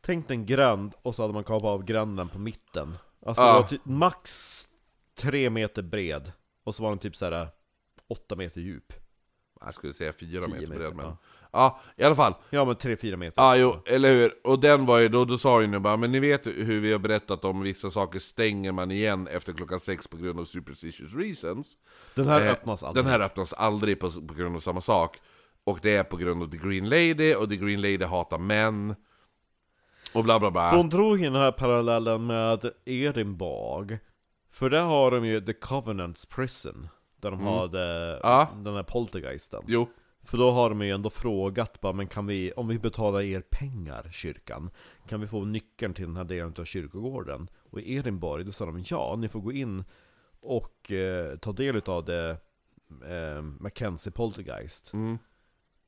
Tänk 0.00 0.30
en 0.30 0.46
gränd, 0.46 0.94
och 1.02 1.14
så 1.14 1.22
hade 1.22 1.34
man 1.34 1.44
kapat 1.44 1.64
av 1.64 1.84
gränden 1.84 2.28
på 2.28 2.38
mitten. 2.38 2.94
Alltså 3.26 3.42
Ja. 3.42 3.46
det 3.46 3.60
var 3.60 3.68
typ 3.68 3.84
max 3.84 4.64
tre 5.14 5.50
meter 5.50 5.82
bred, 5.82 6.32
och 6.64 6.74
så 6.74 6.82
var 6.82 6.90
den 6.90 6.98
typ 6.98 7.16
såhär 7.16 7.48
åtta 8.08 8.36
meter 8.36 8.60
djup. 8.60 8.92
Jag 9.60 9.74
skulle 9.74 9.92
säga 9.92 10.12
fyra 10.12 10.40
meter 10.40 10.60
meter, 10.60 10.74
bred, 10.74 10.96
men... 10.96 11.06
ja. 11.06 11.16
Ja, 11.52 11.80
i 11.96 12.04
alla 12.04 12.14
fall. 12.14 12.34
Ja 12.50 12.64
men 12.64 12.74
3-4 12.76 13.16
meter. 13.16 13.42
Ja, 13.42 13.56
jo, 13.56 13.76
eller 13.86 14.12
hur? 14.14 14.34
Och 14.46 14.60
den 14.60 14.86
var 14.86 14.98
ju 14.98 15.08
då, 15.08 15.24
då 15.24 15.38
sa 15.38 15.60
ju 15.60 15.66
nu 15.66 15.78
bara, 15.78 15.96
men 15.96 16.12
ni 16.12 16.20
vet 16.20 16.46
hur 16.46 16.80
vi 16.80 16.92
har 16.92 16.98
berättat 16.98 17.44
om 17.44 17.60
vissa 17.62 17.90
saker 17.90 18.18
stänger 18.18 18.72
man 18.72 18.90
igen 18.90 19.28
efter 19.28 19.52
klockan 19.52 19.80
sex 19.80 20.08
på 20.08 20.16
grund 20.16 20.40
av 20.40 20.44
superstitious 20.44 21.14
reasons. 21.14 21.72
Den 22.14 22.26
här 22.28 22.40
Eh, 22.46 22.52
öppnas 22.52 22.82
aldrig. 22.82 23.04
Den 23.04 23.12
här 23.12 23.20
öppnas 23.20 23.52
aldrig 23.52 24.00
på, 24.00 24.10
på 24.10 24.34
grund 24.34 24.56
av 24.56 24.60
samma 24.60 24.80
sak. 24.80 25.18
Och 25.64 25.78
det 25.82 25.96
är 25.96 26.02
på 26.04 26.16
grund 26.16 26.42
av 26.42 26.46
The 26.50 26.56
Green 26.56 26.88
Lady, 26.88 27.34
och 27.34 27.48
The 27.48 27.56
Green 27.56 27.80
Lady 27.82 28.04
hatar 28.04 28.38
män. 28.38 28.94
Och 30.14 30.24
bla 30.24 30.40
bla 30.40 30.50
bla. 30.50 30.70
För 30.70 30.76
hon 30.76 30.88
drog 30.88 31.18
in 31.24 31.32
den 31.32 31.42
här 31.42 31.52
parallellen 31.52 32.26
med 32.26 32.70
Edinburgh. 32.84 33.94
För 34.52 34.70
där 34.70 34.82
har 34.82 35.10
de 35.10 35.26
ju 35.26 35.40
The 35.40 35.52
Covenants 35.52 36.26
Prison. 36.26 36.88
Där 37.20 37.30
de 37.30 37.40
Mm. 37.40 38.18
Ja. 38.22 38.48
den 38.56 38.74
här 38.74 38.82
poltergeisten. 38.82 39.62
Jo, 39.66 39.88
För 40.30 40.38
då 40.38 40.50
har 40.50 40.68
de 40.68 40.82
ju 40.82 40.90
ändå 40.90 41.10
frågat 41.10 41.80
bara, 41.80 41.92
men 41.92 42.06
kan 42.06 42.26
vi, 42.26 42.52
om 42.52 42.68
vi 42.68 42.78
betalar 42.78 43.20
er 43.20 43.40
pengar, 43.50 44.08
kyrkan, 44.12 44.70
kan 45.08 45.20
vi 45.20 45.26
få 45.26 45.44
nyckeln 45.44 45.94
till 45.94 46.04
den 46.04 46.16
här 46.16 46.24
delen 46.24 46.54
av 46.58 46.64
kyrkogården? 46.64 47.48
Och 47.70 47.80
i 47.80 47.94
Edinburgh, 47.94 48.44
då 48.44 48.52
sa 48.52 48.66
de 48.66 48.84
ja, 48.86 49.16
ni 49.18 49.28
får 49.28 49.40
gå 49.40 49.52
in 49.52 49.84
och 50.40 50.92
eh, 50.92 51.36
ta 51.36 51.52
del 51.52 51.82
av 51.86 52.04
det 52.04 52.30
eh, 53.06 53.42
Mackenzie 53.42 54.12
Poltergeist. 54.12 54.92
Mm. 54.92 55.18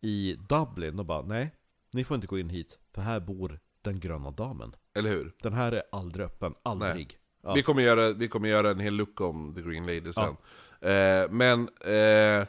I 0.00 0.36
Dublin, 0.48 0.96
då 0.96 1.04
bara, 1.04 1.22
nej, 1.22 1.54
ni 1.92 2.04
får 2.04 2.14
inte 2.14 2.26
gå 2.26 2.38
in 2.38 2.50
hit, 2.50 2.78
för 2.94 3.02
här 3.02 3.20
bor 3.20 3.60
den 3.82 4.00
gröna 4.00 4.30
damen. 4.30 4.76
eller 4.94 5.10
hur? 5.10 5.32
Den 5.42 5.52
här 5.52 5.72
är 5.72 5.82
aldrig 5.92 6.26
öppen, 6.26 6.54
aldrig. 6.62 7.18
Ja. 7.42 7.54
Vi, 7.54 7.62
kommer 7.62 7.82
göra, 7.82 8.12
vi 8.12 8.28
kommer 8.28 8.48
göra 8.48 8.70
en 8.70 8.80
hel 8.80 8.94
lucka 8.94 9.24
om 9.24 9.54
The 9.54 9.62
Green 9.62 9.86
Lady 9.86 10.12
sen. 10.12 10.36
Eh, 10.80 11.30
men 11.30 11.68
eh, 11.68 12.46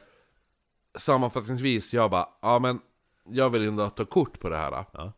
sammanfattningsvis, 0.96 1.94
jag 1.94 2.12
bara, 2.12 2.28
ja 2.42 2.60
men 2.60 2.80
jag 3.30 3.50
vill 3.50 3.68
ändå 3.68 3.90
ta 3.90 4.06
kort 4.06 4.40
på 4.40 4.50
det 4.50 4.58
här. 4.58 4.86
Ja. 4.94 5.14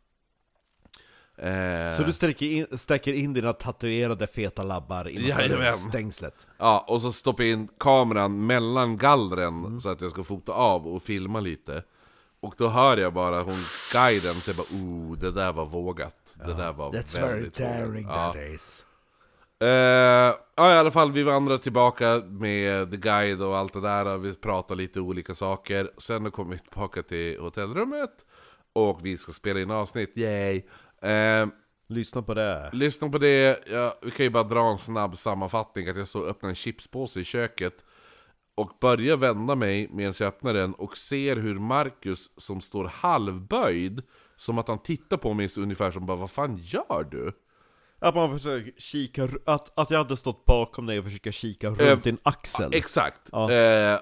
Eh, 1.38 1.98
Så 1.98 2.04
du 2.04 2.14
sträcker 2.14 2.46
in, 2.46 2.78
sträcker 2.78 3.14
in 3.14 3.34
dina 3.34 3.54
tatuerade 3.54 4.28
feta 4.28 4.64
labbar 4.64 5.06
Jajamän. 5.06 5.74
stängslet? 5.74 6.48
Ja, 6.58 6.86
och 6.88 7.02
så 7.02 7.12
stoppar 7.12 7.44
jag 7.44 7.52
in 7.54 7.68
kameran 7.78 8.46
mellan 8.46 8.98
gallren 8.98 9.66
Mm. 9.66 9.82
så 9.82 9.90
att 9.90 10.02
jag 10.02 10.12
ska 10.12 10.24
fota 10.24 10.52
av 10.52 10.88
och 10.88 11.04
filma 11.04 11.40
lite. 11.40 11.84
Och 12.40 12.56
då 12.58 12.68
hör 12.68 12.98
jag 12.98 13.14
bara 13.14 13.42
hon 13.42 13.56
guiden 13.94 14.36
säga 14.36 14.58
bara 14.58 14.78
oh, 14.84 15.18
det 15.18 15.32
där 15.32 15.52
var 15.54 15.66
vågat. 15.66 16.16
Det 16.34 16.54
där 16.54 16.74
var 16.74 16.92
väldigt 16.92 17.60
vågat. 17.60 18.36
Ja. 18.36 18.42
is. 18.54 18.86
Eh, 19.60 19.68
ja, 20.56 20.74
i 20.74 20.78
alla 20.78 20.92
fall, 20.92 21.12
vi 21.12 21.24
vandrar 21.24 21.58
tillbaka 21.58 22.22
med 22.30 22.92
The 22.92 22.98
Guide 22.98 23.42
och 23.42 23.58
allt 23.58 23.74
det 23.74 23.82
där. 23.82 24.18
Vi 24.18 24.34
pratar 24.34 24.76
lite 24.76 25.00
olika 25.00 25.36
saker. 25.36 25.92
Sen 25.98 26.32
kommer 26.32 26.52
vi 26.54 26.60
tillbaka 26.60 27.04
till 27.04 27.40
hotellrummet. 27.40 28.12
Och 28.74 29.06
vi 29.06 29.18
ska 29.18 29.32
spela 29.32 29.60
in 29.60 29.72
avsnitt, 29.72 30.18
yay! 30.18 30.64
Eh, 31.02 31.48
Lyssna 31.88 32.22
på 32.22 32.34
det. 32.34 32.70
lyssna 32.74 33.10
på 33.10 33.18
det, 33.18 33.64
ja, 33.72 34.00
vi 34.02 34.12
kan 34.12 34.24
ju 34.26 34.30
bara 34.30 34.44
dra 34.44 34.72
en 34.72 34.78
snabb 34.78 35.18
sammanfattning. 35.18 35.88
Att 35.90 35.98
jag 35.98 36.08
så 36.08 36.26
öppnar 36.26 36.50
en 36.50 36.56
chipspåse 36.56 37.20
i 37.20 37.24
köket. 37.24 37.74
Och 38.56 38.72
börjar 38.82 39.18
vända 39.18 39.56
mig 39.56 39.88
medan 39.92 40.14
jag 40.20 40.28
öppnar 40.28 40.54
den 40.54 40.74
och 40.74 40.98
ser 40.98 41.36
hur 41.36 41.60
Marcus 41.60 42.30
som 42.38 42.62
står 42.62 42.86
halvböjd 42.86 44.04
Som 44.38 44.58
att 44.58 44.68
han 44.68 44.80
tittar 44.80 45.18
på 45.18 45.34
mig 45.34 45.50
ungefär 45.58 45.92
som 45.92 46.06
bara 46.06 46.18
'Vad 46.18 46.32
fan 46.32 46.58
gör 46.58 47.08
du?' 47.12 47.32
Att 48.06 48.16
man 48.16 48.34
försöker 48.40 48.72
kika, 48.78 49.30
att, 49.46 49.80
att 49.80 49.92
jag 49.92 49.98
hade 49.98 50.18
stått 50.18 50.46
bakom 50.46 50.86
dig 50.86 51.00
och 51.00 51.06
försökt 51.06 51.34
kika 51.36 51.70
runt 51.70 51.82
Eh, 51.82 51.98
din 51.98 52.18
axel. 52.24 52.74
Exakt! 52.74 53.22
Ja. 53.32 53.52
Eh, 53.52 54.00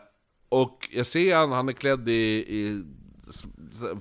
och 0.49 0.89
jag 0.91 1.05
ser 1.05 1.35
han, 1.35 1.51
han 1.51 1.69
är 1.69 1.73
klädd 1.73 2.09
i, 2.09 2.11
i 2.13 2.83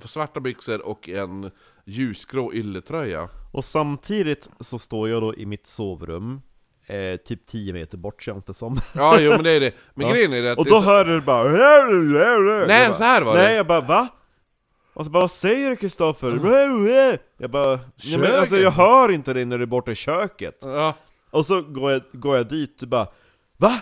svarta 0.05 0.39
byxor 0.39 0.81
och 0.85 1.09
en 1.09 1.51
ljusgrå 1.85 2.53
ylletröja 2.53 3.29
Och 3.51 3.65
samtidigt 3.65 4.49
så 4.59 4.79
står 4.79 5.09
jag 5.09 5.21
då 5.21 5.35
i 5.35 5.45
mitt 5.45 5.67
sovrum, 5.67 6.41
eh, 6.85 7.15
typ 7.17 7.45
10 7.47 7.73
meter 7.73 7.97
bort 7.97 8.21
känns 8.23 8.45
det 8.45 8.53
som. 8.53 8.77
Ja, 8.95 9.19
jo 9.19 9.31
men 9.31 9.43
det 9.43 9.51
är 9.51 9.59
det. 9.59 9.73
Men 9.93 10.07
Ja. 10.07 10.13
grejen 10.13 10.33
är 10.33 10.41
det 10.41 10.51
att... 10.51 10.57
Och 10.57 10.65
då 10.65 10.71
så- 10.71 10.79
hör 10.81 11.05
du 11.05 11.21
bara 11.21 11.43
Nej, 12.67 12.87
bara, 12.87 12.97
så 12.97 13.03
här 13.03 13.21
var 13.21 13.35
det. 13.37 13.43
Nej, 13.43 13.55
jag 13.55 13.67
bara 13.67 13.81
va? 13.81 14.07
Och 14.93 15.05
så 15.05 15.11
bara 15.11 15.21
vad 15.21 15.31
säger 15.31 15.69
du 15.69 15.75
Kristoffer? 15.75 16.29
Jag 17.37 17.51
bara, 17.51 17.79
nej, 18.05 18.17
men 18.17 18.35
alltså 18.39 18.57
jag 18.57 18.71
hör 18.71 19.11
inte 19.11 19.33
dig 19.33 19.45
när 19.45 19.57
du 19.57 19.63
är 19.63 19.67
borta 19.67 19.91
i 19.91 19.95
köket. 19.95 20.57
Ja, 20.61 20.95
Och 21.31 21.45
så 21.45 21.61
går 21.61 21.91
jag, 21.91 22.01
går 22.11 22.37
jag 22.37 22.47
dit 22.49 22.81
och 22.81 22.87
bara 22.87 23.07
Va? 23.57 23.81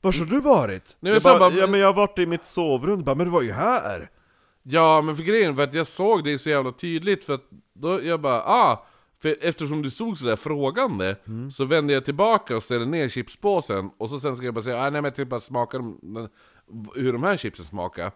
Var 0.00 0.12
har 0.18 0.26
du 0.26 0.40
varit? 0.40 0.96
Nej, 1.00 1.12
jag 1.12 1.22
bara, 1.22 1.38
bara- 1.38 1.54
ja 1.54 1.66
men 1.66 1.80
jag 1.80 1.86
har 1.86 1.94
varit 1.94 2.18
i 2.18 2.26
mitt 2.26 2.46
sovrum, 2.46 3.04
bara, 3.04 3.14
men 3.14 3.26
du 3.26 3.32
var 3.32 3.42
ju 3.42 3.52
här! 3.52 4.10
ja, 4.62 5.02
men 5.02 5.16
för 5.16 5.22
grejen 5.22 5.56
var 5.56 5.64
att 5.64 5.74
jag 5.74 5.86
såg 5.86 6.24
det 6.24 6.38
så 6.38 6.50
jävla 6.50 6.72
tydligt 6.72 7.24
för 7.24 7.34
att 7.34 7.44
då 7.74 8.02
jag 8.02 8.20
bara 8.20 8.42
ah, 8.42 8.86
för 9.22 9.36
eftersom 9.40 9.82
du 9.82 9.90
stod 9.90 10.18
sådär 10.18 10.36
frågande 10.36 11.16
Mm. 11.26 11.50
Så 11.52 11.64
vände 11.64 11.92
jag 11.92 12.04
tillbaka 12.04 12.56
och 12.56 12.62
ställde 12.62 12.86
ner 12.86 13.08
chipspåsen 13.08 13.90
Och 13.98 14.10
så 14.10 14.20
sen 14.20 14.36
ska 14.36 14.44
jag 14.46 14.54
bara 14.54 14.64
säga 14.64 14.76
ah, 14.76 14.82
nej 14.82 14.90
men 14.90 15.04
jag 15.04 15.14
tänkte 15.14 15.30
bara 15.30 15.40
smaka 15.40 15.78
dem, 15.78 16.28
hur 16.94 17.12
de 17.12 17.22
här 17.22 17.36
chipsen 17.36 17.64
smakar 17.64 18.12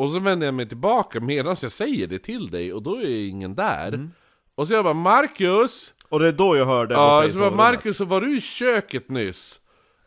Och 0.00 0.10
så 0.10 0.18
vänder 0.18 0.46
jag 0.46 0.54
mig 0.54 0.68
tillbaka 0.68 1.20
medan 1.20 1.56
jag 1.62 1.72
säger 1.72 2.06
det 2.06 2.18
till 2.18 2.50
dig 2.50 2.72
och 2.72 2.82
då 2.82 2.96
är 3.02 3.28
ingen 3.28 3.54
där 3.54 3.88
Mm. 3.88 4.10
Och 4.54 4.68
så 4.68 4.74
jag 4.74 4.84
bara 4.84 4.94
'Marcus!' 4.94 5.92
Och 6.08 6.18
det 6.20 6.28
är 6.28 6.32
då 6.32 6.56
jag 6.56 6.66
hör 6.66 6.86
det 6.86 6.94
Ja, 6.94 7.32
så 7.32 7.38
bara. 7.38 7.50
Marcus, 7.50 7.96
så 7.96 8.04
var 8.04 8.20
du 8.20 8.36
i 8.36 8.40
köket 8.40 9.08
nyss? 9.08 9.60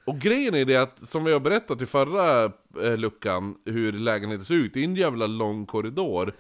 Och 0.06 0.20
grejen 0.20 0.56
är 0.56 0.66
det 0.66 0.76
att, 0.76 1.10
som 1.10 1.24
vi 1.24 1.32
har 1.34 1.40
berättat 1.40 1.82
i 1.82 1.86
förra 1.86 2.52
eh, 2.82 2.98
luckan, 2.98 3.56
hur 3.66 3.92
lägenheten 3.92 4.46
ser 4.46 4.56
ut, 4.56 4.74
det 4.74 4.80
är 4.80 4.84
en 4.84 4.96
jävla 4.96 5.28
lång 5.28 5.66
korridor. 5.66 6.34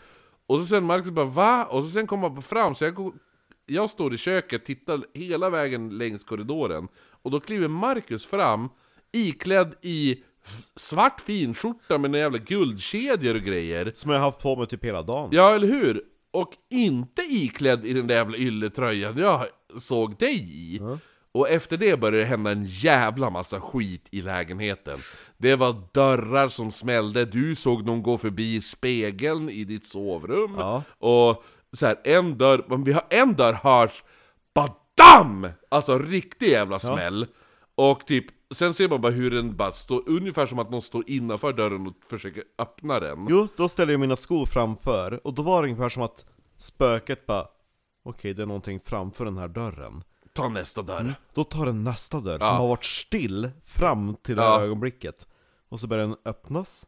Och 0.47 0.59
så 0.59 0.65
sen 0.65 0.83
Marcus 0.83 1.11
bara 1.11 1.25
va? 1.25 1.65
Och 1.65 1.83
så 1.83 1.89
sen 1.89 2.07
kommer 2.07 2.29
han 2.29 2.41
fram, 2.41 2.75
så 2.75 2.83
jag, 2.83 2.93
går, 2.93 3.13
jag 3.65 3.89
står 3.89 4.13
i 4.13 4.17
köket, 4.17 4.65
tittar 4.65 5.01
hela 5.13 5.49
vägen 5.49 5.97
längs 5.97 6.23
korridoren. 6.23 6.87
Och 7.23 7.31
då 7.31 7.39
kliver 7.39 7.67
Marcus 7.67 8.25
fram, 8.25 8.69
iklädd 9.11 9.75
i 9.81 10.23
svart 10.75 11.21
finskjorta 11.21 11.97
med 11.97 12.12
några 12.12 12.23
jävla 12.23 12.38
guldkedjor 12.38 13.36
och 13.36 13.41
grejer. 13.41 13.91
Som 13.95 14.12
jag 14.12 14.17
har 14.17 14.25
haft 14.25 14.39
på 14.39 14.56
mig 14.56 14.67
typ 14.67 14.86
hela 14.86 15.01
dagen. 15.01 15.29
Ja, 15.32 15.56
eller 15.56 15.67
hur? 15.67 16.03
Och 16.32 16.53
inte 16.69 17.21
iklädd 17.21 17.86
i 17.86 17.93
den 17.93 18.08
där 18.08 18.15
jävla 18.15 18.38
ylletröjan 18.38 19.17
jag 19.17 19.45
såg 19.79 20.17
dig 20.17 20.36
i. 20.53 20.82
Och 21.32 21.49
efter 21.49 21.77
det 21.77 21.99
började 21.99 22.17
det 22.17 22.25
hända 22.25 22.51
en 22.51 22.65
jävla 22.65 23.29
massa 23.29 23.62
skit 23.62 24.08
i 24.12 24.21
lägenheten. 24.21 24.97
Det 25.38 25.56
var 25.56 25.75
dörrar 25.93 26.49
som 26.49 26.71
smällde, 26.71 27.25
du 27.25 27.56
såg 27.56 27.86
någon 27.86 28.03
gå 28.03 28.17
förbi 28.17 28.62
spegeln 28.62 29.49
i 29.49 29.63
ditt 29.63 29.88
sovrum. 29.88 30.56
Ja. 30.58 30.84
Och 30.97 31.43
så 31.73 31.86
här, 31.86 31.97
en 32.03 32.38
dörr, 32.38 32.84
vi 32.86 32.93
har 32.93 33.06
en 33.10 33.34
dörr 33.36 33.53
hörs 33.53 34.03
BADAM! 34.53 35.47
Alltså 35.69 35.99
riktig 35.99 36.49
jävla 36.49 36.79
smäll. 36.79 37.27
Och 37.75 38.06
typ, 38.08 38.25
sen 38.55 38.73
ser 38.73 38.89
man 38.89 39.01
bara 39.01 39.11
hur 39.11 39.31
den 39.31 39.55
bara 39.55 39.73
står, 39.73 40.03
ungefär 40.09 40.47
som 40.47 40.59
att 40.59 40.69
någon 40.71 40.81
står 40.81 41.03
innanför 41.09 41.53
dörren 41.53 41.87
och 41.87 41.93
försöker 42.09 42.43
öppna 42.57 42.99
den. 42.99 43.27
Jo, 43.29 43.47
då 43.57 43.69
ställer 43.69 43.93
jag 43.93 43.99
mina 43.99 44.15
skor 44.15 44.45
framför, 44.45 45.27
och 45.27 45.33
då 45.33 45.41
var 45.41 45.61
det 45.63 45.67
ungefär 45.69 45.89
som 45.89 46.03
att 46.03 46.25
spöket 46.57 47.25
bara 47.25 47.47
Okej, 48.05 48.33
det 48.33 48.41
är 48.41 48.45
någonting 48.45 48.79
framför 48.79 49.25
den 49.25 49.37
här 49.37 49.47
dörren. 49.47 50.03
Ta 50.33 50.49
nästa 50.49 50.81
dörr. 50.81 51.15
Då 51.33 51.43
tar 51.43 51.65
den 51.65 51.83
nästa 51.83 52.19
dörr, 52.19 52.37
Ja. 52.41 52.47
som 52.47 52.57
har 52.57 52.67
varit 52.67 52.85
still 52.85 53.51
fram 53.65 54.15
till 54.21 54.35
det 54.35 54.43
Ja. 54.43 54.57
här 54.57 54.63
ögonblicket. 54.63 55.27
Och 55.69 55.79
så 55.79 55.87
börjar 55.87 56.07
den 56.07 56.17
öppnas, 56.25 56.87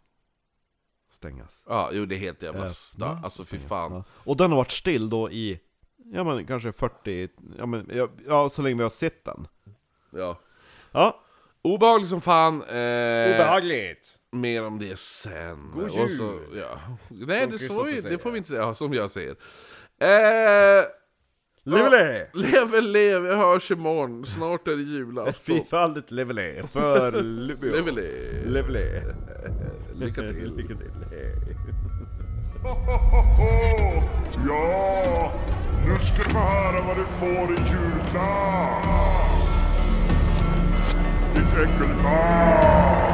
stängas. 1.11 1.63
Ja, 1.67 1.89
jo 1.93 2.05
det 2.05 2.15
är 2.15 2.19
helt 2.19 2.41
jävla 2.41 2.69
stört. 2.69 3.23
Alltså 3.23 3.43
fy 3.43 3.59
fan. 3.59 3.91
Ja. 3.93 4.03
Och 4.09 4.37
den 4.37 4.51
har 4.51 4.57
varit 4.57 4.71
still 4.71 5.09
då 5.09 5.31
i, 5.31 5.59
ja 5.97 6.23
men 6.23 6.45
kanske 6.45 6.71
40, 6.71 7.29
ja 7.57 7.65
men, 7.65 7.89
ja, 7.93 8.07
ja 8.27 8.49
så 8.49 8.61
länge 8.61 8.75
vi 8.75 8.83
har 8.83 8.89
sett 8.89 9.25
den. 9.25 9.47
Ja. 10.11 10.39
Ja, 10.91 11.19
Obehagligt 11.65 12.09
som 12.09 12.21
fan. 12.21 12.61
Eh, 12.61 13.35
obehagligt! 13.35 14.15
Mer 14.31 14.65
om 14.65 14.79
det 14.79 14.99
sen. 14.99 15.71
God 15.73 15.83
Och 15.83 15.91
så, 15.93 15.99
jul. 15.99 16.57
ja. 16.59 16.79
Nej, 17.09 17.41
Som 17.41 17.51
det, 17.51 17.59
så, 17.59 17.83
Kristoffer 17.83 18.09
det 18.09 18.17
får 18.17 18.31
vi 18.31 18.37
inte 18.37 18.49
säga. 18.49 18.61
Ja, 18.61 18.73
som 18.73 18.93
jag 18.93 19.11
säger. 19.11 19.35
Eh, 20.01 20.85
Levele! 21.63 22.27
leve, 22.33 22.81
leve, 22.81 23.35
hörs 23.35 23.71
imorgon. 23.71 24.25
Snart 24.25 24.67
är 24.67 24.75
det 24.75 24.83
julafton. 24.83 25.33
Fyrfaldigt 25.33 26.11
levele 26.11 26.67
för 26.73 27.11
Luleå. 27.21 27.75
Levele. 27.75 28.01
Levele. 28.45 29.01
Lycka 29.99 30.21
till. 30.21 30.53
Lycka 30.57 30.75
till. 30.75 30.91
Ja, 34.47 35.31
nu 35.87 35.95
ska 35.95 36.23
vi 36.23 36.29
få 36.29 36.39
höra 36.39 36.81
vad 36.87 36.97
du 36.97 37.05
får 37.05 37.53
i 37.53 37.57
julklapp. 37.69 39.24
Ekelman! 41.55 43.05